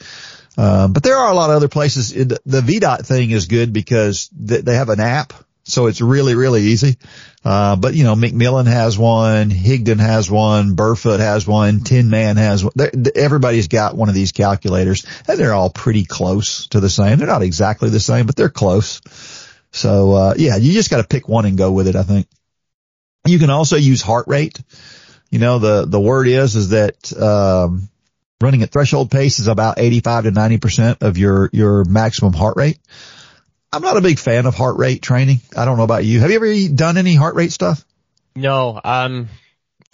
Um, 0.57 0.93
but 0.93 1.03
there 1.03 1.15
are 1.15 1.31
a 1.31 1.35
lot 1.35 1.51
of 1.51 1.57
other 1.57 1.67
places. 1.67 2.11
The 2.11 2.39
VDOT 2.61 3.05
thing 3.05 3.29
is 3.29 3.45
good 3.45 3.71
because 3.71 4.31
they 4.33 4.73
have 4.73 4.89
an 4.89 4.99
app 4.99 5.33
so 5.69 5.87
it's 5.87 6.01
really, 6.01 6.35
really 6.35 6.61
easy. 6.63 6.97
Uh, 7.43 7.75
but 7.75 7.93
you 7.93 8.03
know, 8.03 8.15
McMillan 8.15 8.67
has 8.67 8.97
one, 8.97 9.49
Higdon 9.49 9.99
has 9.99 10.29
one, 10.29 10.75
Burfoot 10.75 11.19
has 11.19 11.47
one, 11.47 11.81
Tin 11.81 12.09
Man 12.09 12.37
has 12.37 12.63
one. 12.63 12.73
Everybody's 13.15 13.67
got 13.67 13.95
one 13.95 14.09
of 14.09 14.15
these 14.15 14.31
calculators 14.31 15.05
and 15.27 15.39
they're 15.39 15.53
all 15.53 15.69
pretty 15.69 16.03
close 16.03 16.67
to 16.67 16.79
the 16.79 16.89
same. 16.89 17.17
They're 17.17 17.27
not 17.27 17.43
exactly 17.43 17.89
the 17.89 17.99
same, 17.99 18.25
but 18.25 18.35
they're 18.35 18.49
close. 18.49 19.01
So, 19.71 20.13
uh, 20.13 20.33
yeah, 20.37 20.57
you 20.57 20.73
just 20.73 20.89
got 20.89 20.97
to 20.97 21.07
pick 21.07 21.29
one 21.29 21.45
and 21.45 21.57
go 21.57 21.71
with 21.71 21.87
it, 21.87 21.95
I 21.95 22.03
think. 22.03 22.27
You 23.25 23.39
can 23.39 23.49
also 23.49 23.77
use 23.77 24.01
heart 24.01 24.27
rate. 24.27 24.59
You 25.29 25.39
know, 25.39 25.59
the, 25.59 25.85
the 25.85 25.99
word 25.99 26.27
is, 26.27 26.55
is 26.55 26.69
that, 26.69 27.13
um, 27.21 27.87
running 28.41 28.63
at 28.63 28.71
threshold 28.71 29.11
pace 29.11 29.39
is 29.39 29.47
about 29.47 29.77
85 29.77 30.23
to 30.23 30.31
90% 30.31 31.03
of 31.03 31.17
your, 31.17 31.49
your 31.53 31.85
maximum 31.85 32.33
heart 32.33 32.57
rate. 32.57 32.79
I'm 33.71 33.81
not 33.83 33.97
a 33.97 34.01
big 34.01 34.17
fan 34.17 34.45
of 34.45 34.55
heart 34.55 34.77
rate 34.77 35.01
training. 35.01 35.41
I 35.55 35.65
don't 35.65 35.77
know 35.77 35.83
about 35.83 36.03
you. 36.03 36.19
Have 36.21 36.31
you 36.31 36.37
ever 36.37 36.73
done 36.73 36.97
any 36.97 37.15
heart 37.15 37.35
rate 37.35 37.51
stuff? 37.51 37.85
No. 38.35 38.79
Um, 38.83 39.29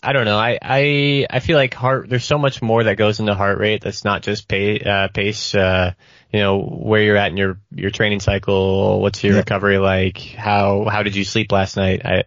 I 0.01 0.13
don't 0.13 0.25
know. 0.25 0.37
I, 0.37 0.57
I, 0.61 1.27
I 1.29 1.39
feel 1.39 1.57
like 1.57 1.73
heart, 1.73 2.07
there's 2.09 2.23
so 2.23 2.37
much 2.37 2.61
more 2.61 2.83
that 2.83 2.95
goes 2.95 3.19
into 3.19 3.33
heart 3.33 3.57
rate 3.57 3.81
that's 3.83 4.05
not 4.05 4.21
just 4.21 4.47
pay, 4.47 4.79
uh, 4.79 5.09
pace, 5.09 5.53
uh, 5.55 5.93
you 6.31 6.39
know, 6.39 6.61
where 6.61 7.01
you're 7.01 7.17
at 7.17 7.31
in 7.31 7.37
your, 7.37 7.59
your 7.71 7.91
training 7.91 8.19
cycle, 8.21 9.01
what's 9.01 9.23
your 9.23 9.33
yeah. 9.33 9.39
recovery 9.39 9.77
like, 9.77 10.19
how, 10.19 10.85
how 10.89 11.03
did 11.03 11.15
you 11.15 11.25
sleep 11.25 11.51
last 11.51 11.75
night? 11.75 12.05
I, 12.05 12.23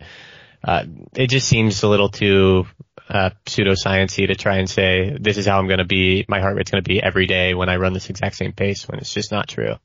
uh, 0.64 0.84
it 1.14 1.28
just 1.28 1.48
seems 1.48 1.82
a 1.82 1.88
little 1.88 2.08
too, 2.08 2.66
uh, 3.08 3.30
pseudosciency 3.46 4.26
to 4.26 4.34
try 4.34 4.56
and 4.56 4.68
say, 4.68 5.16
this 5.18 5.38
is 5.38 5.46
how 5.46 5.58
I'm 5.58 5.66
going 5.66 5.78
to 5.78 5.84
be, 5.84 6.26
my 6.28 6.40
heart 6.40 6.56
rate's 6.56 6.70
going 6.70 6.82
to 6.82 6.88
be 6.88 7.02
every 7.02 7.26
day 7.26 7.54
when 7.54 7.68
I 7.68 7.76
run 7.76 7.94
this 7.94 8.10
exact 8.10 8.36
same 8.36 8.52
pace 8.52 8.86
when 8.86 8.98
it's 8.98 9.14
just 9.14 9.30
not 9.30 9.48
true. 9.48 9.76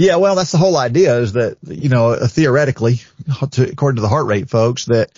Yeah, 0.00 0.16
well, 0.16 0.34
that's 0.34 0.50
the 0.50 0.56
whole 0.56 0.78
idea 0.78 1.18
is 1.18 1.34
that, 1.34 1.58
you 1.62 1.90
know, 1.90 2.16
theoretically, 2.16 3.02
to, 3.50 3.68
according 3.70 3.96
to 3.96 4.00
the 4.00 4.08
heart 4.08 4.24
rate 4.24 4.48
folks, 4.48 4.86
that, 4.86 5.10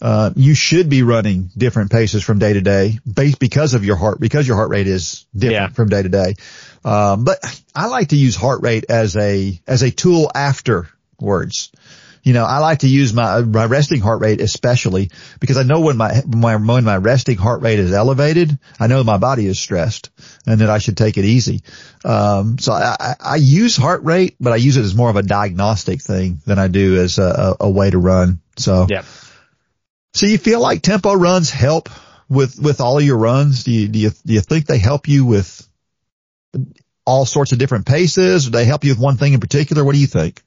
uh, 0.00 0.30
you 0.34 0.54
should 0.54 0.88
be 0.88 1.02
running 1.02 1.50
different 1.58 1.90
paces 1.90 2.24
from 2.24 2.38
day 2.38 2.54
to 2.54 2.62
day 2.62 2.98
based 3.04 3.38
because 3.38 3.74
of 3.74 3.84
your 3.84 3.96
heart, 3.96 4.18
because 4.18 4.48
your 4.48 4.56
heart 4.56 4.70
rate 4.70 4.86
is 4.86 5.26
different 5.36 5.72
yeah. 5.72 5.74
from 5.74 5.90
day 5.90 6.02
to 6.02 6.08
day. 6.08 6.34
Um, 6.86 7.24
but 7.24 7.38
I 7.74 7.88
like 7.88 8.08
to 8.08 8.16
use 8.16 8.34
heart 8.34 8.62
rate 8.62 8.86
as 8.88 9.14
a, 9.14 9.60
as 9.66 9.82
a 9.82 9.90
tool 9.90 10.30
afterwards 10.34 11.70
you 12.22 12.32
know, 12.32 12.44
I 12.44 12.58
like 12.58 12.80
to 12.80 12.88
use 12.88 13.12
my, 13.12 13.40
my 13.40 13.64
resting 13.64 14.00
heart 14.00 14.20
rate 14.20 14.40
especially 14.40 15.10
because 15.40 15.56
I 15.56 15.62
know 15.62 15.80
when 15.80 15.96
my, 15.96 16.22
my, 16.26 16.56
when 16.56 16.84
my 16.84 16.96
resting 16.96 17.36
heart 17.36 17.62
rate 17.62 17.78
is 17.78 17.92
elevated, 17.92 18.58
I 18.78 18.86
know 18.86 19.02
my 19.04 19.18
body 19.18 19.46
is 19.46 19.58
stressed 19.58 20.10
and 20.46 20.60
that 20.60 20.70
I 20.70 20.78
should 20.78 20.96
take 20.96 21.16
it 21.16 21.24
easy. 21.24 21.62
Um, 22.04 22.58
so 22.58 22.72
I, 22.72 23.14
I 23.18 23.36
use 23.36 23.76
heart 23.76 24.04
rate, 24.04 24.36
but 24.40 24.52
I 24.52 24.56
use 24.56 24.76
it 24.76 24.84
as 24.84 24.94
more 24.94 25.10
of 25.10 25.16
a 25.16 25.22
diagnostic 25.22 26.02
thing 26.02 26.40
than 26.46 26.58
I 26.58 26.68
do 26.68 27.00
as 27.00 27.18
a, 27.18 27.56
a, 27.60 27.66
a 27.66 27.70
way 27.70 27.90
to 27.90 27.98
run. 27.98 28.40
So, 28.56 28.86
yeah. 28.88 29.04
So 30.12 30.26
you 30.26 30.38
feel 30.38 30.60
like 30.60 30.82
tempo 30.82 31.14
runs 31.14 31.50
help 31.50 31.88
with, 32.28 32.58
with 32.60 32.80
all 32.80 32.98
of 32.98 33.04
your 33.04 33.18
runs? 33.18 33.64
Do 33.64 33.70
you, 33.70 33.88
do 33.88 33.98
you, 33.98 34.10
do 34.26 34.34
you 34.34 34.40
think 34.40 34.66
they 34.66 34.78
help 34.78 35.08
you 35.08 35.24
with 35.24 35.66
all 37.06 37.24
sorts 37.24 37.52
of 37.52 37.58
different 37.58 37.86
paces? 37.86 38.44
Do 38.44 38.50
they 38.50 38.64
help 38.64 38.84
you 38.84 38.90
with 38.92 38.98
one 38.98 39.16
thing 39.16 39.32
in 39.32 39.40
particular? 39.40 39.84
What 39.84 39.94
do 39.94 40.00
you 40.00 40.06
think? 40.06 40.42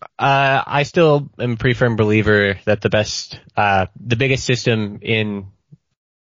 Uh, 0.00 0.62
I 0.66 0.84
still 0.84 1.28
am 1.38 1.52
a 1.52 1.56
pretty 1.56 1.74
firm 1.74 1.96
believer 1.96 2.58
that 2.64 2.80
the 2.80 2.90
best, 2.90 3.38
uh, 3.56 3.86
the 3.98 4.16
biggest 4.16 4.44
system 4.44 5.00
in 5.02 5.48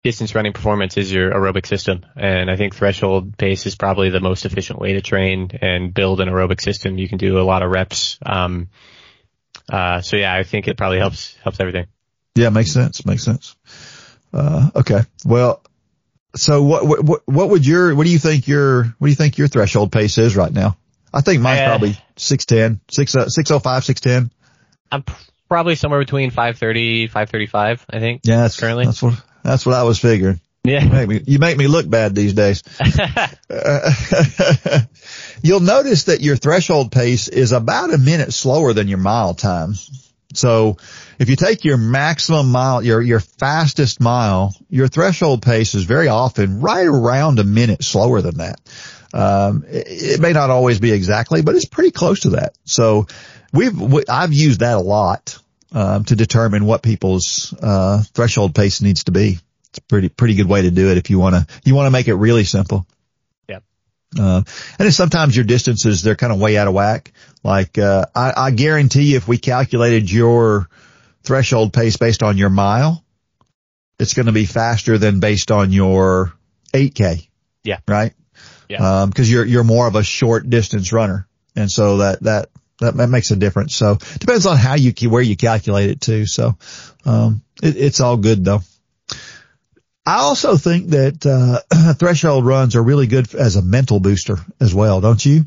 distance 0.05 0.37
running 0.37 0.53
performance 0.53 0.97
is 0.97 1.13
your 1.13 1.33
aerobic 1.33 1.67
system. 1.67 2.07
And 2.15 2.49
I 2.49 2.55
think 2.55 2.77
threshold 2.77 3.37
pace 3.37 3.67
is 3.67 3.75
probably 3.75 4.11
the 4.11 4.21
most 4.21 4.45
efficient 4.45 4.79
way 4.79 4.93
to 4.93 5.01
train 5.01 5.51
and 5.61 5.93
build 5.93 6.21
an 6.21 6.29
aerobic 6.29 6.61
system. 6.61 6.97
You 6.97 7.09
can 7.09 7.19
do 7.19 7.41
a 7.41 7.43
lot 7.43 7.63
of 7.63 7.71
reps. 7.71 8.19
Um, 8.25 8.69
uh, 9.69 10.01
so 10.01 10.17
yeah, 10.17 10.33
I 10.33 10.45
think 10.45 10.69
it 10.69 10.77
probably 10.77 10.99
helps, 10.99 11.35
helps 11.43 11.59
everything. 11.59 11.87
Yeah, 12.37 12.51
makes 12.51 12.71
sense. 12.71 13.05
Makes 13.05 13.25
sense. 13.25 13.57
Uh, 14.33 14.71
okay. 14.77 15.01
Well, 15.25 15.61
so 16.37 16.63
what, 16.63 17.05
what, 17.05 17.23
what 17.25 17.51
would 17.51 17.67
your, 17.67 17.97
what 17.97 18.05
do 18.05 18.13
you 18.13 18.21
think 18.21 18.47
your, 18.47 18.85
what 18.85 19.07
do 19.07 19.11
you 19.11 19.17
think 19.17 19.39
your 19.39 19.49
threshold 19.49 19.91
pace 19.91 20.19
is 20.19 20.37
right 20.37 20.53
now? 20.53 20.77
I 21.17 21.23
think 21.23 21.41
mine's 21.41 21.61
uh, 21.61 21.67
probably 21.69 21.97
610, 22.17 22.81
6, 22.91 23.17
uh, 23.17 23.29
605, 23.31 23.85
610. 23.85 24.31
I'm 24.93 25.05
probably 25.49 25.75
somewhere 25.75 26.01
between 26.01 26.29
530, 26.31 27.07
535, 27.07 27.87
I 27.89 27.99
think. 28.01 28.21
Yeah, 28.25 28.43
that's 28.43 28.61
currently. 28.61 28.85
That's 28.85 29.03
what, 29.03 29.15
that's 29.43 29.65
what 29.65 29.75
I 29.75 29.85
was 29.85 29.99
figuring. 29.99 30.41
Yeah. 30.63 30.85
You 30.85 30.91
make 30.91 31.09
me, 31.09 31.23
you 31.27 31.39
make 31.39 31.57
me 31.57 31.69
look 31.69 31.89
bad 31.89 32.15
these 32.15 32.35
days. 32.35 32.63
you'll 35.43 35.61
notice 35.61 36.05
that 36.05 36.21
your 36.21 36.37
threshold 36.37 36.93
pace 36.93 37.29
is 37.29 37.53
about 37.53 37.95
a 37.95 37.99
minute 37.99 38.35
slower 38.35 38.75
than 38.75 38.87
your 38.87 38.99
mile 38.99 39.33
time. 39.33 39.73
So 40.35 40.77
if 41.19 41.31
you 41.31 41.37
take 41.37 41.65
your 41.65 41.79
maximum 41.79 42.51
mile, 42.51 42.83
your, 42.83 43.01
your 43.01 43.21
fastest 43.21 44.01
mile, 44.01 44.55
your 44.69 44.89
threshold 44.89 45.41
pace 45.41 45.75
is 45.75 45.85
very 45.85 46.09
often 46.09 46.61
right 46.61 46.87
around 46.87 47.39
a 47.39 47.45
minute 47.45 47.83
slower 47.83 48.21
than 48.21 48.37
that. 48.39 48.61
Um, 49.12 49.64
it, 49.69 49.87
it, 49.88 50.21
may 50.21 50.33
not 50.33 50.51
always 50.51 50.79
be 50.79 50.92
exactly, 50.92 51.42
but 51.42 51.55
it's 51.55 51.64
pretty 51.64 51.90
close 51.90 52.21
to 52.21 52.31
that. 52.31 52.55
So 52.64 53.07
we've, 53.53 53.79
we, 53.79 54.05
I've 54.09 54.33
used 54.33 54.61
that 54.61 54.77
a 54.77 54.81
lot, 54.81 55.38
um, 55.73 56.05
to 56.05 56.16
determine 56.16 56.64
what 56.64 56.83
people's, 56.83 57.55
uh, 57.61 58.03
threshold 58.14 58.55
pace 58.55 58.83
needs 58.83 59.05
to 59.05 59.12
be. 59.12 59.38
It's 59.71 59.79
a 59.79 59.83
pretty, 59.83 60.09
pretty 60.09 60.35
good 60.35 60.49
way 60.49 60.62
to 60.62 60.71
do 60.71 60.90
it 60.90 60.99
if 60.99 61.11
you 61.11 61.19
want 61.19 61.35
to, 61.35 61.47
you 61.64 61.75
want 61.75 61.87
to 61.87 61.90
make 61.90 62.09
it 62.09 62.14
really 62.14 62.45
simple. 62.45 62.87
Yeah. 63.49 63.61
Uh, 64.19 64.37
and 64.37 64.47
then 64.79 64.92
sometimes 64.92 65.37
your 65.37 65.45
distances, 65.45 66.03
they're 66.03 66.16
kind 66.16 66.33
of 66.33 66.40
way 66.40 66.57
out 66.57 66.69
of 66.69 66.75
whack. 66.75 67.12
Like, 67.42 67.79
uh, 67.79 68.07
I, 68.14 68.33
I 68.37 68.51
guarantee 68.51 69.12
you 69.12 69.16
if 69.16 69.29
we 69.29 69.38
calculated 69.38 70.11
your 70.11 70.69
threshold 71.23 71.73
pace 71.73 71.97
based 71.97 72.23
on 72.23 72.38
your 72.38 72.51
mile, 72.51 73.05
it's 73.99 74.14
going 74.14 74.27
to 74.27 74.33
be 74.33 74.47
faster 74.47 74.99
than 74.99 75.21
based 75.21 75.51
on 75.51 75.73
your 75.73 76.33
8K. 76.73 77.29
Yeah. 77.64 77.79
Right? 77.88 78.14
Yeah. 78.69 79.03
Um, 79.03 79.13
cause 79.13 79.31
you're, 79.31 79.45
you're 79.45 79.65
more 79.65 79.87
of 79.87 79.95
a 79.95 80.03
short 80.03 80.49
distance 80.49 80.93
runner. 80.93 81.27
And 81.55 81.71
so 81.71 81.99
that, 81.99 82.23
that, 82.25 82.49
that, 82.81 82.97
that 82.97 83.09
makes 83.09 83.31
a 83.31 83.37
difference. 83.37 83.75
So 83.75 83.97
depends 84.19 84.47
on 84.47 84.57
how 84.57 84.75
you, 84.75 84.93
where 85.09 85.23
you 85.23 85.37
calculate 85.37 85.91
it 85.91 86.01
too. 86.01 86.27
So, 86.27 86.57
um, 87.05 87.43
it, 87.63 87.77
it's 87.77 88.01
all 88.01 88.17
good 88.17 88.45
though. 88.45 88.61
I 90.05 90.19
also 90.19 90.57
think 90.57 90.91
that, 90.91 91.27
uh, 91.27 91.95
threshold 91.99 92.47
runs 92.47 92.77
are 92.77 92.83
really 92.83 93.07
good 93.07 93.35
as 93.35 93.57
a 93.57 93.63
mental 93.63 93.99
booster 93.99 94.39
as 94.61 94.75
well, 94.75 95.01
don't 95.01 95.25
you? 95.25 95.45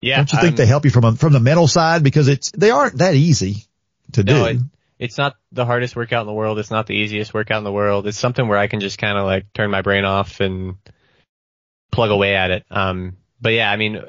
Yeah. 0.00 0.16
Don't 0.16 0.32
you 0.32 0.38
think 0.40 0.52
um, 0.52 0.56
they 0.56 0.66
help 0.66 0.84
you 0.84 0.90
from 0.90 1.04
a, 1.04 1.16
from 1.16 1.32
the 1.32 1.40
mental 1.40 1.68
side 1.68 2.02
because 2.02 2.28
it's, 2.28 2.50
they 2.50 2.70
aren't 2.70 2.98
that 2.98 3.14
easy 3.14 3.64
to 4.12 4.22
no, 4.22 4.32
do? 4.32 4.44
It, 4.44 4.62
it's 4.98 5.18
not 5.18 5.36
the 5.52 5.64
hardest 5.64 5.96
workout 5.96 6.22
in 6.22 6.26
the 6.26 6.32
world. 6.32 6.58
It's 6.58 6.70
not 6.70 6.86
the 6.86 6.94
easiest 6.94 7.34
workout 7.34 7.58
in 7.58 7.64
the 7.64 7.72
world. 7.72 8.06
It's 8.06 8.18
something 8.18 8.46
where 8.46 8.58
I 8.58 8.68
can 8.68 8.80
just 8.80 8.98
kind 8.98 9.18
of 9.18 9.24
like 9.24 9.52
turn 9.52 9.70
my 9.70 9.82
brain 9.82 10.04
off 10.04 10.40
and 10.40 10.76
plug 11.94 12.10
away 12.10 12.34
at 12.34 12.50
it. 12.50 12.64
Um, 12.70 13.16
but 13.40 13.52
yeah, 13.52 13.70
I 13.70 13.76
mean, 13.76 14.00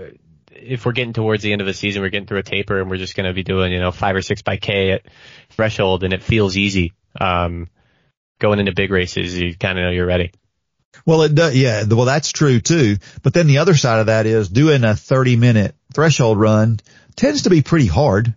if 0.52 0.86
we're 0.86 0.94
getting 0.94 1.14
towards 1.14 1.44
the 1.44 1.52
end 1.52 1.62
of 1.62 1.68
the 1.68 1.74
season, 1.74 2.02
we're 2.02 2.10
getting 2.10 2.28
through 2.28 2.40
a 2.40 2.44
taper 2.44 2.82
and 2.82 2.90
we're 2.90 2.98
just 2.98 3.16
going 3.16 3.28
to 3.28 3.34
be 3.34 3.44
doing, 3.44 3.72
you 3.72 3.80
know, 3.80 3.92
five 3.92 4.16
or 4.16 4.22
six 4.22 4.42
by 4.42 4.58
K 4.58 4.92
at 4.92 5.04
threshold 5.50 6.04
and 6.04 6.14
it 6.14 6.24
feels 6.24 6.58
easy. 6.58 6.94
Um, 7.20 7.70
going 8.40 8.60
into 8.60 8.74
big 8.74 8.92
races, 8.92 9.38
you 9.38 9.56
kind 9.56 9.78
of 9.78 9.84
know 9.84 9.92
you're 9.92 10.06
ready. 10.06 10.32
Well, 11.06 11.22
it 11.24 11.36
does. 11.36 11.56
Yeah. 11.56 11.84
Well, 11.84 12.06
that's 12.06 12.32
true 12.32 12.60
too. 12.60 12.98
But 13.22 13.34
then 13.34 13.48
the 13.48 13.60
other 13.60 13.76
side 13.76 14.00
of 14.00 14.08
that 14.08 14.26
is 14.26 14.50
doing 14.50 14.84
a 14.84 14.96
30 14.96 15.36
minute 15.36 15.76
threshold 15.94 16.40
run 16.40 16.80
tends 17.16 17.44
to 17.44 17.50
be 17.50 17.62
pretty 17.62 17.88
hard. 17.88 18.34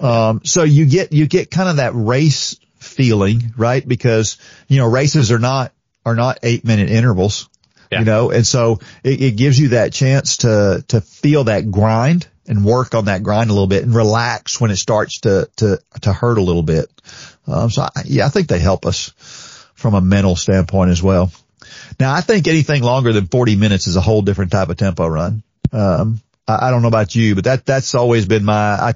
Um, 0.00 0.42
so 0.44 0.62
you 0.62 0.86
get, 0.86 1.12
you 1.12 1.26
get 1.26 1.50
kind 1.50 1.68
of 1.68 1.76
that 1.76 1.92
race 1.94 2.58
feeling, 2.78 3.52
right? 3.56 3.86
Because, 3.86 4.38
you 4.68 4.78
know, 4.78 4.88
races 4.88 5.32
are 5.32 5.38
not, 5.38 5.72
are 6.04 6.14
not 6.14 6.38
eight 6.42 6.64
minute 6.64 6.90
intervals. 6.90 7.48
Yeah. 7.90 8.00
You 8.00 8.04
know, 8.04 8.30
and 8.30 8.46
so 8.46 8.80
it, 9.04 9.20
it 9.20 9.36
gives 9.36 9.58
you 9.58 9.68
that 9.68 9.92
chance 9.92 10.38
to, 10.38 10.84
to 10.88 11.00
feel 11.00 11.44
that 11.44 11.70
grind 11.70 12.26
and 12.48 12.64
work 12.64 12.94
on 12.94 13.06
that 13.06 13.22
grind 13.22 13.50
a 13.50 13.52
little 13.52 13.66
bit 13.66 13.82
and 13.82 13.94
relax 13.94 14.60
when 14.60 14.70
it 14.70 14.76
starts 14.76 15.20
to, 15.20 15.48
to, 15.56 15.78
to 16.02 16.12
hurt 16.12 16.38
a 16.38 16.42
little 16.42 16.62
bit. 16.62 16.90
Um, 17.46 17.70
so 17.70 17.82
I, 17.82 18.02
yeah, 18.04 18.26
I 18.26 18.28
think 18.28 18.48
they 18.48 18.58
help 18.58 18.86
us 18.86 19.12
from 19.74 19.94
a 19.94 20.00
mental 20.00 20.36
standpoint 20.36 20.90
as 20.90 21.02
well. 21.02 21.32
Now 21.98 22.12
I 22.12 22.20
think 22.20 22.46
anything 22.46 22.82
longer 22.82 23.12
than 23.12 23.26
40 23.26 23.56
minutes 23.56 23.86
is 23.86 23.96
a 23.96 24.00
whole 24.00 24.22
different 24.22 24.52
type 24.52 24.68
of 24.68 24.76
tempo 24.76 25.06
run. 25.06 25.42
Um, 25.72 26.20
I, 26.46 26.68
I 26.68 26.70
don't 26.70 26.82
know 26.82 26.88
about 26.88 27.14
you, 27.14 27.34
but 27.34 27.44
that, 27.44 27.66
that's 27.66 27.94
always 27.94 28.26
been 28.26 28.44
my, 28.44 28.54
I, 28.54 28.92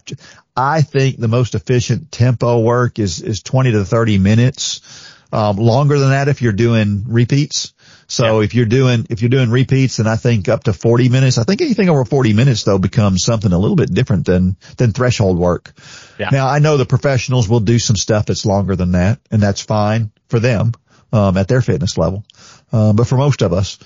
I 0.57 0.83
think 0.83 1.19
the 1.19 1.29
most 1.29 1.55
efficient 1.55 2.11
tempo 2.13 2.61
work 2.61 2.99
is, 2.99 3.23
is 3.23 3.43
20 3.43 3.73
to 3.73 3.85
30 3.85 4.19
minutes. 4.19 5.07
Um, 5.33 5.59
longer 5.59 5.97
than 5.99 6.11
that 6.11 6.27
if 6.27 6.43
you're 6.43 6.53
doing 6.53 7.05
repeats. 7.07 7.73
So 8.11 8.41
yeah. 8.41 8.45
if 8.45 8.55
you're 8.55 8.67
doing, 8.67 9.07
if 9.09 9.23
you're 9.23 9.29
doing 9.29 9.51
repeats, 9.51 9.99
then 9.99 10.09
I 10.09 10.17
think 10.17 10.49
up 10.49 10.65
to 10.65 10.73
40 10.73 11.09
minutes. 11.11 11.39
I 11.39 11.45
think 11.45 11.61
anything 11.61 11.89
over 11.89 12.05
40 12.05 12.33
minutes 12.33 12.65
though 12.65 12.79
becomes 12.79 13.23
something 13.23 13.53
a 13.53 13.59
little 13.59 13.77
bit 13.77 13.95
different 13.95 14.27
than, 14.27 14.57
than 14.79 14.91
threshold 14.91 15.39
work. 15.39 15.73
Yeah. 16.19 16.31
Now 16.33 16.49
I 16.49 16.59
know 16.59 16.77
the 16.77 16.87
professionals 16.87 17.49
will 17.49 17.61
do 17.61 17.79
some 17.79 17.95
stuff 17.95 18.27
that's 18.27 18.45
longer 18.45 18.75
than 18.75 18.93
that 18.93 19.21
and 19.31 19.41
that's 19.41 19.61
fine 19.61 20.11
for 20.29 20.41
them, 20.41 20.73
um, 21.13 21.37
at 21.37 21.47
their 21.47 21.63
fitness 21.63 21.97
level. 21.97 22.25
Um, 22.73 22.97
but 22.97 23.07
for 23.07 23.17
most 23.17 23.43
of 23.43 23.53
us, 23.53 23.79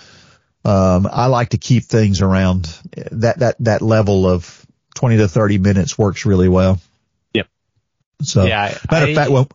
um, 0.65 1.07
I 1.11 1.27
like 1.27 1.51
to 1.51 1.59
keep 1.59 1.85
things 1.85 2.23
around 2.23 2.65
that, 3.13 3.41
that, 3.41 3.57
that 3.61 3.83
level 3.83 4.27
of 4.27 4.67
20 4.95 5.19
to 5.19 5.29
30 5.29 5.59
minutes 5.59 5.99
works 5.99 6.25
really 6.25 6.49
well. 6.49 6.81
Yep. 7.35 7.49
So 8.23 8.45
yeah, 8.45 8.79
matter 8.91 9.05
I, 9.05 9.09
of 9.11 9.17
fact, 9.17 9.31
when, 9.31 9.47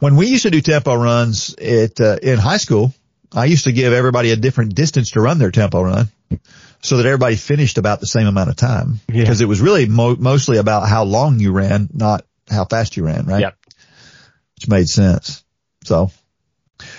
when 0.00 0.16
we 0.16 0.26
used 0.26 0.42
to 0.42 0.50
do 0.50 0.60
tempo 0.60 0.94
runs 0.94 1.54
at, 1.54 1.98
uh, 1.98 2.18
in 2.22 2.38
high 2.38 2.58
school, 2.58 2.92
I 3.34 3.46
used 3.46 3.64
to 3.64 3.72
give 3.72 3.92
everybody 3.92 4.30
a 4.30 4.36
different 4.36 4.74
distance 4.74 5.12
to 5.12 5.20
run 5.20 5.38
their 5.38 5.50
tempo 5.50 5.82
run 5.82 6.08
so 6.82 6.96
that 6.96 7.06
everybody 7.06 7.36
finished 7.36 7.78
about 7.78 8.00
the 8.00 8.06
same 8.06 8.26
amount 8.26 8.50
of 8.50 8.56
time 8.56 9.00
because 9.06 9.40
yeah. 9.40 9.46
it 9.46 9.48
was 9.48 9.60
really 9.60 9.86
mo- 9.86 10.16
mostly 10.16 10.58
about 10.58 10.88
how 10.88 11.04
long 11.04 11.38
you 11.38 11.52
ran, 11.52 11.88
not 11.92 12.24
how 12.50 12.64
fast 12.64 12.96
you 12.96 13.04
ran, 13.04 13.24
right? 13.26 13.40
Yep. 13.40 13.56
Which 14.56 14.68
made 14.68 14.88
sense. 14.88 15.44
So, 15.84 16.10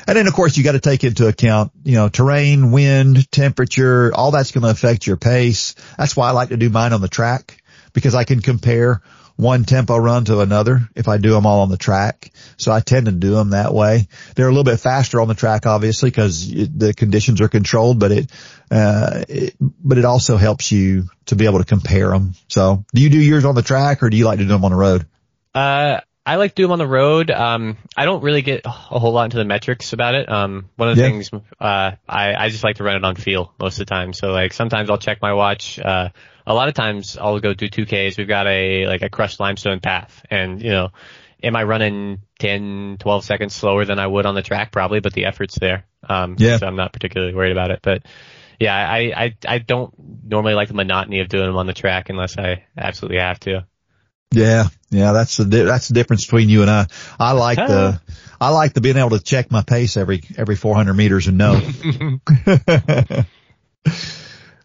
and 0.08 0.18
then 0.18 0.28
of 0.28 0.34
course 0.34 0.58
you 0.58 0.64
got 0.64 0.72
to 0.74 0.80
take 0.80 1.04
into 1.04 1.28
account, 1.28 1.72
you 1.84 1.96
know, 1.96 2.10
terrain, 2.10 2.72
wind, 2.72 3.30
temperature, 3.32 4.14
all 4.14 4.32
that's 4.32 4.52
going 4.52 4.64
to 4.64 4.70
affect 4.70 5.06
your 5.06 5.18
pace. 5.18 5.76
That's 5.98 6.16
why 6.16 6.30
I 6.30 6.32
like 6.32 6.50
to 6.50 6.58
do 6.58 6.70
mine 6.70 6.94
on 6.94 7.02
the 7.02 7.08
track 7.08 7.62
because 7.94 8.16
I 8.16 8.24
can 8.24 8.42
compare 8.42 9.02
one 9.36 9.64
tempo 9.64 9.98
run 9.98 10.26
to 10.26 10.40
another 10.42 10.88
if 10.96 11.08
I 11.08 11.18
do 11.18 11.32
them 11.32 11.46
all 11.46 11.62
on 11.62 11.70
the 11.70 11.78
track. 11.78 12.32
So 12.58 12.72
I 12.72 12.80
tend 12.80 13.08
to 13.08 13.12
do 13.12 13.32
them 13.32 13.52
that 13.52 13.74
way. 13.74 14.08
They're 14.36 14.48
a 14.48 14.52
little 14.52 14.64
bit 14.64 14.80
faster 14.80 15.20
on 15.22 15.28
the 15.28 15.34
track, 15.34 15.66
obviously, 15.66 16.10
because 16.10 16.50
the 16.50 16.94
conditions 16.96 17.42
are 17.42 17.48
controlled, 17.48 18.00
but 18.00 18.12
it, 18.12 18.32
uh, 18.70 19.24
it, 19.28 19.56
but 19.60 19.98
it 19.98 20.06
also 20.06 20.38
helps 20.38 20.72
you 20.72 21.10
to 21.28 21.36
be 21.36 21.46
able 21.46 21.60
to 21.60 21.66
compare 21.66 22.10
them. 22.10 22.36
So 22.48 22.86
do 22.94 23.02
you 23.02 23.10
do 23.10 23.20
yours 23.20 23.46
on 23.46 23.56
the 23.56 23.62
track 23.62 24.04
or 24.04 24.10
do 24.10 24.18
you 24.18 24.26
like 24.26 24.38
to 24.40 24.44
do 24.44 24.50
them 24.50 24.66
on 24.66 24.72
the 24.72 24.78
road? 24.78 25.08
Uh, 25.54 26.02
I 26.26 26.38
like 26.38 26.51
to 26.51 26.55
do 26.55 26.63
them 26.63 26.71
on 26.71 26.80
the 26.80 26.88
road. 26.88 27.32
Um, 27.32 27.78
I 27.97 28.05
don't 28.05 28.24
really 28.24 28.41
get 28.41 28.61
a 28.65 28.69
whole 28.69 29.11
lot 29.11 29.26
into 29.26 29.38
the 29.38 29.45
metrics 29.45 29.91
about 29.91 30.15
it. 30.15 30.32
Um, 30.32 30.69
one 30.78 30.89
of 30.89 30.95
the 30.95 31.01
yeah. 31.01 31.09
things, 31.09 31.30
uh, 31.34 31.91
I, 32.07 32.34
I 32.36 32.49
just 32.49 32.63
like 32.63 32.78
to 32.78 32.84
run 32.84 32.95
it 32.95 33.03
on 33.03 33.15
feel 33.15 33.53
most 33.59 33.80
of 33.80 33.86
the 33.86 33.93
time. 33.93 34.13
So 34.13 34.30
like 34.30 34.53
sometimes 34.53 34.89
I'll 34.89 34.97
check 34.97 35.21
my 35.21 35.34
watch, 35.34 35.80
uh, 35.80 36.09
a 36.45 36.53
lot 36.53 36.69
of 36.69 36.76
times 36.76 37.17
I'll 37.17 37.39
go 37.39 37.53
do 37.53 37.67
2Ks. 37.67 38.17
We've 38.17 38.28
got 38.28 38.47
a, 38.47 38.88
like 38.88 39.01
a 39.01 39.09
crushed 39.09 39.39
limestone 39.41 39.82
path 39.82 40.26
and, 40.30 40.61
you 40.61 40.71
know, 40.71 40.89
am 41.41 41.57
I 41.57 41.63
running 41.63 42.21
10, 42.39 42.97
12 42.99 43.26
seconds 43.26 43.53
slower 43.53 43.84
than 43.84 43.99
I 43.99 44.07
would 44.07 44.26
on 44.26 44.36
the 44.36 44.41
track? 44.41 44.71
Probably, 44.71 45.01
but 45.01 45.11
the 45.11 45.26
effort's 45.26 45.59
there. 45.59 45.86
Um, 46.07 46.36
yeah. 46.38 46.57
so 46.57 46.67
I'm 46.67 46.78
not 46.78 46.93
particularly 46.93 47.34
worried 47.34 47.51
about 47.51 47.71
it, 47.71 47.80
but 47.82 48.03
yeah, 48.59 48.76
I, 48.76 48.97
I, 49.15 49.36
I 49.45 49.57
don't 49.57 49.93
normally 50.24 50.53
like 50.53 50.69
the 50.69 50.74
monotony 50.74 51.19
of 51.19 51.28
doing 51.28 51.47
them 51.47 51.57
on 51.57 51.67
the 51.67 51.74
track 51.74 52.09
unless 52.09 52.38
I 52.38 52.63
absolutely 52.78 53.19
have 53.19 53.39
to. 53.41 53.65
Yeah, 54.34 54.68
yeah, 54.90 55.12
that's 55.12 55.38
the 55.38 55.46
that's 55.46 55.88
the 55.88 55.94
difference 55.94 56.26
between 56.26 56.50
you 56.50 56.62
and 56.62 56.72
I. 56.72 56.88
I 57.20 57.34
like 57.34 57.58
the 57.58 58.02
I 58.42 58.50
like 58.50 58.74
the 58.74 58.82
being 58.82 58.98
able 58.98 59.12
to 59.12 59.20
check 59.20 59.52
my 59.52 59.62
pace 59.62 59.96
every 59.96 60.24
every 60.38 60.56
400 60.56 60.94
meters 60.94 61.28
and 61.28 61.38
know. 61.38 61.62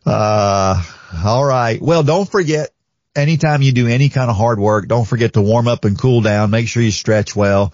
uh, 0.06 0.82
all 1.24 1.44
right. 1.44 1.80
Well, 1.80 2.02
don't 2.02 2.28
forget, 2.28 2.70
anytime 3.14 3.62
you 3.62 3.72
do 3.72 3.86
any 3.86 4.08
kind 4.08 4.30
of 4.30 4.36
hard 4.36 4.58
work, 4.58 4.88
don't 4.88 5.06
forget 5.06 5.34
to 5.34 5.42
warm 5.42 5.68
up 5.68 5.84
and 5.84 5.98
cool 5.98 6.22
down. 6.22 6.50
Make 6.50 6.68
sure 6.68 6.82
you 6.82 6.90
stretch 6.90 7.36
well. 7.36 7.72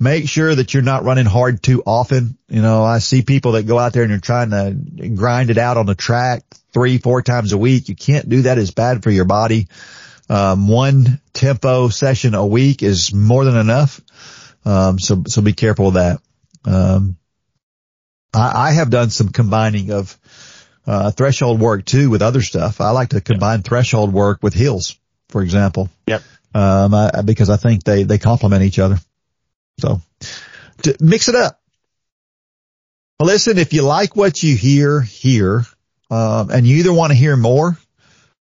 Make 0.00 0.28
sure 0.28 0.54
that 0.54 0.74
you're 0.74 0.82
not 0.82 1.04
running 1.04 1.26
hard 1.26 1.62
too 1.62 1.82
often. 1.86 2.36
You 2.48 2.62
know, 2.62 2.82
I 2.82 2.98
see 2.98 3.22
people 3.22 3.52
that 3.52 3.64
go 3.66 3.78
out 3.78 3.92
there 3.92 4.02
and 4.02 4.10
you're 4.10 4.18
trying 4.18 4.50
to 4.50 5.08
grind 5.08 5.50
it 5.50 5.58
out 5.58 5.76
on 5.76 5.86
the 5.86 5.94
track 5.94 6.42
three, 6.72 6.98
four 6.98 7.22
times 7.22 7.52
a 7.52 7.58
week. 7.58 7.88
You 7.88 7.94
can't 7.94 8.28
do 8.28 8.42
that. 8.42 8.58
It's 8.58 8.72
bad 8.72 9.02
for 9.02 9.10
your 9.10 9.24
body. 9.24 9.68
Um, 10.28 10.68
one 10.68 11.20
tempo 11.32 11.88
session 11.88 12.34
a 12.34 12.46
week 12.46 12.82
is 12.82 13.12
more 13.12 13.44
than 13.44 13.56
enough. 13.56 14.00
Um, 14.64 14.98
so, 14.98 15.22
so 15.26 15.42
be 15.42 15.52
careful 15.52 15.88
of 15.88 15.94
that. 15.94 16.20
Um, 16.64 17.16
I, 18.32 18.68
I 18.68 18.72
have 18.72 18.90
done 18.90 19.10
some 19.10 19.28
combining 19.28 19.90
of, 19.90 20.18
uh, 20.86 21.10
threshold 21.10 21.60
work 21.60 21.84
too 21.84 22.10
with 22.10 22.22
other 22.22 22.42
stuff. 22.42 22.80
I 22.80 22.90
like 22.90 23.10
to 23.10 23.20
combine 23.20 23.58
yep. 23.58 23.66
threshold 23.66 24.12
work 24.12 24.42
with 24.42 24.54
hills, 24.54 24.96
for 25.28 25.42
example. 25.42 25.90
Yep. 26.06 26.22
Um, 26.54 26.94
I, 26.94 27.22
because 27.22 27.50
I 27.50 27.56
think 27.56 27.84
they, 27.84 28.04
they 28.04 28.18
complement 28.18 28.62
each 28.62 28.78
other. 28.78 28.98
So 29.78 30.00
to 30.82 30.96
mix 31.00 31.28
it 31.28 31.34
up. 31.34 31.60
Well, 33.18 33.28
Listen, 33.28 33.58
if 33.58 33.72
you 33.72 33.82
like 33.82 34.16
what 34.16 34.42
you 34.42 34.56
hear 34.56 35.00
here, 35.00 35.64
um, 36.10 36.50
and 36.50 36.66
you 36.66 36.78
either 36.78 36.92
want 36.92 37.10
to 37.10 37.16
hear 37.16 37.36
more, 37.36 37.78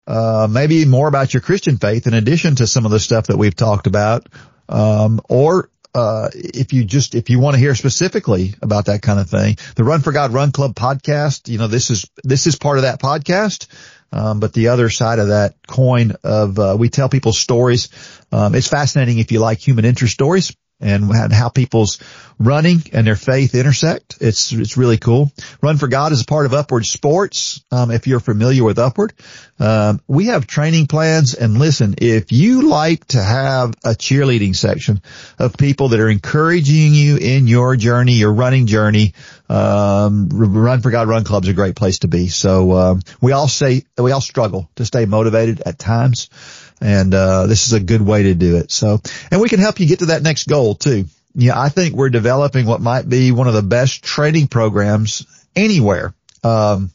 uh, 0.06 0.48
maybe 0.50 0.84
more 0.84 1.08
about 1.08 1.32
your 1.32 1.40
Christian 1.40 1.78
faith 1.78 2.06
in 2.06 2.14
addition 2.14 2.56
to 2.56 2.66
some 2.66 2.84
of 2.84 2.90
the 2.90 3.00
stuff 3.00 3.28
that 3.28 3.36
we've 3.36 3.54
talked 3.54 3.86
about, 3.86 4.28
um, 4.68 5.20
or 5.28 5.70
uh, 5.94 6.28
if 6.34 6.72
you 6.72 6.84
just, 6.84 7.14
if 7.14 7.28
you 7.30 7.38
want 7.38 7.54
to 7.54 7.60
hear 7.60 7.74
specifically 7.74 8.54
about 8.62 8.86
that 8.86 9.02
kind 9.02 9.20
of 9.20 9.28
thing, 9.28 9.56
the 9.76 9.84
Run 9.84 10.00
for 10.00 10.12
God 10.12 10.32
Run 10.32 10.50
Club 10.50 10.74
podcast, 10.74 11.48
you 11.48 11.58
know, 11.58 11.66
this 11.66 11.90
is, 11.90 12.10
this 12.24 12.46
is 12.46 12.56
part 12.56 12.78
of 12.78 12.82
that 12.82 13.00
podcast. 13.00 13.66
Um, 14.14 14.40
but 14.40 14.52
the 14.52 14.68
other 14.68 14.90
side 14.90 15.18
of 15.18 15.28
that 15.28 15.54
coin 15.66 16.12
of, 16.22 16.58
uh, 16.58 16.76
we 16.78 16.90
tell 16.90 17.08
people 17.08 17.32
stories. 17.32 17.88
Um, 18.30 18.54
it's 18.54 18.68
fascinating 18.68 19.18
if 19.18 19.32
you 19.32 19.40
like 19.40 19.58
human 19.58 19.86
interest 19.86 20.12
stories 20.12 20.54
and 20.82 21.12
how 21.32 21.48
people's 21.48 21.98
running 22.38 22.82
and 22.92 23.06
their 23.06 23.16
faith 23.16 23.54
intersect. 23.54 24.18
It's 24.20 24.52
it's 24.52 24.76
really 24.76 24.98
cool. 24.98 25.30
Run 25.62 25.78
for 25.78 25.88
God 25.88 26.12
is 26.12 26.22
a 26.22 26.24
part 26.24 26.46
of 26.46 26.54
Upward 26.54 26.84
Sports. 26.84 27.62
Um, 27.70 27.90
if 27.90 28.06
you're 28.06 28.20
familiar 28.20 28.64
with 28.64 28.78
Upward, 28.78 29.12
um, 29.58 30.00
we 30.08 30.26
have 30.26 30.46
training 30.46 30.86
plans. 30.86 31.34
And 31.34 31.58
listen, 31.58 31.94
if 31.98 32.32
you 32.32 32.68
like 32.68 33.06
to 33.08 33.22
have 33.22 33.70
a 33.84 33.90
cheerleading 33.90 34.56
section 34.56 35.02
of 35.38 35.56
people 35.56 35.88
that 35.88 36.00
are 36.00 36.08
encouraging 36.08 36.94
you 36.94 37.16
in 37.16 37.46
your 37.46 37.76
journey, 37.76 38.14
your 38.14 38.32
running 38.32 38.66
journey, 38.66 39.14
um, 39.48 40.28
Run 40.32 40.80
for 40.80 40.90
God 40.90 41.08
Run 41.08 41.24
Club 41.24 41.44
is 41.44 41.50
a 41.50 41.54
great 41.54 41.76
place 41.76 42.00
to 42.00 42.08
be. 42.08 42.28
So 42.28 42.72
um, 42.72 43.00
we 43.20 43.32
all 43.32 43.48
say 43.48 43.84
we 43.98 44.10
all 44.10 44.20
struggle 44.20 44.70
to 44.76 44.84
stay 44.84 45.04
motivated 45.04 45.60
at 45.60 45.78
times. 45.78 46.30
And, 46.82 47.14
uh, 47.14 47.46
this 47.46 47.66
is 47.66 47.72
a 47.72 47.80
good 47.80 48.02
way 48.02 48.24
to 48.24 48.34
do 48.34 48.56
it. 48.56 48.70
So, 48.70 49.00
and 49.30 49.40
we 49.40 49.48
can 49.48 49.60
help 49.60 49.80
you 49.80 49.86
get 49.86 50.00
to 50.00 50.06
that 50.06 50.22
next 50.22 50.48
goal 50.48 50.74
too. 50.74 51.06
Yeah, 51.34 51.58
I 51.58 51.68
think 51.70 51.94
we're 51.94 52.10
developing 52.10 52.66
what 52.66 52.80
might 52.80 53.08
be 53.08 53.32
one 53.32 53.48
of 53.48 53.54
the 53.54 53.62
best 53.62 54.02
training 54.02 54.48
programs 54.48 55.26
anywhere. 55.56 56.14
Um, 56.44 56.90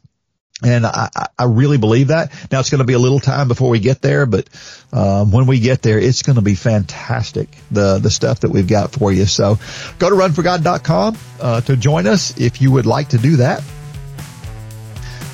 and 0.63 0.85
I, 0.87 1.09
I 1.37 1.43
really 1.45 1.77
believe 1.77 2.07
that. 2.07 2.31
Now 2.51 2.59
it's 2.59 2.71
going 2.71 2.79
to 2.79 2.85
be 2.85 2.93
a 2.93 2.99
little 2.99 3.19
time 3.19 3.47
before 3.47 3.69
we 3.69 3.79
get 3.79 4.01
there, 4.01 4.25
but 4.25 4.49
um, 4.91 5.31
when 5.31 5.45
we 5.45 5.59
get 5.59 5.83
there, 5.83 5.99
it's 5.99 6.23
going 6.23 6.37
to 6.37 6.41
be 6.41 6.55
fantastic. 6.55 7.49
The 7.69 7.99
the 7.99 8.09
stuff 8.09 8.39
that 8.39 8.49
we've 8.49 8.67
got 8.67 8.91
for 8.91 9.11
you. 9.11 9.25
So 9.25 9.59
go 9.99 10.09
to 10.09 10.15
runforgod.com 10.15 11.17
uh, 11.39 11.61
to 11.61 11.77
join 11.77 12.07
us 12.07 12.39
if 12.39 12.59
you 12.61 12.71
would 12.71 12.87
like 12.87 13.09
to 13.09 13.19
do 13.19 13.37
that. 13.37 13.63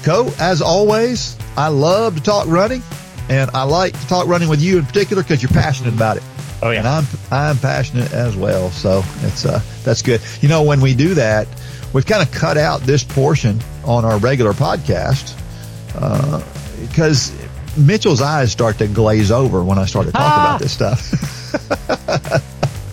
Coe, 0.03 0.29
as 0.39 0.61
always, 0.61 1.37
I 1.55 1.69
love 1.69 2.17
to 2.17 2.21
talk 2.21 2.47
running. 2.47 2.83
And 3.29 3.49
I 3.51 3.63
like 3.63 3.99
to 3.99 4.07
talk 4.07 4.27
running 4.27 4.49
with 4.49 4.61
you 4.61 4.79
in 4.79 4.85
particular 4.85 5.23
because 5.23 5.41
you're 5.41 5.51
passionate 5.51 5.93
about 5.93 6.17
it. 6.17 6.23
Oh 6.61 6.71
yeah. 6.71 6.79
And 6.79 6.87
I'm, 6.87 7.05
I'm 7.31 7.57
passionate 7.57 8.13
as 8.13 8.35
well. 8.37 8.69
So 8.69 9.03
it's, 9.21 9.45
uh, 9.45 9.61
that's 9.83 10.01
good. 10.01 10.21
You 10.41 10.49
know, 10.49 10.63
when 10.63 10.81
we 10.81 10.93
do 10.93 11.13
that, 11.15 11.47
we've 11.93 12.05
kind 12.05 12.21
of 12.21 12.33
cut 12.33 12.57
out 12.57 12.81
this 12.81 13.03
portion 13.03 13.59
on 13.85 14.05
our 14.05 14.17
regular 14.17 14.53
podcast, 14.53 15.37
uh, 15.95 16.41
because 16.87 17.33
Mitchell's 17.77 18.21
eyes 18.21 18.51
start 18.51 18.77
to 18.77 18.87
glaze 18.87 19.31
over 19.31 19.63
when 19.63 19.77
I 19.77 19.85
start 19.85 20.05
to 20.05 20.11
talk 20.11 20.21
ah! 20.21 20.49
about 20.49 20.61
this 20.61 20.71
stuff. 20.71 21.11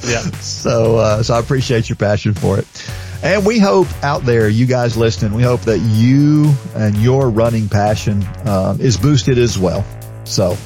yeah. 0.04 0.20
So, 0.40 0.96
uh, 0.96 1.22
so 1.22 1.34
I 1.34 1.38
appreciate 1.38 1.88
your 1.88 1.96
passion 1.96 2.34
for 2.34 2.58
it. 2.58 2.66
And 3.22 3.44
we 3.44 3.58
hope 3.58 3.86
out 4.02 4.22
there, 4.22 4.48
you 4.48 4.64
guys 4.64 4.96
listening, 4.96 5.34
we 5.34 5.42
hope 5.42 5.60
that 5.62 5.78
you 5.78 6.54
and 6.74 6.96
your 6.96 7.28
running 7.28 7.68
passion 7.68 8.26
um, 8.46 8.80
is 8.80 8.96
boosted 8.96 9.36
as 9.36 9.58
well. 9.58 9.84
So 10.30 10.56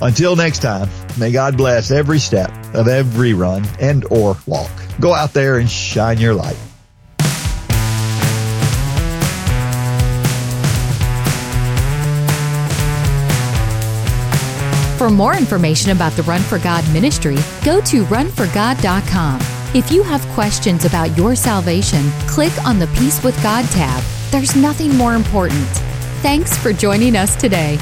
until 0.00 0.36
next 0.36 0.60
time, 0.60 0.88
may 1.18 1.32
God 1.32 1.56
bless 1.56 1.90
every 1.90 2.18
step 2.18 2.50
of 2.74 2.88
every 2.88 3.34
run 3.34 3.64
and 3.80 4.04
or 4.10 4.36
walk. 4.46 4.70
Go 5.00 5.14
out 5.14 5.32
there 5.32 5.58
and 5.58 5.70
shine 5.70 6.18
your 6.18 6.34
light. 6.34 6.56
For 14.98 15.10
more 15.10 15.36
information 15.36 15.92
about 15.92 16.12
the 16.12 16.22
Run 16.22 16.40
for 16.40 16.58
God 16.58 16.82
ministry, 16.92 17.36
go 17.64 17.80
to 17.82 18.04
runforgod.com. 18.04 19.40
If 19.74 19.92
you 19.92 20.02
have 20.02 20.26
questions 20.28 20.84
about 20.84 21.16
your 21.18 21.36
salvation, 21.36 22.10
click 22.26 22.52
on 22.64 22.78
the 22.78 22.86
Peace 22.88 23.22
with 23.22 23.40
God 23.42 23.66
tab. 23.66 24.02
There's 24.30 24.56
nothing 24.56 24.96
more 24.96 25.14
important. 25.14 25.66
Thanks 26.22 26.56
for 26.58 26.72
joining 26.72 27.14
us 27.14 27.36
today. 27.36 27.78